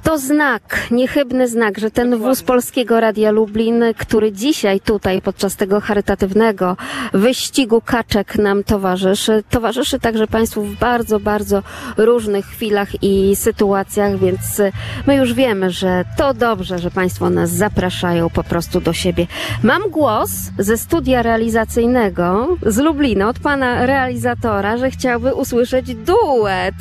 To 0.03 0.17
znak, 0.17 0.87
niechybny 0.91 1.47
znak, 1.47 1.77
że 1.77 1.91
ten 1.91 2.17
wóz 2.17 2.43
Polskiego 2.43 2.99
Radia 2.99 3.31
Lublin, 3.31 3.83
który 3.97 4.31
dzisiaj 4.31 4.79
tutaj 4.79 5.21
podczas 5.21 5.55
tego 5.55 5.81
charytatywnego 5.81 6.77
wyścigu 7.13 7.81
kaczek 7.81 8.37
nam 8.37 8.63
towarzyszy, 8.63 9.43
towarzyszy 9.49 9.99
także 9.99 10.27
Państwu 10.27 10.63
w 10.63 10.75
bardzo, 10.75 11.19
bardzo 11.19 11.63
różnych 11.97 12.45
chwilach 12.45 13.03
i 13.03 13.35
sytuacjach, 13.35 14.19
więc 14.19 14.61
my 15.07 15.15
już 15.15 15.33
wiemy, 15.33 15.71
że 15.71 16.05
to 16.17 16.33
dobrze, 16.33 16.79
że 16.79 16.91
Państwo 16.91 17.29
nas 17.29 17.49
zapraszają 17.49 18.29
po 18.29 18.43
prostu 18.43 18.81
do 18.81 18.93
siebie. 18.93 19.27
Mam 19.63 19.89
głos 19.89 20.31
ze 20.59 20.77
studia 20.77 21.21
realizacyjnego 21.21 22.47
z 22.65 22.77
Lublina 22.77 23.29
od 23.29 23.39
Pana 23.39 23.85
realizatora, 23.85 24.77
że 24.77 24.91
chciałby 24.91 25.33
usłyszeć 25.33 25.95
duet. 26.43 26.75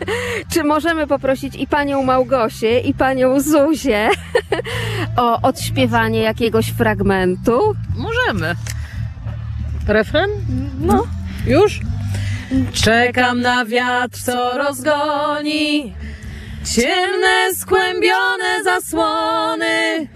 Czy 0.52 0.64
możemy 0.64 1.06
poprosić 1.06 1.54
i 1.56 1.66
panią 1.66 2.02
Małgosię, 2.02 2.80
i 2.80 2.94
panią 2.94 3.40
Zuzię 3.40 4.08
o 5.16 5.42
odśpiewanie 5.42 6.20
jakiegoś 6.20 6.66
fragmentu? 6.66 7.74
Możemy. 7.96 8.54
Refren? 9.88 10.30
No. 10.80 11.06
Już? 11.46 11.80
Czekam 12.72 13.40
na 13.40 13.64
wiatr, 13.64 14.18
co 14.18 14.58
rozgoni 14.58 15.94
ciemne, 16.74 17.54
skłębione 17.56 18.64
zasłony. 18.64 20.08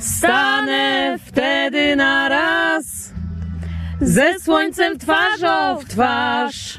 Stanę 0.00 1.16
wtedy 1.26 1.96
na 1.96 2.28
raz 2.28 3.12
ze 4.00 4.40
słońcem 4.40 4.98
twarzą 4.98 5.78
w 5.78 5.84
twarz. 5.88 6.78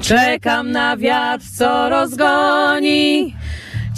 Czekam 0.00 0.70
na 0.70 0.96
wiatr, 0.96 1.44
co 1.58 1.88
rozgoni 1.88 3.36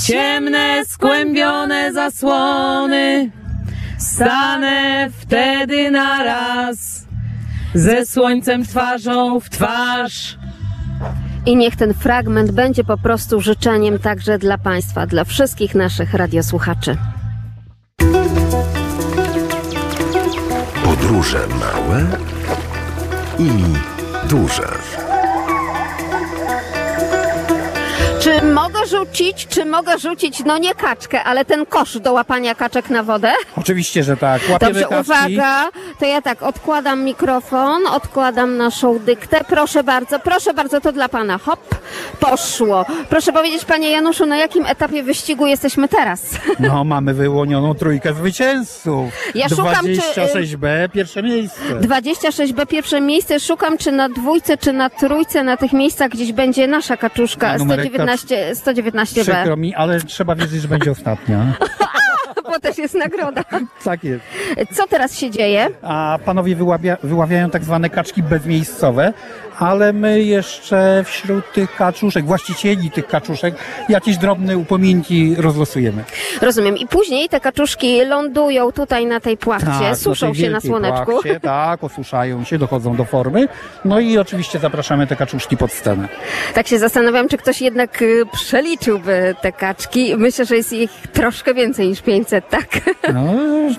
ciemne, 0.06 0.84
skłębione 0.86 1.92
zasłony. 1.92 3.30
Stanę 3.98 5.08
wtedy 5.10 5.90
na 5.90 6.24
raz 6.24 7.06
ze 7.74 8.06
słońcem 8.06 8.64
twarzą 8.64 9.40
w 9.40 9.50
twarz. 9.50 10.38
I 11.46 11.56
niech 11.56 11.76
ten 11.76 11.94
fragment 11.94 12.50
będzie 12.50 12.84
po 12.84 12.98
prostu 12.98 13.40
życzeniem 13.40 13.98
także 13.98 14.38
dla 14.38 14.58
Państwa, 14.58 15.06
dla 15.06 15.24
wszystkich 15.24 15.74
naszych 15.74 16.14
radiosłuchaczy. 16.14 16.96
Podróże 20.84 21.38
małe 21.48 22.06
i 23.38 23.50
duże. 24.28 24.87
Czy 28.28 28.42
mogę 28.42 28.86
rzucić, 28.86 29.46
czy 29.46 29.64
mogę 29.64 29.98
rzucić, 29.98 30.44
no 30.44 30.58
nie 30.58 30.74
kaczkę, 30.74 31.24
ale 31.24 31.44
ten 31.44 31.66
kosz 31.66 31.98
do 31.98 32.12
łapania 32.12 32.54
kaczek 32.54 32.90
na 32.90 33.02
wodę? 33.02 33.32
Oczywiście, 33.56 34.02
że 34.04 34.16
tak. 34.16 34.42
Łapiemy 34.50 34.72
Dobrze, 34.80 34.88
kaczki. 34.88 35.10
uwaga, 35.12 35.68
to 35.98 36.06
ja 36.06 36.22
tak, 36.22 36.42
odkładam 36.42 37.04
mikrofon, 37.04 37.86
odkładam 37.86 38.56
naszą 38.56 38.98
dyktę, 38.98 39.40
proszę 39.48 39.84
bardzo, 39.84 40.18
proszę 40.20 40.54
bardzo, 40.54 40.80
to 40.80 40.92
dla 40.92 41.08
Pana, 41.08 41.38
hop, 41.38 41.60
poszło. 42.20 42.84
Proszę 43.08 43.32
powiedzieć, 43.32 43.64
Panie 43.64 43.90
Januszu, 43.90 44.26
na 44.26 44.36
jakim 44.36 44.66
etapie 44.66 45.02
wyścigu 45.02 45.46
jesteśmy 45.46 45.88
teraz? 45.88 46.22
No, 46.60 46.84
mamy 46.84 47.14
wyłonioną 47.14 47.74
trójkę 47.74 48.14
zwycięzców. 48.14 49.12
Ja 49.34 49.48
szukam, 49.48 49.84
czy, 49.84 50.20
y, 50.20 50.26
26B, 50.26 50.88
pierwsze 50.88 51.22
miejsce. 51.22 51.60
26B 51.80 52.66
pierwsze 52.66 53.00
miejsce, 53.00 53.40
szukam 53.40 53.78
czy 53.78 53.92
na 53.92 54.08
dwójce, 54.08 54.56
czy 54.56 54.72
na 54.72 54.90
trójce, 54.90 55.44
na 55.44 55.56
tych 55.56 55.72
miejscach 55.72 56.10
gdzieś 56.10 56.32
będzie 56.32 56.66
nasza 56.66 56.96
kaczuszka, 56.96 57.48
A 57.48 57.58
numerek 57.58 57.86
119, 57.86 58.52
119B. 58.54 59.22
Przykro 59.22 59.56
mi, 59.56 59.74
ale 59.74 60.00
trzeba 60.00 60.34
wiedzieć, 60.34 60.62
że 60.62 60.68
będzie 60.68 60.90
ostatnia. 60.90 61.46
Bo 62.58 62.62
też 62.62 62.78
jest 62.78 62.94
nagroda. 62.94 63.44
tak 63.84 64.04
jest. 64.04 64.24
Co 64.72 64.86
teraz 64.86 65.18
się 65.18 65.30
dzieje? 65.30 65.68
A 65.82 66.18
panowie 66.24 66.56
wyławia, 66.56 66.96
wyławiają 67.02 67.50
tak 67.50 67.64
zwane 67.64 67.90
kaczki 67.90 68.22
bezmiejscowe, 68.22 69.12
ale 69.58 69.92
my 69.92 70.22
jeszcze 70.22 71.04
wśród 71.06 71.52
tych 71.52 71.76
kaczuszek, 71.76 72.26
właścicieli 72.26 72.90
tych 72.90 73.06
kaczuszek, 73.06 73.54
jakieś 73.88 74.16
drobne 74.16 74.58
upominki 74.58 75.34
rozlosujemy. 75.38 76.04
Rozumiem. 76.42 76.76
I 76.76 76.86
później 76.86 77.28
te 77.28 77.40
kaczuszki 77.40 78.04
lądują 78.04 78.72
tutaj 78.72 79.06
na 79.06 79.20
tej 79.20 79.36
płachcie, 79.36 79.66
Tak, 79.66 79.96
suszą 79.96 80.26
tej 80.26 80.34
się 80.34 80.50
na 80.50 80.60
słoneczku. 80.60 81.12
Płachcie, 81.12 81.40
tak, 81.40 81.84
osuszają 81.84 82.44
się, 82.44 82.58
dochodzą 82.58 82.96
do 82.96 83.04
formy. 83.04 83.48
No 83.84 84.00
i 84.00 84.18
oczywiście 84.18 84.58
zapraszamy 84.58 85.06
te 85.06 85.16
kaczuszki 85.16 85.56
pod 85.56 85.72
scenę. 85.72 86.08
Tak 86.54 86.66
się 86.66 86.78
zastanawiam, 86.78 87.28
czy 87.28 87.36
ktoś 87.38 87.60
jednak 87.60 88.02
y, 88.02 88.22
przeliczyłby 88.32 89.34
te 89.42 89.52
kaczki. 89.52 90.16
Myślę, 90.16 90.44
że 90.44 90.56
jest 90.56 90.72
ich 90.72 90.90
troszkę 91.12 91.54
więcej 91.54 91.88
niż 91.88 92.02
500, 92.02 92.47
tak? 92.50 92.68
No, 93.14 93.22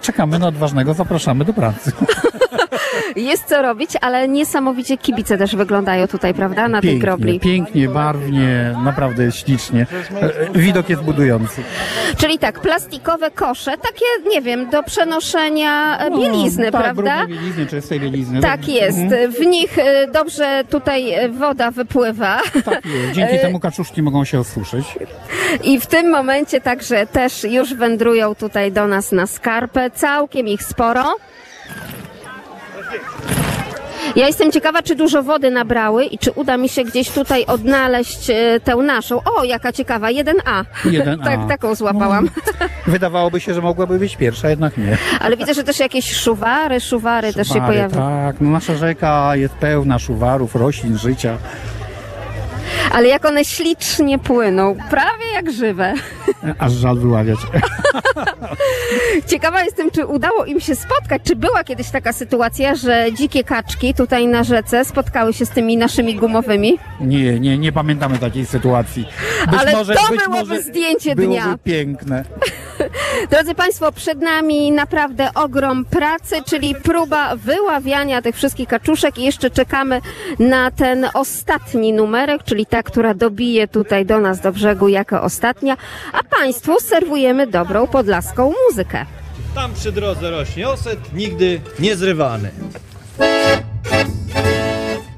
czekamy 0.01 0.39
na 0.39 0.47
odważnego, 0.47 0.93
zapraszamy 0.93 1.45
do 1.45 1.53
pracy. 1.53 1.91
Jest 3.15 3.45
co 3.45 3.61
robić, 3.61 3.89
ale 4.01 4.28
niesamowicie 4.28 4.97
kibice 4.97 5.38
też 5.38 5.55
wyglądają 5.55 6.07
tutaj, 6.07 6.34
prawda, 6.34 6.67
na 6.67 6.82
tej 6.82 6.89
Pięknie, 6.89 7.05
grobli. 7.07 7.39
pięknie, 7.39 7.89
barwnie, 7.89 8.76
naprawdę 8.84 9.32
ślicznie. 9.32 9.88
E, 10.22 10.59
Widok 10.59 10.89
jest 10.89 11.01
budujący. 11.01 11.61
Czyli 12.17 12.39
tak, 12.39 12.59
plastikowe 12.59 13.32
kosze, 13.32 13.72
takie, 13.72 14.05
nie 14.30 14.41
wiem, 14.41 14.70
do 14.70 14.84
przenoszenia 14.84 15.99
e, 15.99 16.11
bielizny, 16.11 16.72
tak, 16.72 16.82
prawda? 16.82 17.28
bielizny, 17.28 17.65
czystej 17.65 17.99
bielizny. 17.99 18.41
Tak 18.41 18.67
jest. 18.67 18.97
Mhm. 18.97 19.32
W 19.32 19.39
nich 19.45 19.80
e, 19.80 20.07
dobrze 20.07 20.63
tutaj 20.70 21.30
woda 21.32 21.72
wypływa. 21.72 22.41
Dzięki 23.13 23.34
E, 23.39 23.39
temu 23.39 23.59
kaczuszki 23.59 24.01
mogą 24.01 24.26
się 24.26 24.39
osuszyć. 24.39 24.86
I 25.63 25.80
w 25.80 25.86
tym 25.86 26.09
momencie 26.11 26.61
także 26.61 27.07
też 27.07 27.43
już 27.43 27.74
wędrują 27.74 28.36
tutaj 28.36 28.48
do 28.71 28.87
nas 28.87 29.11
na 29.11 29.27
skarpę. 29.27 29.91
Całkiem 29.91 30.47
ich 30.47 30.63
sporo. 30.63 31.15
Ja 34.15 34.27
jestem 34.27 34.51
ciekawa, 34.51 34.81
czy 34.81 34.95
dużo 34.95 35.23
wody 35.23 35.51
nabrały 35.51 36.05
i 36.05 36.17
czy 36.17 36.31
uda 36.31 36.57
mi 36.57 36.69
się 36.69 36.83
gdzieś 36.83 37.09
tutaj 37.09 37.45
odnaleźć 37.45 38.29
e, 38.29 38.59
tę 38.63 38.75
naszą. 38.75 39.21
O, 39.23 39.43
jaka 39.43 39.71
ciekawa, 39.71 40.07
1A. 40.07 40.63
1A. 40.85 41.23
tak, 41.29 41.39
taką 41.47 41.75
złapałam. 41.75 42.29
Wydawałoby 42.87 43.39
się, 43.39 43.53
że 43.53 43.61
mogłaby 43.61 43.99
być 43.99 44.15
pierwsza, 44.15 44.49
jednak 44.49 44.77
nie. 44.77 44.97
Ale 45.19 45.37
widzę, 45.37 45.53
że 45.53 45.63
też 45.63 45.79
jakieś 45.79 46.15
szuwary, 46.15 46.79
szuwary 46.79 47.33
też 47.33 47.47
się 47.47 47.53
Szuwary, 47.53 47.73
pojawiły. 47.73 48.01
Tak, 48.01 48.35
no 48.41 48.49
nasza 48.49 48.75
rzeka 48.75 49.35
jest 49.35 49.53
pełna 49.53 49.99
szuwarów, 49.99 50.55
roślin, 50.55 50.97
życia. 50.97 51.37
Ale 52.93 53.07
jak 53.07 53.25
one 53.25 53.45
ślicznie 53.45 54.19
płyną, 54.19 54.75
prawie 54.89 55.31
jak 55.33 55.51
żywe. 55.51 55.93
Aż 56.59 56.73
żal 56.73 56.97
wyławiać. 56.97 57.39
Ciekawa 59.27 59.63
jestem, 59.63 59.91
czy 59.91 60.05
udało 60.05 60.45
im 60.45 60.59
się 60.59 60.75
spotkać. 60.75 61.21
Czy 61.23 61.35
była 61.35 61.63
kiedyś 61.63 61.89
taka 61.89 62.13
sytuacja, 62.13 62.75
że 62.75 63.05
dzikie 63.13 63.43
kaczki 63.43 63.93
tutaj 63.93 64.27
na 64.27 64.43
rzece 64.43 64.85
spotkały 64.85 65.33
się 65.33 65.45
z 65.45 65.49
tymi 65.49 65.77
naszymi 65.77 66.15
gumowymi? 66.15 66.77
Nie, 67.01 67.39
nie, 67.39 67.57
nie 67.57 67.71
pamiętamy 67.71 68.17
takiej 68.19 68.45
sytuacji. 68.45 69.05
Być 69.51 69.59
Ale 69.59 69.71
może, 69.71 69.93
to 69.93 70.01
byłoby 70.07 70.29
może 70.29 70.61
zdjęcie 70.61 71.15
byłoby 71.15 71.33
dnia. 71.41 71.57
piękne. 71.63 72.23
Drodzy 73.32 73.55
Państwo, 73.55 73.91
przed 73.91 74.21
nami 74.21 74.71
naprawdę 74.71 75.30
ogrom 75.36 75.86
pracy, 75.86 76.36
czyli 76.45 76.75
próba 76.75 77.36
wyławiania 77.36 78.21
tych 78.21 78.36
wszystkich 78.36 78.67
kaczuszek 78.67 79.17
i 79.17 79.23
jeszcze 79.23 79.49
czekamy 79.49 80.01
na 80.39 80.71
ten 80.71 81.07
ostatni 81.13 81.93
numerek, 81.93 82.43
czyli 82.43 82.65
ta, 82.65 82.84
która 82.84 83.13
dobije 83.13 83.67
tutaj 83.67 84.05
do 84.05 84.19
nas 84.19 84.39
do 84.39 84.51
brzegu 84.51 84.88
jako 84.88 85.21
ostatnia, 85.21 85.77
a 86.13 86.23
Państwu 86.23 86.80
serwujemy 86.80 87.47
dobrą 87.47 87.88
podlaską 87.88 88.53
muzykę. 88.69 89.05
Tam 89.55 89.73
przy 89.73 89.91
drodze 89.91 90.32
rośnie 90.32 90.69
oset, 90.69 91.13
nigdy 91.13 91.61
nie 91.80 91.95
zrywany. 91.95 92.51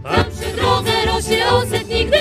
Tam 0.03 0.25
przy 0.31 0.55
drodze 0.55 0.91
rośnie 1.05 1.45
oset 1.51 1.89
nigdy 1.89 2.20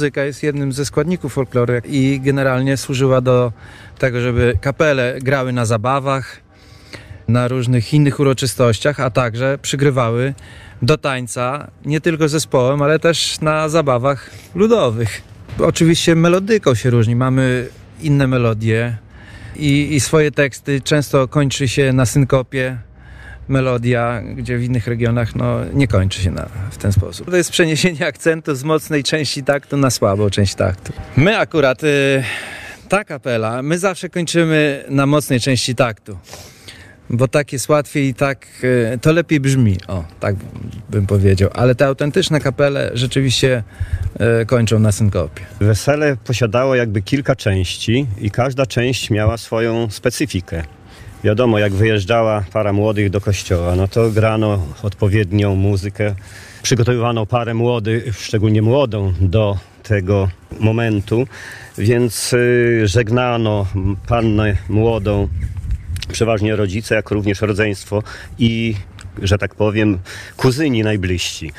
Muzyka 0.00 0.24
jest 0.24 0.42
jednym 0.42 0.72
ze 0.72 0.84
składników 0.84 1.32
folkloru 1.32 1.72
i 1.84 2.20
generalnie 2.24 2.76
służyła 2.76 3.20
do 3.20 3.52
tego, 3.98 4.20
żeby 4.20 4.58
kapele 4.60 5.18
grały 5.22 5.52
na 5.52 5.64
zabawach, 5.64 6.40
na 7.28 7.48
różnych 7.48 7.94
innych 7.94 8.20
uroczystościach, 8.20 9.00
a 9.00 9.10
także 9.10 9.58
przygrywały 9.62 10.34
do 10.82 10.98
tańca 10.98 11.70
nie 11.84 12.00
tylko 12.00 12.28
zespołem, 12.28 12.82
ale 12.82 12.98
też 12.98 13.40
na 13.40 13.68
zabawach 13.68 14.30
ludowych. 14.54 15.22
Oczywiście 15.58 16.14
melodyką 16.14 16.74
się 16.74 16.90
różni. 16.90 17.16
Mamy 17.16 17.68
inne 18.02 18.26
melodie 18.26 18.96
i, 19.56 19.94
i 19.94 20.00
swoje 20.00 20.30
teksty. 20.30 20.80
Często 20.80 21.28
kończy 21.28 21.68
się 21.68 21.92
na 21.92 22.06
synkopie 22.06 22.78
melodia, 23.50 24.22
gdzie 24.36 24.58
w 24.58 24.64
innych 24.64 24.86
regionach 24.86 25.34
no, 25.34 25.58
nie 25.74 25.88
kończy 25.88 26.22
się 26.22 26.30
na, 26.30 26.46
w 26.70 26.76
ten 26.78 26.92
sposób. 26.92 27.30
To 27.30 27.36
jest 27.36 27.50
przeniesienie 27.50 28.06
akcentu 28.06 28.54
z 28.54 28.64
mocnej 28.64 29.02
części 29.02 29.42
taktu 29.42 29.76
na 29.76 29.90
słabą 29.90 30.30
część 30.30 30.54
taktu. 30.54 30.92
My 31.16 31.38
akurat, 31.38 31.84
y, 31.84 32.22
ta 32.88 33.04
kapela, 33.04 33.62
my 33.62 33.78
zawsze 33.78 34.08
kończymy 34.08 34.84
na 34.88 35.06
mocnej 35.06 35.40
części 35.40 35.74
taktu. 35.74 36.18
Bo 37.10 37.28
tak 37.28 37.52
jest 37.52 37.68
łatwiej 37.68 38.08
i 38.08 38.14
tak 38.14 38.46
y, 38.64 38.98
to 39.02 39.12
lepiej 39.12 39.40
brzmi. 39.40 39.76
O, 39.88 40.04
tak 40.20 40.36
bym 40.90 41.06
powiedział. 41.06 41.50
Ale 41.54 41.74
te 41.74 41.86
autentyczne 41.86 42.40
kapele 42.40 42.90
rzeczywiście 42.94 43.62
y, 44.42 44.46
kończą 44.46 44.78
na 44.78 44.92
synkopie. 44.92 45.42
Wesele 45.60 46.16
posiadało 46.16 46.74
jakby 46.74 47.02
kilka 47.02 47.36
części 47.36 48.06
i 48.20 48.30
każda 48.30 48.66
część 48.66 49.10
miała 49.10 49.36
swoją 49.36 49.90
specyfikę. 49.90 50.62
Wiadomo, 51.24 51.58
jak 51.58 51.72
wyjeżdżała 51.72 52.44
para 52.52 52.72
młodych 52.72 53.10
do 53.10 53.20
kościoła, 53.20 53.76
no 53.76 53.88
to 53.88 54.10
grano 54.10 54.66
odpowiednią 54.82 55.54
muzykę. 55.54 56.14
Przygotowywano 56.62 57.26
parę 57.26 57.54
młodych, 57.54 58.18
szczególnie 58.18 58.62
młodą, 58.62 59.12
do 59.20 59.58
tego 59.82 60.28
momentu, 60.60 61.26
więc 61.78 62.32
y, 62.32 62.82
żegnano 62.84 63.66
pannę 64.06 64.56
młodą, 64.68 65.28
przeważnie 66.12 66.56
rodzice, 66.56 66.94
jak 66.94 67.10
również 67.10 67.40
rodzeństwo 67.40 68.02
i, 68.38 68.74
że 69.22 69.38
tak 69.38 69.54
powiem, 69.54 69.98
kuzyni 70.36 70.82
najbliżsi. 70.82 71.50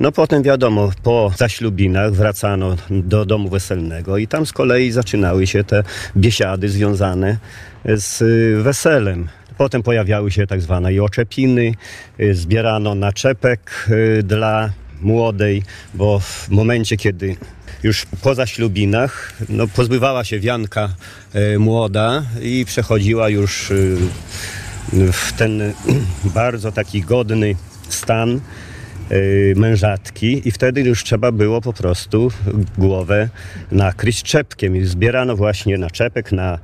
No 0.00 0.12
potem 0.12 0.42
wiadomo, 0.42 0.90
po 1.02 1.32
zaślubinach 1.36 2.12
wracano 2.12 2.76
do 2.90 3.24
domu 3.24 3.48
weselnego 3.48 4.18
i 4.18 4.26
tam 4.26 4.46
z 4.46 4.52
kolei 4.52 4.90
zaczynały 4.90 5.46
się 5.46 5.64
te 5.64 5.82
biesiady 6.16 6.68
związane 6.68 7.38
z 7.84 8.22
y, 8.22 8.62
weselem. 8.62 9.28
Potem 9.56 9.82
pojawiały 9.82 10.30
się 10.30 10.46
tak 10.46 10.60
zwane 10.60 11.02
oczepiny, 11.02 11.74
y, 12.20 12.34
zbierano 12.34 12.94
naczepek 12.94 13.86
y, 13.90 14.22
dla 14.22 14.70
młodej, 15.00 15.62
bo 15.94 16.20
w 16.20 16.48
momencie, 16.48 16.96
kiedy 16.96 17.36
już 17.82 18.06
po 18.22 18.34
zaślubinach 18.34 19.32
no, 19.48 19.66
pozbywała 19.66 20.24
się 20.24 20.40
wianka 20.40 20.88
młoda 21.58 22.22
i 22.42 22.64
przechodziła 22.64 23.28
już 23.28 23.72
w 24.92 25.32
ten 25.32 25.72
bardzo 26.24 26.72
taki 26.72 27.02
godny 27.02 27.54
stan 27.88 28.40
mężatki 29.56 30.48
i 30.48 30.50
wtedy 30.50 30.80
już 30.80 31.04
trzeba 31.04 31.32
było 31.32 31.60
po 31.60 31.72
prostu 31.72 32.30
głowę 32.78 33.28
nakryć 33.72 34.22
czepkiem. 34.22 34.76
I 34.76 34.84
zbierano 34.84 35.36
właśnie 35.36 35.78
na 35.78 35.90
czepek, 35.90 36.32
na 36.32 36.58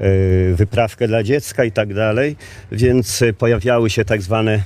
y, 0.00 0.54
wyprawkę 0.56 1.08
dla 1.08 1.22
dziecka 1.22 1.64
i 1.64 1.72
tak 1.72 1.94
dalej, 1.94 2.36
więc 2.72 3.22
y, 3.22 3.32
pojawiały 3.32 3.90
się 3.90 4.04
tak 4.04 4.22
zwane 4.22 4.62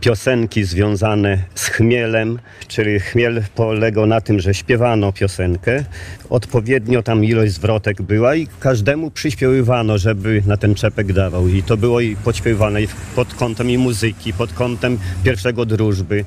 piosenki 0.00 0.64
związane 0.64 1.38
z 1.54 1.66
chmielem, 1.66 2.38
czyli 2.68 3.00
chmiel 3.00 3.42
polegał 3.54 4.06
na 4.06 4.20
tym, 4.20 4.40
że 4.40 4.54
śpiewano 4.54 5.12
piosenkę, 5.12 5.84
odpowiednio 6.30 7.02
tam 7.02 7.24
ilość 7.24 7.52
zwrotek 7.52 8.02
była 8.02 8.34
i 8.34 8.46
każdemu 8.60 9.10
przyśpiewywano, 9.10 9.98
żeby 9.98 10.42
na 10.46 10.56
ten 10.56 10.74
czepek 10.74 11.12
dawał. 11.12 11.48
I 11.48 11.62
to 11.62 11.76
było 11.76 12.00
i 12.00 12.16
podśpiewane 12.16 12.80
pod 13.16 13.34
kątem 13.34 13.70
i 13.70 13.78
muzyki, 13.78 14.32
pod 14.32 14.52
kątem 14.52 14.98
pierwszego 15.24 15.66
drużby, 15.66 16.24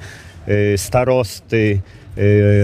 y, 0.47 0.77
starosty, 0.77 1.79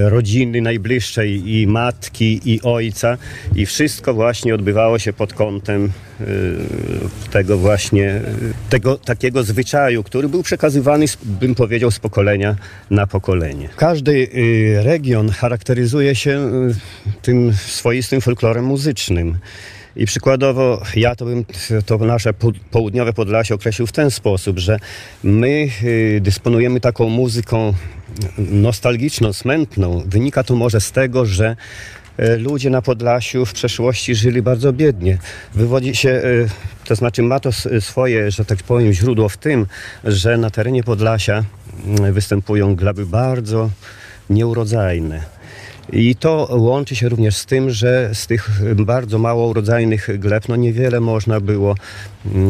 rodziny 0.03 0.61
najbliższej 0.61 1.55
i 1.55 1.67
matki 1.67 2.41
i 2.45 2.61
ojca 2.61 3.17
i 3.55 3.65
wszystko 3.65 4.13
właśnie 4.13 4.55
odbywało 4.55 4.99
się 4.99 5.13
pod 5.13 5.33
kątem 5.33 5.91
y, 6.21 6.25
tego 7.31 7.57
właśnie, 7.57 8.15
y, 8.15 8.21
tego 8.69 8.97
takiego 8.97 9.43
zwyczaju, 9.43 10.03
który 10.03 10.29
był 10.29 10.43
przekazywany, 10.43 11.05
bym 11.23 11.55
powiedział, 11.55 11.91
z 11.91 11.99
pokolenia 11.99 12.55
na 12.89 13.07
pokolenie. 13.07 13.69
Każdy 13.75 14.11
y, 14.11 14.83
region 14.83 15.29
charakteryzuje 15.29 16.15
się 16.15 16.31
y, 16.31 17.21
tym 17.21 17.53
swoistym 17.53 18.21
folklorem 18.21 18.65
muzycznym. 18.65 19.37
I 19.95 20.05
przykładowo 20.05 20.83
ja 20.95 21.15
to 21.15 21.25
bym 21.25 21.45
to 21.85 21.97
nasze 21.97 22.33
po- 22.33 22.51
południowe 22.71 23.13
Podlasie 23.13 23.55
określił 23.55 23.87
w 23.87 23.91
ten 23.91 24.11
sposób, 24.11 24.59
że 24.59 24.79
my 25.23 25.67
y, 25.83 26.19
dysponujemy 26.21 26.79
taką 26.79 27.09
muzyką 27.09 27.73
nostalgiczną, 28.37 29.33
smętną. 29.33 30.03
Wynika 30.05 30.43
to 30.43 30.55
może 30.55 30.81
z 30.81 30.91
tego, 30.91 31.25
że 31.25 31.55
e, 32.17 32.37
ludzie 32.37 32.69
na 32.69 32.81
Podlasiu 32.81 33.45
w 33.45 33.53
przeszłości 33.53 34.15
żyli 34.15 34.41
bardzo 34.41 34.73
biednie. 34.73 35.17
Wywodzi 35.53 35.95
się, 35.95 36.09
e, 36.09 36.21
to 36.85 36.95
znaczy 36.95 37.23
ma 37.23 37.39
to 37.39 37.49
s- 37.49 37.67
swoje, 37.79 38.31
że 38.31 38.45
tak 38.45 38.63
powiem, 38.63 38.93
źródło 38.93 39.29
w 39.29 39.37
tym, 39.37 39.65
że 40.03 40.37
na 40.37 40.49
terenie 40.49 40.83
Podlasia 40.83 41.43
mm, 41.85 42.13
występują 42.13 42.75
gleby 42.75 43.05
bardzo 43.05 43.69
nieurodzajne. 44.29 45.21
I 45.93 46.15
to 46.15 46.47
łączy 46.51 46.95
się 46.95 47.09
również 47.09 47.35
z 47.37 47.45
tym, 47.45 47.69
że 47.69 48.09
z 48.13 48.27
tych 48.27 48.49
bardzo 48.75 49.17
mało 49.19 49.47
urodzajnych 49.47 50.19
gleb 50.19 50.47
no 50.49 50.55
niewiele 50.55 50.99
można 50.99 51.39
było 51.39 51.75
mm, 52.25 52.49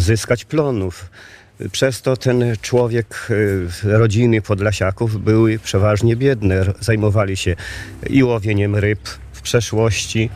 zyskać 0.00 0.44
plonów. 0.44 1.10
Przez 1.72 2.02
to 2.02 2.16
ten 2.16 2.44
człowiek, 2.62 3.28
y, 3.30 3.68
rodziny 3.82 4.42
podlasiaków 4.42 5.24
były 5.24 5.58
przeważnie 5.58 6.16
biedne. 6.16 6.64
Zajmowali 6.80 7.36
się 7.36 7.56
i 8.10 8.24
łowieniem 8.24 8.76
ryb 8.76 9.00
w 9.32 9.42
przeszłości, 9.42 10.30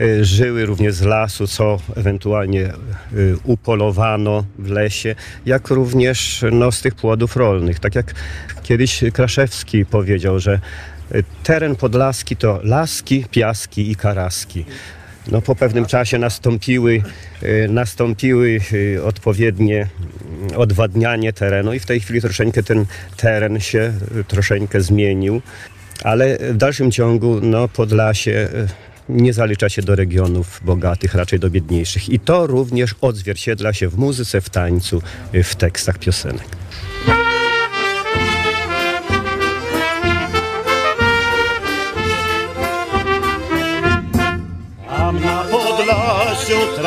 y, 0.00 0.24
żyły 0.24 0.66
również 0.66 0.94
z 0.94 1.02
lasu, 1.02 1.46
co 1.46 1.78
ewentualnie 1.96 2.72
y, 3.12 3.36
upolowano 3.44 4.44
w 4.58 4.70
lesie, 4.70 5.14
jak 5.46 5.68
również 5.68 6.44
no, 6.52 6.72
z 6.72 6.80
tych 6.80 6.94
płodów 6.94 7.36
rolnych. 7.36 7.80
Tak 7.80 7.94
jak 7.94 8.14
kiedyś 8.62 9.04
Kraszewski 9.12 9.86
powiedział, 9.86 10.38
że 10.38 10.60
teren 11.42 11.76
podlaski 11.76 12.36
to 12.36 12.60
laski, 12.62 13.24
piaski 13.30 13.90
i 13.90 13.96
karaski. 13.96 14.64
No, 15.30 15.42
po 15.42 15.54
pewnym 15.54 15.86
czasie 15.86 16.18
nastąpiły, 16.18 17.02
y, 17.42 17.68
nastąpiły 17.68 18.60
y, 18.72 19.04
odpowiednie 19.04 19.86
mm, 20.40 20.56
odwadnianie 20.56 21.32
terenu 21.32 21.72
i 21.72 21.78
w 21.78 21.86
tej 21.86 22.00
chwili 22.00 22.20
troszeczkę 22.20 22.62
ten 22.62 22.86
teren 23.16 23.60
się 23.60 23.92
y, 24.16 24.24
troszeczkę 24.24 24.80
zmienił, 24.80 25.42
ale 26.04 26.38
w 26.38 26.56
dalszym 26.56 26.90
ciągu 26.90 27.40
no, 27.42 27.68
Podlasie 27.68 28.48
nie 29.08 29.32
zalicza 29.32 29.68
się 29.68 29.82
do 29.82 29.96
regionów 29.96 30.60
bogatych, 30.64 31.14
raczej 31.14 31.38
do 31.38 31.50
biedniejszych. 31.50 32.08
I 32.08 32.20
to 32.20 32.46
również 32.46 32.94
odzwierciedla 33.00 33.72
się 33.72 33.88
w 33.88 33.98
muzyce, 33.98 34.40
w 34.40 34.50
tańcu, 34.50 35.02
w 35.32 35.54
tekstach 35.54 35.98
piosenek. 35.98 36.46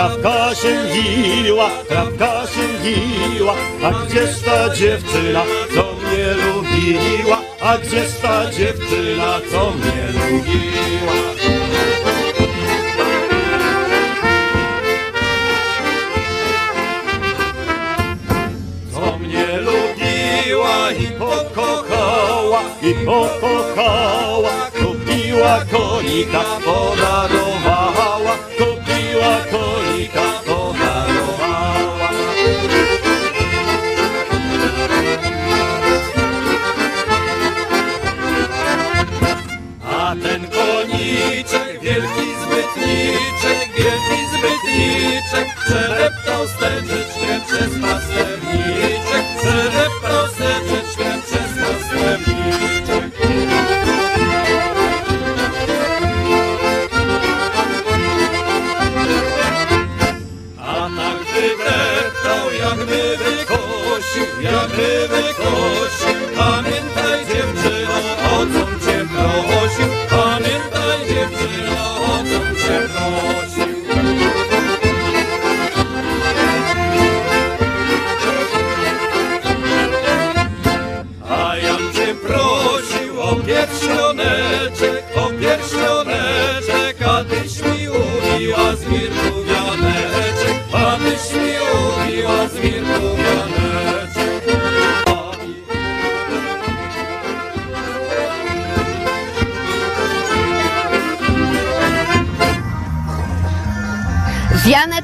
Trawka 0.04 0.56
się 0.56 0.78
wiła, 0.94 1.70
trawka 1.88 2.48
się 2.48 2.68
wiła, 2.84 3.56
a 3.84 3.92
gdzież 3.92 4.42
ta 4.42 4.76
dziewczyna, 4.76 5.44
co 5.76 5.84
mnie 5.84 6.28
lubiła, 6.34 7.38
a 7.62 7.78
gdzież 7.78 8.18
ta 8.22 8.52
dziewczyna, 8.52 9.40
co 9.52 9.72
mnie 9.72 10.08
lubiła. 10.14 11.14
Co 18.94 19.18
mnie 19.18 19.48
lubiła 19.58 20.92
i 20.92 21.08
pokochała, 21.08 22.62
i 22.82 23.06
pokochała, 23.06 24.52
kupiła 24.80 25.60
konika, 25.72 26.44
podarowała, 26.66 27.73
wielki 44.44 44.74
zbytniczek, 44.74 45.48
przedeptał 45.66 46.48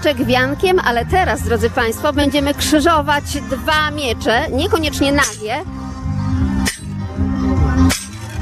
Wianeczek 0.04 0.28
wiankiem, 0.28 0.80
ale 0.84 1.06
teraz, 1.06 1.42
drodzy 1.44 1.70
Państwo, 1.70 2.14
będziemy 2.14 2.54
krzyżować 2.54 3.24
dwa 3.24 3.92
miecze, 3.92 4.50
niekoniecznie 4.52 5.12
nagie. 5.12 5.56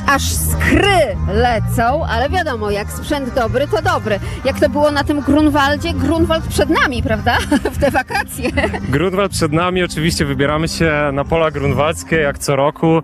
Aż 0.07 0.23
skry 0.23 1.17
lecą, 1.33 2.05
ale 2.05 2.29
wiadomo, 2.29 2.71
jak 2.71 2.91
sprzęt 2.91 3.33
dobry, 3.33 3.67
to 3.67 3.81
dobry. 3.81 4.19
Jak 4.45 4.59
to 4.59 4.69
było 4.69 4.91
na 4.91 5.03
tym 5.03 5.21
Grunwaldzie? 5.21 5.93
Grunwald 5.93 6.47
przed 6.47 6.69
nami, 6.69 7.03
prawda? 7.03 7.37
W 7.75 7.77
te 7.77 7.91
wakacje. 7.91 8.49
Grunwald 8.89 9.31
przed 9.31 9.51
nami, 9.51 9.83
oczywiście 9.83 10.25
wybieramy 10.25 10.67
się 10.67 11.09
na 11.13 11.23
pola 11.25 11.51
grunwaldzkie 11.51 12.15
jak 12.15 12.37
co 12.37 12.55
roku, 12.55 13.03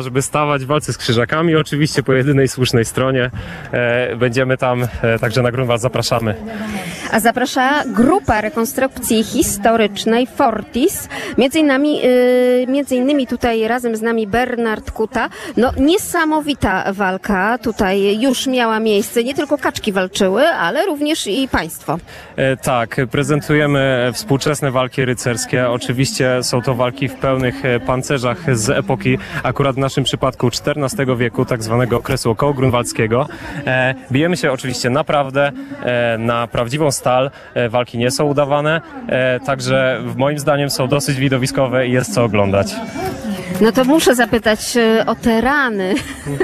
żeby 0.00 0.22
stawać 0.22 0.64
w 0.64 0.66
walce 0.66 0.92
z 0.92 0.98
krzyżakami, 0.98 1.56
oczywiście 1.56 2.02
po 2.02 2.12
jedynej 2.12 2.48
słusznej 2.48 2.84
stronie. 2.84 3.30
E, 3.72 4.16
Będziemy 4.16 4.56
tam, 4.56 4.86
e, 5.02 5.18
także 5.18 5.42
na 5.42 5.52
Grunwald 5.52 5.80
zapraszamy. 5.80 6.34
A 7.12 7.20
zaprasza 7.20 7.84
grupa 7.86 8.40
rekonstrukcji 8.40 9.24
historycznej 9.24 10.26
Fortis. 10.26 11.08
Między 11.38 11.58
innymi, 11.58 11.96
yy, 12.00 12.66
między 12.68 12.96
innymi 12.96 13.26
tutaj 13.26 13.68
razem 13.68 13.96
z 13.96 14.02
nami 14.02 14.26
Bernard 14.26 14.90
Kuta. 14.90 15.28
No 15.56 15.72
niesamowita 15.76 16.92
walka 16.92 17.58
tutaj 17.58 18.20
już 18.20 18.46
miała 18.46 18.80
miejsce. 18.80 19.24
Nie 19.24 19.34
tylko 19.34 19.58
kaczki 19.58 19.92
walczyły, 19.92 20.46
ale 20.46 20.86
również 20.86 21.26
i 21.26 21.48
państwo. 21.48 21.98
E, 22.36 22.56
Tak, 22.56 22.96
prezentujemy 23.10 24.10
współczesne 24.12 24.70
walki 24.70 25.04
rycerskie. 25.04 25.68
Oczywiście 25.70 26.42
są 26.42 26.62
to 26.62 26.74
walki 26.74 27.08
w 27.08 27.14
pełnych 27.14 27.64
e, 27.64 27.80
pancerzach 27.80 28.56
z 28.56 28.70
epoki, 28.70 29.18
akurat 29.42 29.74
w 29.76 29.78
naszym 29.78 30.04
przypadku 30.04 30.46
XIV 30.46 31.16
wieku, 31.18 31.44
tak 31.44 31.62
zwanego 31.62 31.96
okresu 31.96 32.30
okołogrunwaldzkiego. 32.30 33.28
E, 33.66 33.94
Bijemy 34.12 34.36
się 34.36 34.52
oczywiście 34.52 34.90
naprawdę 34.90 35.52
na 36.18 36.46
prawdziwą 36.46 36.90
stal. 36.94 37.30
E, 37.54 37.68
Walki 37.68 37.98
nie 37.98 38.10
są 38.10 38.24
udawane, 38.24 38.80
e, 39.08 39.40
także 39.40 40.00
moim 40.16 40.38
zdaniem 40.38 40.70
są 40.70 40.88
dosyć 40.88 41.16
widowiskowe 41.16 41.88
i 41.88 41.92
jest 41.92 42.14
co 42.14 42.24
oglądać. 42.24 42.74
No 43.60 43.72
to 43.72 43.84
muszę 43.84 44.14
zapytać 44.14 44.76
e, 44.76 45.06
o 45.06 45.14
te 45.14 45.40
rany 45.40 45.94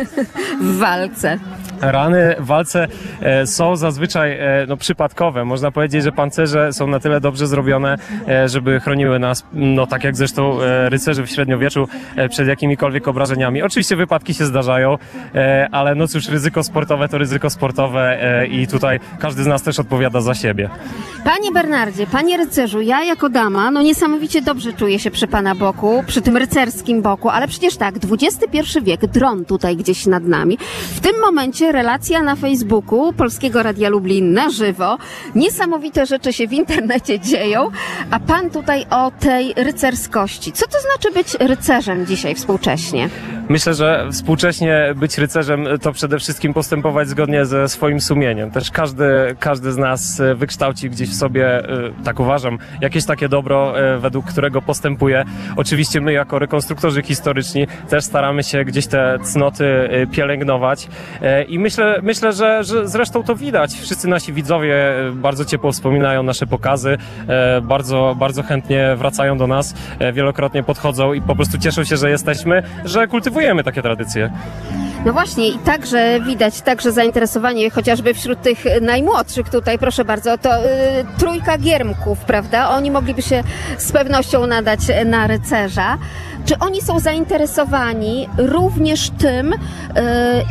w 0.62 0.78
walce. 0.78 1.38
Rany 1.80 2.36
w 2.38 2.46
walce 2.46 2.88
e, 3.20 3.46
są 3.46 3.76
zazwyczaj 3.76 4.32
e, 4.32 4.66
no, 4.68 4.76
przypadkowe. 4.76 5.44
Można 5.44 5.70
powiedzieć, 5.70 6.04
że 6.04 6.12
pancerze 6.12 6.72
są 6.72 6.86
na 6.86 7.00
tyle 7.00 7.20
dobrze 7.20 7.46
zrobione, 7.46 7.98
e, 8.28 8.48
żeby 8.48 8.80
chroniły 8.80 9.18
nas, 9.18 9.46
no 9.52 9.86
tak 9.86 10.04
jak 10.04 10.16
zresztą 10.16 10.58
rycerze 10.88 11.22
w 11.22 11.30
średniowieczu, 11.30 11.88
przed 12.30 12.48
jakimikolwiek 12.48 13.08
obrażeniami. 13.08 13.62
Oczywiście 13.62 13.96
wypadki 13.96 14.34
się 14.34 14.44
zdarzają, 14.44 14.98
ale 15.72 15.94
no 15.94 16.08
cóż, 16.08 16.28
ryzyko 16.28 16.62
sportowe 16.62 17.08
to 17.08 17.18
ryzyko 17.18 17.50
sportowe 17.50 18.18
i 18.50 18.66
tutaj 18.66 19.00
każdy 19.18 19.42
z 19.42 19.46
nas 19.46 19.62
też 19.62 19.78
odpowiada 19.78 20.20
za 20.20 20.34
siebie. 20.34 20.70
Panie 21.24 21.52
Bernardzie, 21.52 22.06
panie 22.06 22.36
rycerzu, 22.36 22.80
ja 22.80 23.04
jako 23.04 23.28
dama, 23.28 23.70
no 23.70 23.82
niesamowicie 23.82 24.42
dobrze 24.42 24.72
czuję 24.72 24.98
się 24.98 25.10
przy 25.10 25.26
pana 25.26 25.54
boku, 25.54 26.04
przy 26.06 26.22
tym 26.22 26.36
rycerskim 26.36 27.02
boku, 27.02 27.28
ale 27.28 27.48
przecież 27.48 27.76
tak, 27.76 27.94
XXI 28.10 28.80
wiek, 28.82 29.06
dron 29.06 29.44
tutaj 29.44 29.76
gdzieś 29.76 30.06
nad 30.06 30.24
nami. 30.24 30.58
W 30.94 31.00
tym 31.00 31.20
momencie 31.20 31.69
relacja 31.72 32.22
na 32.22 32.36
Facebooku 32.36 33.12
Polskiego 33.12 33.62
Radia 33.62 33.88
Lublin 33.88 34.32
na 34.32 34.50
żywo. 34.50 34.98
Niesamowite 35.34 36.06
rzeczy 36.06 36.32
się 36.32 36.48
w 36.48 36.52
internecie 36.52 37.20
dzieją, 37.20 37.68
a 38.10 38.20
pan 38.20 38.50
tutaj 38.50 38.86
o 38.90 39.12
tej 39.20 39.54
rycerskości. 39.56 40.52
Co 40.52 40.66
to 40.66 40.76
znaczy 40.80 41.14
być 41.14 41.48
rycerzem 41.48 42.06
dzisiaj 42.06 42.34
współcześnie? 42.34 43.08
Myślę, 43.48 43.74
że 43.74 44.08
współcześnie 44.12 44.94
być 44.96 45.18
rycerzem 45.18 45.66
to 45.82 45.92
przede 45.92 46.18
wszystkim 46.18 46.54
postępować 46.54 47.08
zgodnie 47.08 47.44
ze 47.46 47.68
swoim 47.68 48.00
sumieniem. 48.00 48.50
Też 48.50 48.70
każdy, 48.70 49.36
każdy 49.38 49.72
z 49.72 49.76
nas 49.76 50.20
e, 50.20 50.34
wykształci 50.34 50.90
gdzieś 50.90 51.10
w 51.10 51.14
sobie, 51.14 51.58
e, 51.58 51.64
tak 52.04 52.20
uważam, 52.20 52.58
jakieś 52.80 53.04
takie 53.04 53.28
dobro, 53.28 53.80
e, 53.80 53.98
według 53.98 54.26
którego 54.26 54.62
postępuje. 54.62 55.24
Oczywiście 55.56 56.00
my 56.00 56.12
jako 56.12 56.38
rekonstruktorzy 56.38 57.02
historyczni 57.02 57.66
też 57.88 58.04
staramy 58.04 58.42
się 58.42 58.64
gdzieś 58.64 58.86
te 58.86 59.18
cnoty 59.22 59.88
pielęgnować 60.12 60.88
i 61.48 61.58
myślę, 61.60 62.00
myślę 62.02 62.32
że, 62.32 62.64
że 62.64 62.88
zresztą 62.88 63.22
to 63.22 63.36
widać. 63.36 63.74
Wszyscy 63.74 64.08
nasi 64.08 64.32
widzowie 64.32 64.74
e, 65.08 65.12
bardzo 65.12 65.44
ciepło 65.44 65.72
wspominają 65.72 66.22
nasze 66.22 66.46
pokazy, 66.46 66.98
e, 67.28 67.60
bardzo, 67.60 68.16
bardzo 68.18 68.42
chętnie 68.42 68.96
wracają 68.96 69.38
do 69.38 69.46
nas, 69.46 69.74
e, 69.98 70.12
wielokrotnie 70.12 70.62
podchodzą 70.62 71.12
i 71.12 71.22
po 71.22 71.36
prostu 71.36 71.58
cieszą 71.58 71.84
się, 71.84 71.96
że 71.96 72.10
jesteśmy, 72.10 72.62
że 72.84 73.08
kultywujemy 73.08 73.64
takie 73.64 73.82
tradycje. 73.82 74.30
No 75.04 75.12
właśnie 75.12 75.48
i 75.48 75.58
także 75.58 76.20
widać 76.20 76.60
także 76.60 76.92
zainteresowanie 76.92 77.70
chociażby 77.70 78.14
wśród 78.14 78.42
tych 78.42 78.64
najmłodszych 78.80 79.48
tutaj, 79.48 79.78
proszę 79.78 80.04
bardzo, 80.04 80.38
to 80.38 80.64
y, 80.64 80.68
trójka 81.18 81.58
giermków, 81.58 82.18
prawda? 82.18 82.70
Oni 82.70 82.90
mogliby 82.90 83.22
się 83.22 83.42
z 83.78 83.92
pewnością 83.92 84.46
nadać 84.46 84.80
na 85.06 85.26
rycerza. 85.26 85.98
Czy 86.44 86.58
oni 86.58 86.82
są 86.82 87.00
zainteresowani 87.00 88.28
również 88.38 89.10
tym, 89.10 89.52
y, 89.52 89.56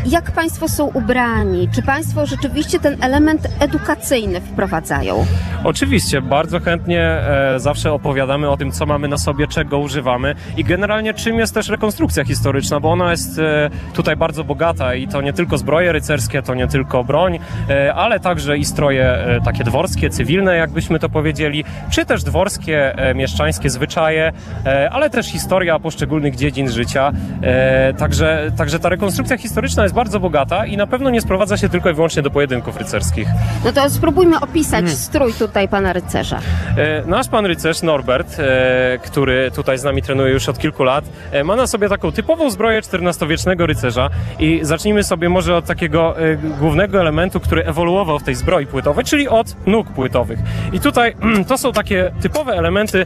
jak 0.06 0.32
Państwo 0.32 0.68
są 0.68 0.86
ubrani? 0.86 1.70
Czy 1.76 1.82
Państwo 1.82 2.26
rzeczywiście 2.26 2.80
ten 2.80 3.04
element 3.04 3.48
edukacyjny 3.60 4.42
wprowadzają? 4.42 5.26
Oczywiście, 5.64 6.22
bardzo 6.22 6.60
chętnie 6.60 7.02
e, 7.02 7.60
zawsze 7.60 7.94
opowiadamy 7.94 8.50
o 8.50 8.58
tym, 8.58 8.72
co 8.72 8.86
mamy 8.86 9.08
na 9.08 9.18
sobie, 9.18 9.48
czego 9.48 9.80
używamy 9.80 10.36
i 10.58 10.64
generalnie 10.64 11.14
czym 11.14 11.40
jest 11.40 11.54
też 11.54 11.70
rekonstrukcja 11.70 12.26
historyczna, 12.26 12.80
bo 12.80 12.92
ona 12.92 13.12
jest 13.12 13.40
e, 13.40 13.70
tutaj 13.94 14.16
bardzo 14.16 14.44
bogata 14.44 14.96
i 14.96 15.08
to 15.08 15.22
nie 15.22 15.34
tylko 15.34 15.58
zbroje 15.58 15.92
rycerskie, 15.92 16.42
to 16.42 16.56
nie 16.56 16.68
tylko 16.68 17.04
broń, 17.04 17.40
e, 17.70 17.94
ale 17.94 18.20
także 18.20 18.58
i 18.58 18.66
stroje 18.66 19.06
e, 19.06 19.42
takie 19.46 19.64
dworskie, 19.64 20.10
cywilne, 20.10 20.56
jakbyśmy 20.56 21.00
to 21.00 21.10
powiedzieli, 21.10 21.64
czy 21.90 22.06
też 22.06 22.24
dworskie, 22.24 22.96
e, 22.98 23.16
mieszczańskie 23.16 23.70
zwyczaje, 23.70 24.32
e, 24.66 24.90
ale 24.90 25.10
też 25.10 25.28
historia 25.28 25.79
poszczególnych 25.80 26.36
dziedzin 26.36 26.72
życia. 26.72 27.12
E, 27.42 27.94
także, 27.94 28.52
także 28.58 28.80
ta 28.80 28.90
rekonstrukcja 28.90 29.38
historyczna 29.38 29.84
jest 29.84 29.96
bardzo 29.96 30.20
bogata 30.20 30.66
i 30.66 30.78
na 30.78 30.88
pewno 30.88 31.10
nie 31.10 31.22
sprowadza 31.22 31.58
się 31.58 31.70
tylko 31.70 31.90
i 31.90 31.94
wyłącznie 31.94 32.22
do 32.22 32.30
pojedynków 32.30 32.78
rycerskich. 32.78 33.28
No 33.66 33.72
to 33.72 33.90
spróbujmy 33.90 34.40
opisać 34.40 34.70
Hmm. 34.80 34.96
strój 34.96 35.34
tutaj 35.34 35.68
pana 35.68 35.94
rycerza. 35.94 36.40
E, 36.78 37.04
Nasz 37.06 37.28
pan 37.28 37.46
rycerz 37.46 37.82
Norbert, 37.82 38.40
e, 38.40 38.98
który 39.04 39.52
tutaj 39.52 39.78
z 39.78 39.84
nami 39.84 40.02
trenuje 40.02 40.34
już 40.34 40.50
od 40.50 40.60
kilku 40.60 40.84
lat, 40.84 41.06
ma 41.44 41.56
na 41.56 41.68
sobie 41.68 41.90
taką 41.90 42.12
typową 42.12 42.50
zbroję 42.50 42.78
XIV-wiecznego 42.80 43.66
rycerza 43.66 44.10
i 44.40 44.60
zacznijmy 44.64 45.04
sobie 45.04 45.30
może 45.30 45.56
od 45.56 45.66
takiego 45.66 46.16
głównego 46.60 47.02
elementu, 47.02 47.40
który 47.40 47.66
ewoluował 47.66 48.20
w 48.20 48.24
tej 48.24 48.36
zbroi 48.36 48.66
płytowej, 48.66 49.06
czyli 49.06 49.28
od 49.28 49.68
nóg 49.68 49.88
płytowych. 49.88 50.40
I 50.74 50.80
tutaj 50.80 51.16
to 51.50 51.58
są 51.58 51.72
takie 51.72 52.12
typowe 52.22 52.54
elementy 52.54 53.06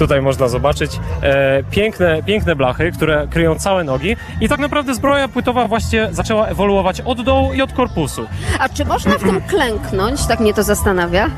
Tutaj 0.00 0.22
można 0.22 0.48
zobaczyć 0.48 1.00
e, 1.22 1.62
piękne, 1.70 2.22
piękne 2.22 2.56
blachy, 2.56 2.92
które 2.92 3.26
kryją 3.30 3.54
całe 3.54 3.84
nogi 3.84 4.16
i 4.40 4.48
tak 4.48 4.60
naprawdę 4.60 4.94
zbroja 4.94 5.28
płytowa 5.28 5.68
właśnie 5.68 6.08
zaczęła 6.12 6.46
ewoluować 6.46 7.00
od 7.00 7.22
dołu 7.22 7.52
i 7.52 7.62
od 7.62 7.72
korpusu. 7.72 8.26
A 8.58 8.68
czy 8.68 8.84
można 8.84 9.18
w 9.18 9.22
tym 9.22 9.40
klęknąć? 9.40 10.26
Tak 10.26 10.40
mnie 10.40 10.54
to 10.54 10.62
zastanawia. 10.62 11.30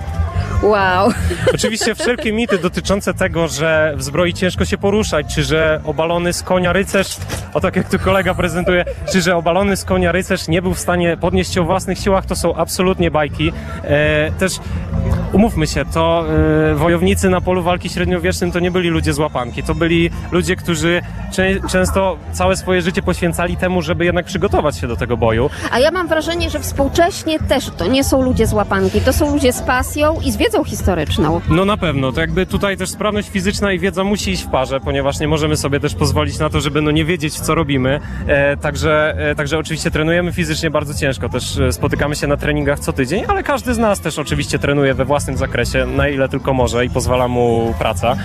Wow. 0.63 1.13
Oczywiście 1.55 1.95
wszelkie 1.95 2.33
mity 2.33 2.59
dotyczące 2.59 3.15
tego, 3.15 3.49
że 3.49 3.95
w 3.97 4.03
zbroi 4.03 4.35
ciężko 4.35 4.65
się 4.65 4.79
poruszać, 4.79 5.35
czy 5.35 5.45
że 5.45 5.81
obalony 5.85 6.33
z 6.33 6.43
konia 6.43 6.73
rycerz, 6.73 7.17
o 7.55 7.61
tak 7.61 7.77
jak 7.77 7.89
tu 7.89 7.99
kolega 7.99 8.35
prezentuje, 8.35 8.85
czy 9.13 9.23
że 9.23 9.37
obalony 9.37 9.77
z 9.77 9.85
konia 9.85 10.13
rycerz 10.13 10.49
nie 10.49 10.63
był 10.63 10.75
w 10.75 10.79
stanie 10.79 11.17
podnieść 11.17 11.55
się 11.55 11.61
o 11.61 11.65
własnych 11.65 11.99
siłach, 11.99 12.27
to 12.27 12.37
są 12.37 12.55
absolutnie 12.55 13.11
bajki. 13.11 13.53
E, 13.85 14.31
też 14.31 14.53
umówmy 15.33 15.67
się, 15.67 15.85
to 15.85 16.25
e, 16.71 16.75
wojownicy 16.75 17.31
na 17.31 17.41
polu 17.41 17.63
walki 17.63 17.89
średniowiecznym 17.89 18.53
to 18.53 18.61
nie 18.61 18.71
byli 18.71 18.89
ludzie 18.89 19.13
z 19.13 19.19
łapanki, 19.19 19.63
to 19.63 19.75
byli 19.75 20.11
ludzie, 20.33 20.57
którzy 20.57 21.03
czę- 21.33 21.69
często 21.71 22.17
całe 22.33 22.57
swoje 22.57 22.83
życie 22.83 23.03
poświęcali 23.03 23.57
temu, 23.57 23.83
żeby 23.83 24.05
jednak 24.05 24.27
przygotować 24.27 24.79
się 24.79 24.89
do 24.89 24.97
tego 24.97 25.17
boju. 25.17 25.51
A 25.71 25.79
ja 25.79 25.91
mam 25.91 26.09
wrażenie, 26.09 26.51
że 26.51 26.61
współcześnie 26.61 27.39
też 27.41 27.71
to 27.77 27.87
nie 27.87 28.05
są 28.05 28.23
ludzie 28.23 28.47
z 28.47 28.53
łapanki, 28.53 29.01
to 29.01 29.13
są 29.13 29.33
ludzie 29.33 29.53
z 29.53 29.63
pasją 29.63 30.17
i 30.25 30.31
z 30.33 30.37
wiedzą 30.37 30.65
historyczną. 30.65 31.41
No 31.49 31.65
na 31.65 31.77
pewno, 31.77 32.13
to 32.13 32.21
jakby 32.21 32.47
tutaj 32.47 32.77
też 32.77 32.91
sprawność 32.91 33.29
fizyczna 33.29 33.73
i 33.73 33.79
wiedza 33.79 34.05
musi 34.05 34.31
iść 34.31 34.43
w 34.45 34.51
parze, 34.51 34.81
ponieważ 34.81 35.21
nie 35.21 35.29
możemy 35.29 35.57
sobie 35.57 35.81
też 35.81 35.95
pozwolić 35.95 36.39
na 36.39 36.51
to, 36.51 36.61
żeby 36.61 36.83
no 36.83 36.91
nie 36.91 37.05
wiedzieć, 37.05 37.41
co 37.41 37.55
robimy. 37.55 38.01
E, 38.27 38.57
także, 38.57 39.15
e, 39.31 39.35
także 39.35 39.59
oczywiście 39.59 39.91
trenujemy 39.91 40.33
fizycznie 40.33 40.71
bardzo 40.71 40.95
ciężko, 40.95 41.29
też 41.29 41.59
e, 41.59 41.73
spotykamy 41.73 42.17
się 42.17 42.27
na 42.27 42.37
treningach 42.37 42.79
co 42.81 42.93
tydzień, 42.93 43.25
ale 43.29 43.43
każdy 43.43 43.75
z 43.75 43.79
nas 43.79 44.01
też 44.01 44.19
oczywiście 44.19 44.59
trenuje 44.59 44.95
we 44.95 45.05
własnym 45.05 45.22
zakresie, 45.31 45.87
na 45.87 46.09
ile 46.09 46.29
tylko 46.29 46.55
może 46.55 46.85
i 46.85 46.91
pozwala 46.91 47.29
mu 47.29 47.75
praca. 47.79 48.17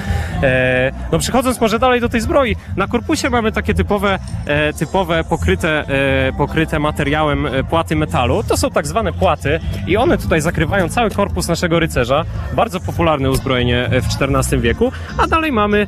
E, 0.43 0.91
no 1.11 1.19
przechodząc 1.19 1.61
może 1.61 1.79
dalej 1.79 2.01
do 2.01 2.09
tej 2.09 2.21
zbroi, 2.21 2.55
na 2.75 2.87
korpusie 2.87 3.29
mamy 3.29 3.51
takie 3.51 3.73
typowe, 3.73 4.19
e, 4.45 4.73
typowe 4.73 5.23
pokryte, 5.23 5.83
e, 6.27 6.33
pokryte 6.37 6.79
materiałem 6.79 7.47
płaty 7.69 7.95
metalu. 7.95 8.43
To 8.43 8.57
są 8.57 8.69
tak 8.69 8.87
zwane 8.87 9.13
płaty 9.13 9.59
i 9.87 9.97
one 9.97 10.17
tutaj 10.17 10.41
zakrywają 10.41 10.89
cały 10.89 11.11
korpus 11.11 11.47
naszego 11.47 11.79
rycerza. 11.79 12.25
Bardzo 12.53 12.79
popularne 12.79 13.29
uzbrojenie 13.29 13.89
w 13.89 14.23
XIV 14.23 14.61
wieku. 14.61 14.91
A 15.17 15.27
dalej 15.27 15.51
mamy 15.51 15.87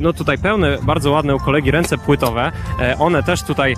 no 0.00 0.12
tutaj 0.12 0.38
pełne, 0.38 0.78
bardzo 0.82 1.10
ładne 1.10 1.34
u 1.34 1.38
kolegi 1.38 1.70
ręce 1.70 1.98
płytowe. 1.98 2.52
One 2.98 3.22
też 3.22 3.42
tutaj 3.42 3.76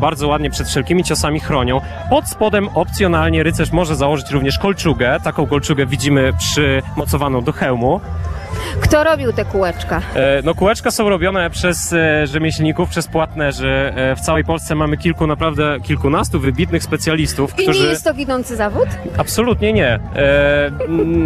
bardzo 0.00 0.28
ładnie 0.28 0.50
przed 0.50 0.68
wszelkimi 0.68 1.04
ciosami 1.04 1.40
chronią. 1.40 1.80
Pod 2.10 2.28
spodem 2.28 2.68
opcjonalnie 2.74 3.42
rycerz 3.42 3.72
może 3.72 3.96
założyć 3.96 4.30
również 4.30 4.58
kolczugę. 4.58 5.18
Taką 5.24 5.46
kolczugę 5.46 5.86
widzimy 5.86 6.01
przymocowaną 6.38 7.42
do 7.42 7.52
hełmu. 7.52 8.00
Kto 8.80 9.04
robił 9.04 9.32
te 9.32 9.44
kółeczka? 9.44 10.00
E, 10.14 10.42
No 10.44 10.54
kółeczka 10.54 10.90
są 10.90 11.08
robione 11.08 11.50
przez 11.50 11.92
e, 11.92 12.26
rzemieślników, 12.26 12.88
przez 12.88 13.06
płatnerzy. 13.08 13.92
E, 13.96 14.16
W 14.16 14.20
całej 14.20 14.44
Polsce 14.44 14.74
mamy 14.74 14.96
kilku, 14.96 15.26
naprawdę 15.26 15.80
kilkunastu 15.82 16.40
wybitnych 16.40 16.82
specjalistów, 16.82 17.54
I 17.54 17.56
nie 17.56 17.62
którzy... 17.72 17.86
jest 17.86 18.04
to 18.04 18.14
ginący 18.14 18.56
zawód? 18.56 18.86
Absolutnie 19.18 19.72
nie. 19.72 19.98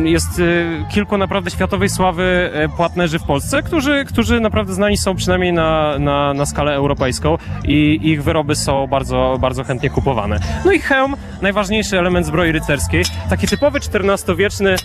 Jest 0.05 0.43
kilku 0.91 1.19
naprawdę 1.19 1.51
światowej 1.51 1.89
sławy 1.89 2.51
płatnerzy 2.77 3.19
w 3.19 3.23
Polsce, 3.23 3.63
którzy, 3.63 4.05
którzy 4.05 4.41
naprawdę 4.41 4.73
znani 4.75 4.97
są 4.99 5.17
przynajmniej 5.17 5.53
na, 5.53 5.99
na, 5.99 6.35
na 6.35 6.47
skalę 6.47 6.75
europejską 6.75 7.39
i 7.65 7.99
ich 8.03 8.23
wyroby 8.23 8.57
są 8.57 8.87
bardzo, 8.87 9.37
bardzo 9.41 9.65
chętnie 9.65 9.91
kupowane. 9.91 10.39
No 10.65 10.73
i 10.73 10.79
hełm, 10.79 11.17
najważniejszy 11.43 11.99
element 11.99 12.27
zbroi 12.27 12.53
rycerskiej, 12.53 13.05
taki 13.31 13.47
typowy 13.49 13.79
XIV-wieczny 13.79 14.77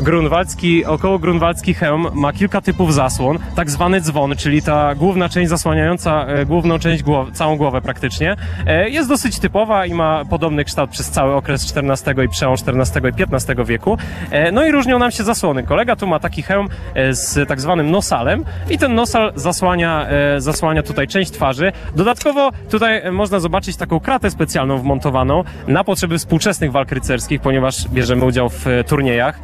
grunwaldzki, 0.00 0.84
około 0.84 1.18
grunwaldzki 1.18 1.74
hełm 1.74 2.06
ma 2.14 2.32
kilka 2.32 2.60
typów 2.60 2.94
zasłon, 2.94 3.38
tak 3.56 3.70
zwany 3.70 4.00
dzwon, 4.00 4.36
czyli 4.36 4.62
ta 4.62 4.94
główna 4.94 5.28
część 5.28 5.48
zasłaniająca 5.50 6.26
e, 6.26 6.46
główną 6.46 6.78
część, 6.78 7.02
głow, 7.02 7.30
całą 7.32 7.56
głowę 7.56 7.80
praktycznie, 7.80 8.36
e, 8.66 8.88
jest 8.88 9.08
dosyć 9.08 9.38
typowa 9.38 9.86
i 9.86 9.94
ma 9.94 10.24
podobny 10.24 10.64
kształt 10.64 10.90
przez 10.90 11.10
cały 11.10 11.34
okres 11.34 11.74
XIV 11.76 12.24
i 12.24 12.28
przełom 12.28 12.56
XIV 12.66 13.04
i 13.18 13.22
XV 13.34 13.64
wieku. 13.64 13.98
E, 14.30 14.52
no 14.52 14.64
i 14.64 14.72
różnią 14.72 14.98
nam 14.98 15.10
się 15.10 15.24
zasłony. 15.24 15.62
Kolega 15.62 15.96
tu 15.96 16.06
ma 16.06 16.18
taki 16.18 16.42
hełm 16.42 16.68
z 17.10 17.48
tak 17.48 17.60
zwanym 17.60 17.90
nosalem 17.90 18.44
i 18.70 18.78
ten 18.78 18.94
nosal 18.94 19.32
zasłania, 19.34 20.06
zasłania 20.38 20.82
tutaj 20.82 21.08
część 21.08 21.30
twarzy. 21.30 21.72
Dodatkowo 21.96 22.50
tutaj 22.70 23.12
można 23.12 23.40
zobaczyć 23.40 23.76
taką 23.76 24.00
kratę 24.00 24.30
specjalną 24.30 24.78
wmontowaną 24.78 25.44
na 25.68 25.84
potrzeby 25.84 26.18
współczesnych 26.18 26.72
walk 26.72 26.92
rycerskich, 26.92 27.40
ponieważ 27.40 27.88
bierzemy 27.88 28.24
udział 28.24 28.48
w 28.48 28.66
turniejach 28.86 29.40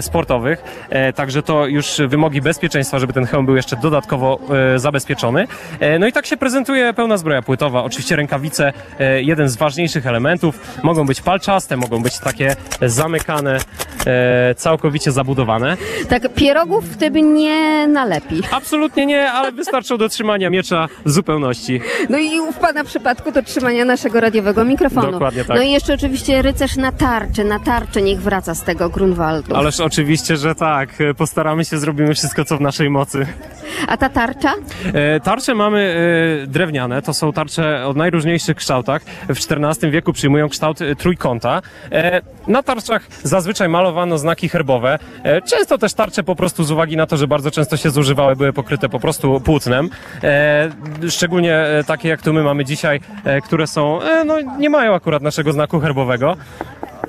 sportowych, 0.00 0.62
e, 0.90 1.12
także 1.12 1.42
to 1.42 1.66
już 1.66 2.00
wymogi 2.08 2.40
bezpieczeństwa, 2.40 2.98
żeby 2.98 3.12
ten 3.12 3.26
hełm 3.26 3.46
był 3.46 3.56
jeszcze 3.56 3.76
dodatkowo 3.76 4.38
e, 4.74 4.78
zabezpieczony. 4.78 5.46
E, 5.80 5.98
no 5.98 6.06
i 6.06 6.12
tak 6.12 6.26
się 6.26 6.36
prezentuje 6.36 6.92
pełna 6.94 7.16
zbroja 7.16 7.42
płytowa. 7.42 7.84
Oczywiście 7.84 8.16
rękawice, 8.16 8.72
e, 8.98 9.22
jeden 9.22 9.48
z 9.48 9.56
ważniejszych 9.56 10.06
elementów. 10.06 10.60
Mogą 10.82 11.06
być 11.06 11.20
palczaste, 11.20 11.76
mogą 11.76 12.02
być 12.02 12.18
takie 12.18 12.56
zamykane, 12.82 13.58
e, 14.06 14.54
całkowicie 14.54 15.12
zabudowane. 15.12 15.76
Tak, 16.08 16.34
pierogów 16.34 16.84
w 16.84 16.96
tym 16.96 17.34
nie 17.34 17.88
nalepi. 17.88 18.42
Absolutnie 18.50 19.06
nie, 19.06 19.30
ale 19.30 19.52
wystarczą 19.52 19.96
do 19.96 20.08
trzymania 20.08 20.50
miecza 20.50 20.88
w 21.04 21.10
zupełności. 21.10 21.80
No 22.08 22.18
i 22.18 22.52
w 22.52 22.56
Pana 22.56 22.84
przypadku 22.84 23.32
do 23.32 23.42
trzymania 23.42 23.84
naszego 23.84 24.20
radiowego 24.20 24.64
mikrofonu. 24.64 25.12
Dokładnie 25.12 25.44
tak. 25.44 25.56
No 25.56 25.62
i 25.62 25.70
jeszcze 25.70 25.94
oczywiście 25.94 26.42
rycerz 26.42 26.76
na 26.76 26.92
tarczy, 26.92 27.44
na 27.44 27.58
tarczy 27.58 28.02
niech 28.02 28.20
wraca 28.20 28.54
z 28.54 28.62
tego 28.62 28.88
Grunwaldu. 28.88 29.56
Ależ 29.62 29.80
oczywiście, 29.80 30.36
że 30.36 30.54
tak. 30.54 30.88
Postaramy 31.16 31.64
się, 31.64 31.78
zrobimy 31.78 32.14
wszystko, 32.14 32.44
co 32.44 32.56
w 32.56 32.60
naszej 32.60 32.90
mocy. 32.90 33.26
A 33.88 33.96
ta 33.96 34.08
tarcza? 34.08 34.54
E, 34.94 35.20
Tarcze 35.20 35.54
mamy 35.54 35.96
e, 36.42 36.46
drewniane, 36.46 37.02
to 37.02 37.14
są 37.14 37.32
tarcze 37.32 37.86
o 37.86 37.92
najróżniejszych 37.92 38.56
kształtach. 38.56 39.02
W 39.28 39.30
XIV 39.52 39.90
wieku 39.90 40.12
przyjmują 40.12 40.48
kształt 40.48 40.82
e, 40.82 40.94
trójkąta. 40.96 41.62
E, 41.92 42.20
Na 42.46 42.62
tarczach 42.62 43.06
zazwyczaj 43.22 43.68
malowano 43.68 44.18
znaki 44.18 44.48
herbowe. 44.48 44.98
E, 45.22 45.42
Często 45.42 45.78
też 45.78 45.94
tarcze 45.94 46.22
po 46.22 46.36
prostu 46.36 46.64
z 46.64 46.70
uwagi 46.70 46.96
na 46.96 47.06
to, 47.06 47.16
że 47.16 47.26
bardzo 47.26 47.50
często 47.50 47.76
się 47.76 47.90
zużywały, 47.90 48.36
były 48.36 48.52
pokryte 48.52 48.88
po 48.88 49.00
prostu 49.00 49.40
płótnem. 49.40 49.90
E, 50.22 50.70
Szczególnie 51.10 51.64
takie 51.86 52.08
jak 52.08 52.22
tu 52.22 52.32
my 52.32 52.42
mamy 52.42 52.64
dzisiaj, 52.64 53.00
które 53.44 53.66
są, 53.66 54.00
no 54.26 54.40
nie 54.58 54.70
mają 54.70 54.94
akurat 54.94 55.22
naszego 55.22 55.52
znaku 55.52 55.80
herbowego. 55.80 56.36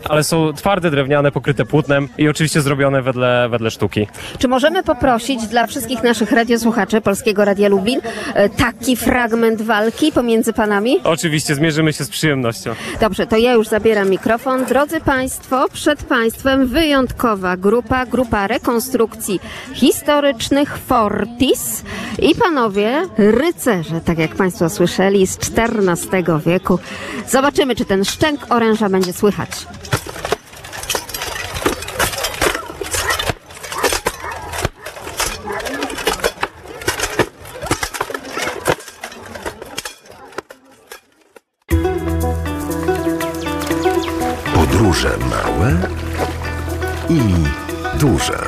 Ale 0.10 0.24
są 0.24 0.54
twarde, 0.54 0.92
drewniane, 0.92 1.32
pokryte 1.32 1.66
płótnem 1.66 2.10
i 2.18 2.30
oczywiście 2.30 2.62
zrobione 2.62 3.02
wedle, 3.02 3.48
wedle 3.50 3.72
sztuki. 3.72 4.08
Czy 4.38 4.48
możemy 4.48 4.84
poprosić 4.84 5.48
dla 5.48 5.68
wszystkich 5.68 6.04
naszych 6.04 6.32
radiosłuchaczy 6.32 7.02
Polskiego 7.02 7.46
Radia 7.46 7.70
Lublin 7.70 8.02
e, 8.34 8.50
taki 8.50 8.96
fragment 8.98 9.62
walki 9.62 10.12
pomiędzy 10.12 10.54
panami? 10.54 10.98
Oczywiście 11.04 11.56
zmierzymy 11.56 11.94
się 11.94 12.04
z 12.04 12.10
przyjemnością. 12.10 12.76
Dobrze, 13.00 13.28
to 13.28 13.38
ja 13.38 13.54
już 13.54 13.68
zabieram 13.68 14.10
mikrofon. 14.10 14.66
Drodzy 14.66 15.02
Państwo, 15.02 15.66
przed 15.74 16.04
Państwem 16.04 16.68
wyjątkowa 16.68 17.58
grupa, 17.58 18.06
grupa 18.06 18.48
rekonstrukcji 18.48 19.40
historycznych 19.74 20.78
Fortis 20.78 21.84
i 22.20 22.36
panowie 22.36 23.08
rycerze, 23.18 24.02
tak 24.06 24.18
jak 24.18 24.36
Państwo 24.36 24.70
słyszeli, 24.70 25.28
z 25.28 25.38
XIV 25.38 26.24
wieku. 26.46 26.80
Zobaczymy, 27.28 27.76
czy 27.76 27.86
ten 27.86 28.06
szczęk 28.06 28.46
oręża 28.50 28.90
będzie 28.90 29.14
słychać. 29.14 29.50
Duże. 48.04 48.40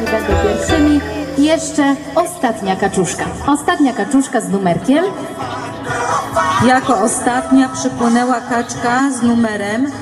Nie 0.00 0.06
będą 0.10 0.32
pierwszymi. 0.42 1.00
Jeszcze 1.38 1.96
ostatnia 2.14 2.76
kaczuszka. 2.76 3.24
Ostatnia 3.46 3.92
kaczuszka 3.92 4.40
z 4.40 4.48
numerkiem. 4.48 5.04
Jako 6.66 7.00
ostatnia 7.00 7.68
przypłynęła 7.68 8.40
kaczka 8.40 9.10
z 9.10 9.22
numerem 9.22 9.92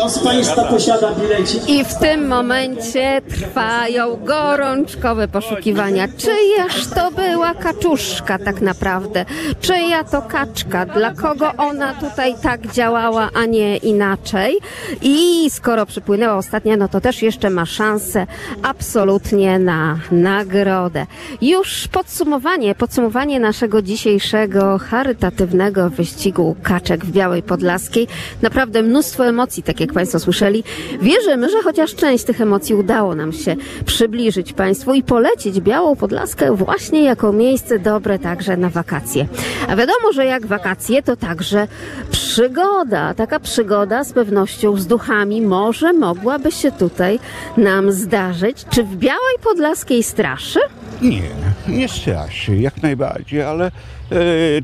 Kto 0.00 0.08
z 0.08 0.18
Państwa 0.18 0.64
posiada 0.64 1.12
bilecik? 1.14 1.68
I 1.68 1.84
w 1.84 1.94
tym 1.94 2.26
momencie 2.26 3.20
trwają 3.30 4.16
gorączkowe 4.24 5.28
poszukiwania. 5.28 6.08
Czyjaż 6.08 6.86
to 6.86 7.10
była 7.10 7.54
kaczuszka 7.54 8.38
tak 8.38 8.60
naprawdę? 8.60 9.24
Czyja 9.60 10.04
to 10.04 10.22
kaczka? 10.22 10.86
Dla 10.86 11.14
kogo 11.14 11.52
ona 11.56 11.94
tutaj 11.94 12.34
tak 12.42 12.72
działała, 12.72 13.30
a 13.34 13.44
nie 13.44 13.76
inaczej? 13.76 14.58
I 15.02 15.50
skoro 15.50 15.86
przypłynęła 15.86 16.36
ostatnia, 16.36 16.76
no 16.76 16.88
to 16.88 17.00
też 17.00 17.22
jeszcze 17.22 17.50
ma 17.50 17.66
szansę 17.66 18.26
absolutnie 18.62 19.58
na 19.58 19.98
nagrodę. 20.12 21.06
Już 21.42 21.88
podsumowanie, 21.88 22.74
podsumowanie 22.74 23.40
naszego 23.40 23.82
dzisiejszego 23.82 24.78
charytatywnego 24.78 25.90
wyścigu 25.90 26.56
kaczek 26.62 27.04
w 27.04 27.12
Białej 27.12 27.42
Podlaskiej. 27.42 28.08
Naprawdę 28.42 28.82
mnóstwo 28.82 29.26
emocji, 29.26 29.62
tak 29.62 29.80
jak 29.80 29.89
Państwo 29.92 30.18
słyszeli. 30.18 30.64
Wierzymy, 31.02 31.50
że 31.50 31.62
chociaż 31.62 31.94
część 31.94 32.24
tych 32.24 32.40
emocji 32.40 32.74
udało 32.74 33.14
nam 33.14 33.32
się 33.32 33.56
przybliżyć 33.84 34.52
Państwu 34.52 34.94
i 34.94 35.02
polecić 35.02 35.60
Białą 35.60 35.96
Podlaskę 35.96 36.56
właśnie 36.56 37.04
jako 37.04 37.32
miejsce 37.32 37.78
dobre 37.78 38.18
także 38.18 38.56
na 38.56 38.70
wakacje. 38.70 39.26
A 39.68 39.76
wiadomo, 39.76 40.12
że 40.14 40.26
jak 40.26 40.46
wakacje, 40.46 41.02
to 41.02 41.16
także 41.16 41.68
przygoda. 42.10 43.14
Taka 43.14 43.40
przygoda 43.40 44.04
z 44.04 44.12
pewnością 44.12 44.76
z 44.76 44.86
duchami 44.86 45.42
może 45.42 45.92
mogłaby 45.92 46.52
się 46.52 46.72
tutaj 46.72 47.18
nam 47.56 47.92
zdarzyć. 47.92 48.64
Czy 48.70 48.84
w 48.84 48.96
Białej 48.96 49.36
Podlaskiej 49.42 50.02
straszy? 50.02 50.60
Nie, 51.02 51.22
nie 51.68 51.88
straszy, 51.88 52.56
jak 52.56 52.82
najbardziej, 52.82 53.42
ale 53.42 53.70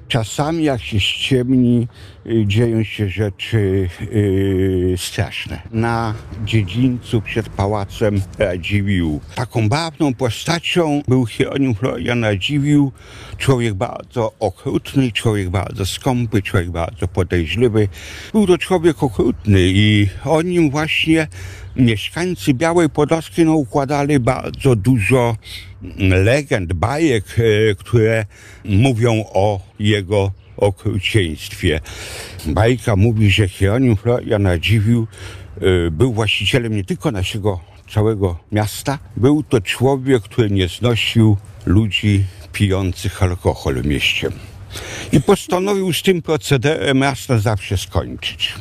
czasami 0.08 0.64
jak 0.64 0.82
się 0.82 1.00
ściemni, 1.00 1.88
e, 2.26 2.46
dzieją 2.46 2.84
się 2.84 3.08
rzeczy 3.08 3.88
e, 4.94 4.96
straszne. 4.96 5.62
Na 5.72 6.14
dziedzińcu 6.44 7.20
przed 7.22 7.48
pałacem 7.48 8.22
Radziwiłł. 8.38 9.20
Taką 9.34 9.68
bawną 9.68 10.14
postacią 10.14 11.02
był 11.08 11.26
Hieronium 11.26 11.74
Florian 11.74 12.24
Radziwiłł. 12.24 12.92
Człowiek 13.38 13.74
bardzo 13.74 14.32
okrutny, 14.38 15.12
człowiek 15.12 15.50
bardzo 15.50 15.86
skąpy, 15.86 16.42
człowiek 16.42 16.70
bardzo 16.70 17.08
podejrzliwy. 17.08 17.88
Był 18.32 18.46
to 18.46 18.58
człowiek 18.58 19.02
okrutny 19.02 19.60
i 19.60 20.08
o 20.24 20.42
nim 20.42 20.70
właśnie 20.70 21.26
mieszkańcy 21.76 22.54
Białej 22.54 22.90
Podlaskiej 22.90 23.44
no, 23.44 23.54
układali 23.54 24.20
bardzo 24.20 24.76
dużo 24.76 25.36
legend, 26.08 26.72
bajek, 26.72 27.24
e, 27.38 27.74
które 27.74 28.26
mówią 28.64 29.24
o 29.34 29.60
jego 29.78 30.32
okrucieństwie. 30.56 31.80
Bajka 32.46 32.96
mówi, 32.96 33.30
że 33.30 33.48
Hieronium 33.48 33.96
Florian 33.96 34.46
Radziwiłł 34.46 35.06
e, 35.56 35.90
był 35.90 36.12
właścicielem 36.12 36.76
nie 36.76 36.84
tylko 36.84 37.10
naszego 37.10 37.60
całego 37.90 38.38
miasta, 38.52 38.98
był 39.16 39.42
to 39.42 39.60
człowiek, 39.60 40.22
który 40.22 40.50
nie 40.50 40.68
znosił 40.68 41.36
ludzi 41.66 42.24
pijących 42.52 43.22
alkohol 43.22 43.74
w 43.82 43.86
mieście. 43.86 44.30
I 45.12 45.20
postanowił 45.20 45.92
z 45.92 46.02
tym 46.02 46.22
procederem 46.22 47.02
raz 47.02 47.28
na 47.28 47.38
zawsze 47.38 47.76
skończyć. 47.76 48.54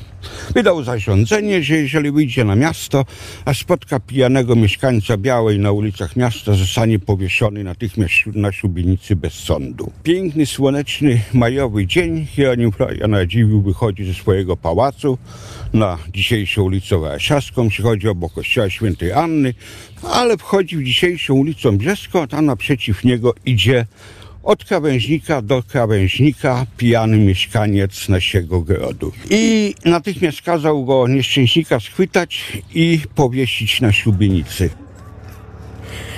Wydał 0.54 0.84
zarządzenie, 0.84 1.64
że 1.64 1.76
jeżeli 1.76 2.12
wyjdzie 2.12 2.44
na 2.44 2.56
miasto, 2.56 3.06
a 3.46 3.54
spotka 3.54 4.00
pijanego 4.00 4.56
mieszkańca 4.56 5.18
Białej 5.18 5.60
na 5.60 5.72
ulicach 5.72 6.16
miasta, 6.16 6.54
zostanie 6.54 7.00
powieszony 7.00 7.64
natychmiast 7.64 8.14
na 8.26 8.52
szubienicy 8.52 9.16
bez 9.16 9.34
sądu. 9.34 9.92
Piękny, 10.04 10.46
słoneczny, 10.46 11.22
majowy 11.34 11.88
dzień 11.88 12.26
Hieronim 12.26 12.72
Florian 12.72 13.14
Radziwiłł 13.14 13.62
wychodzi 13.62 14.06
ze 14.06 14.14
swojego 14.14 14.58
pałacu 14.58 15.18
na 15.74 15.98
dzisiejszą 16.14 16.64
ulicę 16.64 16.98
Warszawską, 16.98 17.70
przychodzi 17.70 18.08
obok 18.08 18.34
kościoła 18.34 18.70
świętej 18.70 19.12
Anny, 19.12 19.54
ale 20.04 20.38
wchodzi 20.38 20.78
w 20.78 20.84
dzisiejszą 20.84 21.34
ulicą 21.34 21.78
Brzeską, 21.78 22.22
a 22.22 22.28
tam 22.28 22.46
naprzeciw 22.46 23.04
niego 23.04 23.34
idzie 23.46 23.86
od 24.46 24.66
krawężnika 24.66 25.42
do 25.42 25.64
krawężnika 25.64 26.66
pijany 26.78 27.18
mieszkaniec 27.18 28.10
naszego 28.10 28.62
grodu. 28.62 29.12
I 29.30 29.74
natychmiast 29.86 30.42
kazał 30.42 30.86
go 30.86 31.08
nieszczęśnika 31.08 31.80
schwytać 31.80 32.62
i 32.74 33.00
powiesić 33.16 33.82
na 33.82 33.94
szubienicy. 33.94 34.70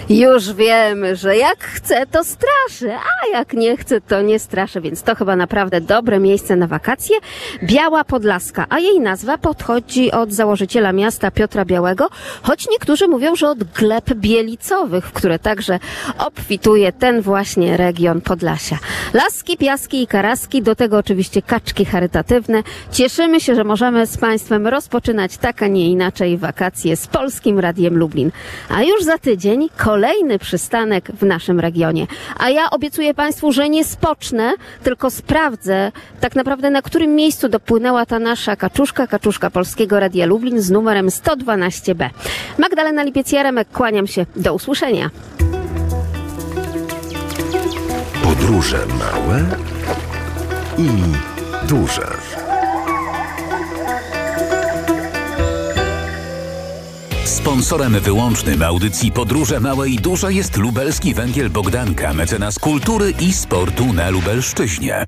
Już 0.09 0.53
wiemy, 0.53 1.15
że 1.15 1.37
jak 1.37 1.63
chce, 1.63 2.05
to 2.05 2.23
straszy, 2.23 2.91
a 2.95 3.37
jak 3.37 3.53
nie 3.53 3.77
chce, 3.77 4.01
to 4.01 4.21
nie 4.21 4.39
straszy, 4.39 4.81
więc 4.81 5.03
to 5.03 5.15
chyba 5.15 5.35
naprawdę 5.35 5.81
dobre 5.81 6.19
miejsce 6.19 6.55
na 6.55 6.67
wakacje. 6.67 7.17
Biała 7.63 8.03
Podlaska, 8.03 8.65
a 8.69 8.79
jej 8.79 8.99
nazwa 8.99 9.37
podchodzi 9.37 10.11
od 10.11 10.33
założyciela 10.33 10.93
miasta 10.93 11.31
Piotra 11.31 11.65
Białego, 11.65 12.07
choć 12.41 12.67
niektórzy 12.71 13.07
mówią, 13.07 13.35
że 13.35 13.49
od 13.49 13.63
gleb 13.63 14.13
bielicowych, 14.13 15.05
w 15.05 15.11
które 15.11 15.39
także 15.39 15.79
obfituje 16.17 16.91
ten 16.91 17.21
właśnie 17.21 17.77
region 17.77 18.21
Podlasia. 18.21 18.77
Laski, 19.13 19.57
piaski 19.57 20.03
i 20.03 20.07
karaski, 20.07 20.61
do 20.61 20.75
tego 20.75 20.97
oczywiście 20.97 21.41
kaczki 21.41 21.85
charytatywne. 21.85 22.63
Cieszymy 22.91 23.41
się, 23.41 23.55
że 23.55 23.63
możemy 23.63 24.07
z 24.07 24.17
Państwem 24.17 24.67
rozpoczynać 24.67 25.37
tak, 25.37 25.63
a 25.63 25.67
nie 25.67 25.89
inaczej 25.89 26.37
wakacje 26.37 26.97
z 26.97 27.07
Polskim 27.07 27.59
Radiem 27.59 27.97
Lublin. 27.97 28.31
A 28.69 28.83
już 28.83 29.03
za 29.03 29.17
tydzień 29.17 29.69
kolejny 29.97 30.39
przystanek 30.39 31.11
w 31.11 31.25
naszym 31.25 31.59
regionie. 31.59 32.07
A 32.37 32.49
ja 32.49 32.69
obiecuję 32.69 33.13
Państwu, 33.13 33.51
że 33.51 33.69
nie 33.69 33.85
spocznę, 33.85 34.53
tylko 34.83 35.09
sprawdzę 35.11 35.91
tak 36.19 36.35
naprawdę 36.35 36.69
na 36.69 36.81
którym 36.81 37.15
miejscu 37.15 37.49
dopłynęła 37.49 38.05
ta 38.05 38.19
nasza 38.19 38.55
kaczuszka, 38.55 39.07
kaczuszka 39.07 39.49
Polskiego 39.49 39.99
Radia 39.99 40.25
Lublin 40.25 40.61
z 40.61 40.71
numerem 40.71 41.07
112b. 41.07 42.09
Magdalena 42.57 43.05
Lipiec-Jaremek, 43.05 43.65
kłaniam 43.73 44.07
się. 44.07 44.25
Do 44.35 44.53
usłyszenia. 44.53 45.09
Podróże 48.23 48.77
małe 48.99 49.45
i 50.77 50.89
duże. 51.67 52.07
Sponsorem 57.27 57.99
wyłącznym 57.99 58.63
audycji 58.63 59.11
Podróże 59.11 59.59
Małe 59.59 59.89
i 59.89 59.95
Duże 59.95 60.33
jest 60.33 60.57
lubelski 60.57 61.13
węgiel 61.13 61.49
Bogdanka, 61.49 62.13
mecenas 62.13 62.59
kultury 62.59 63.13
i 63.19 63.33
sportu 63.33 63.93
na 63.93 64.09
Lubelszczyźnie. 64.09 65.07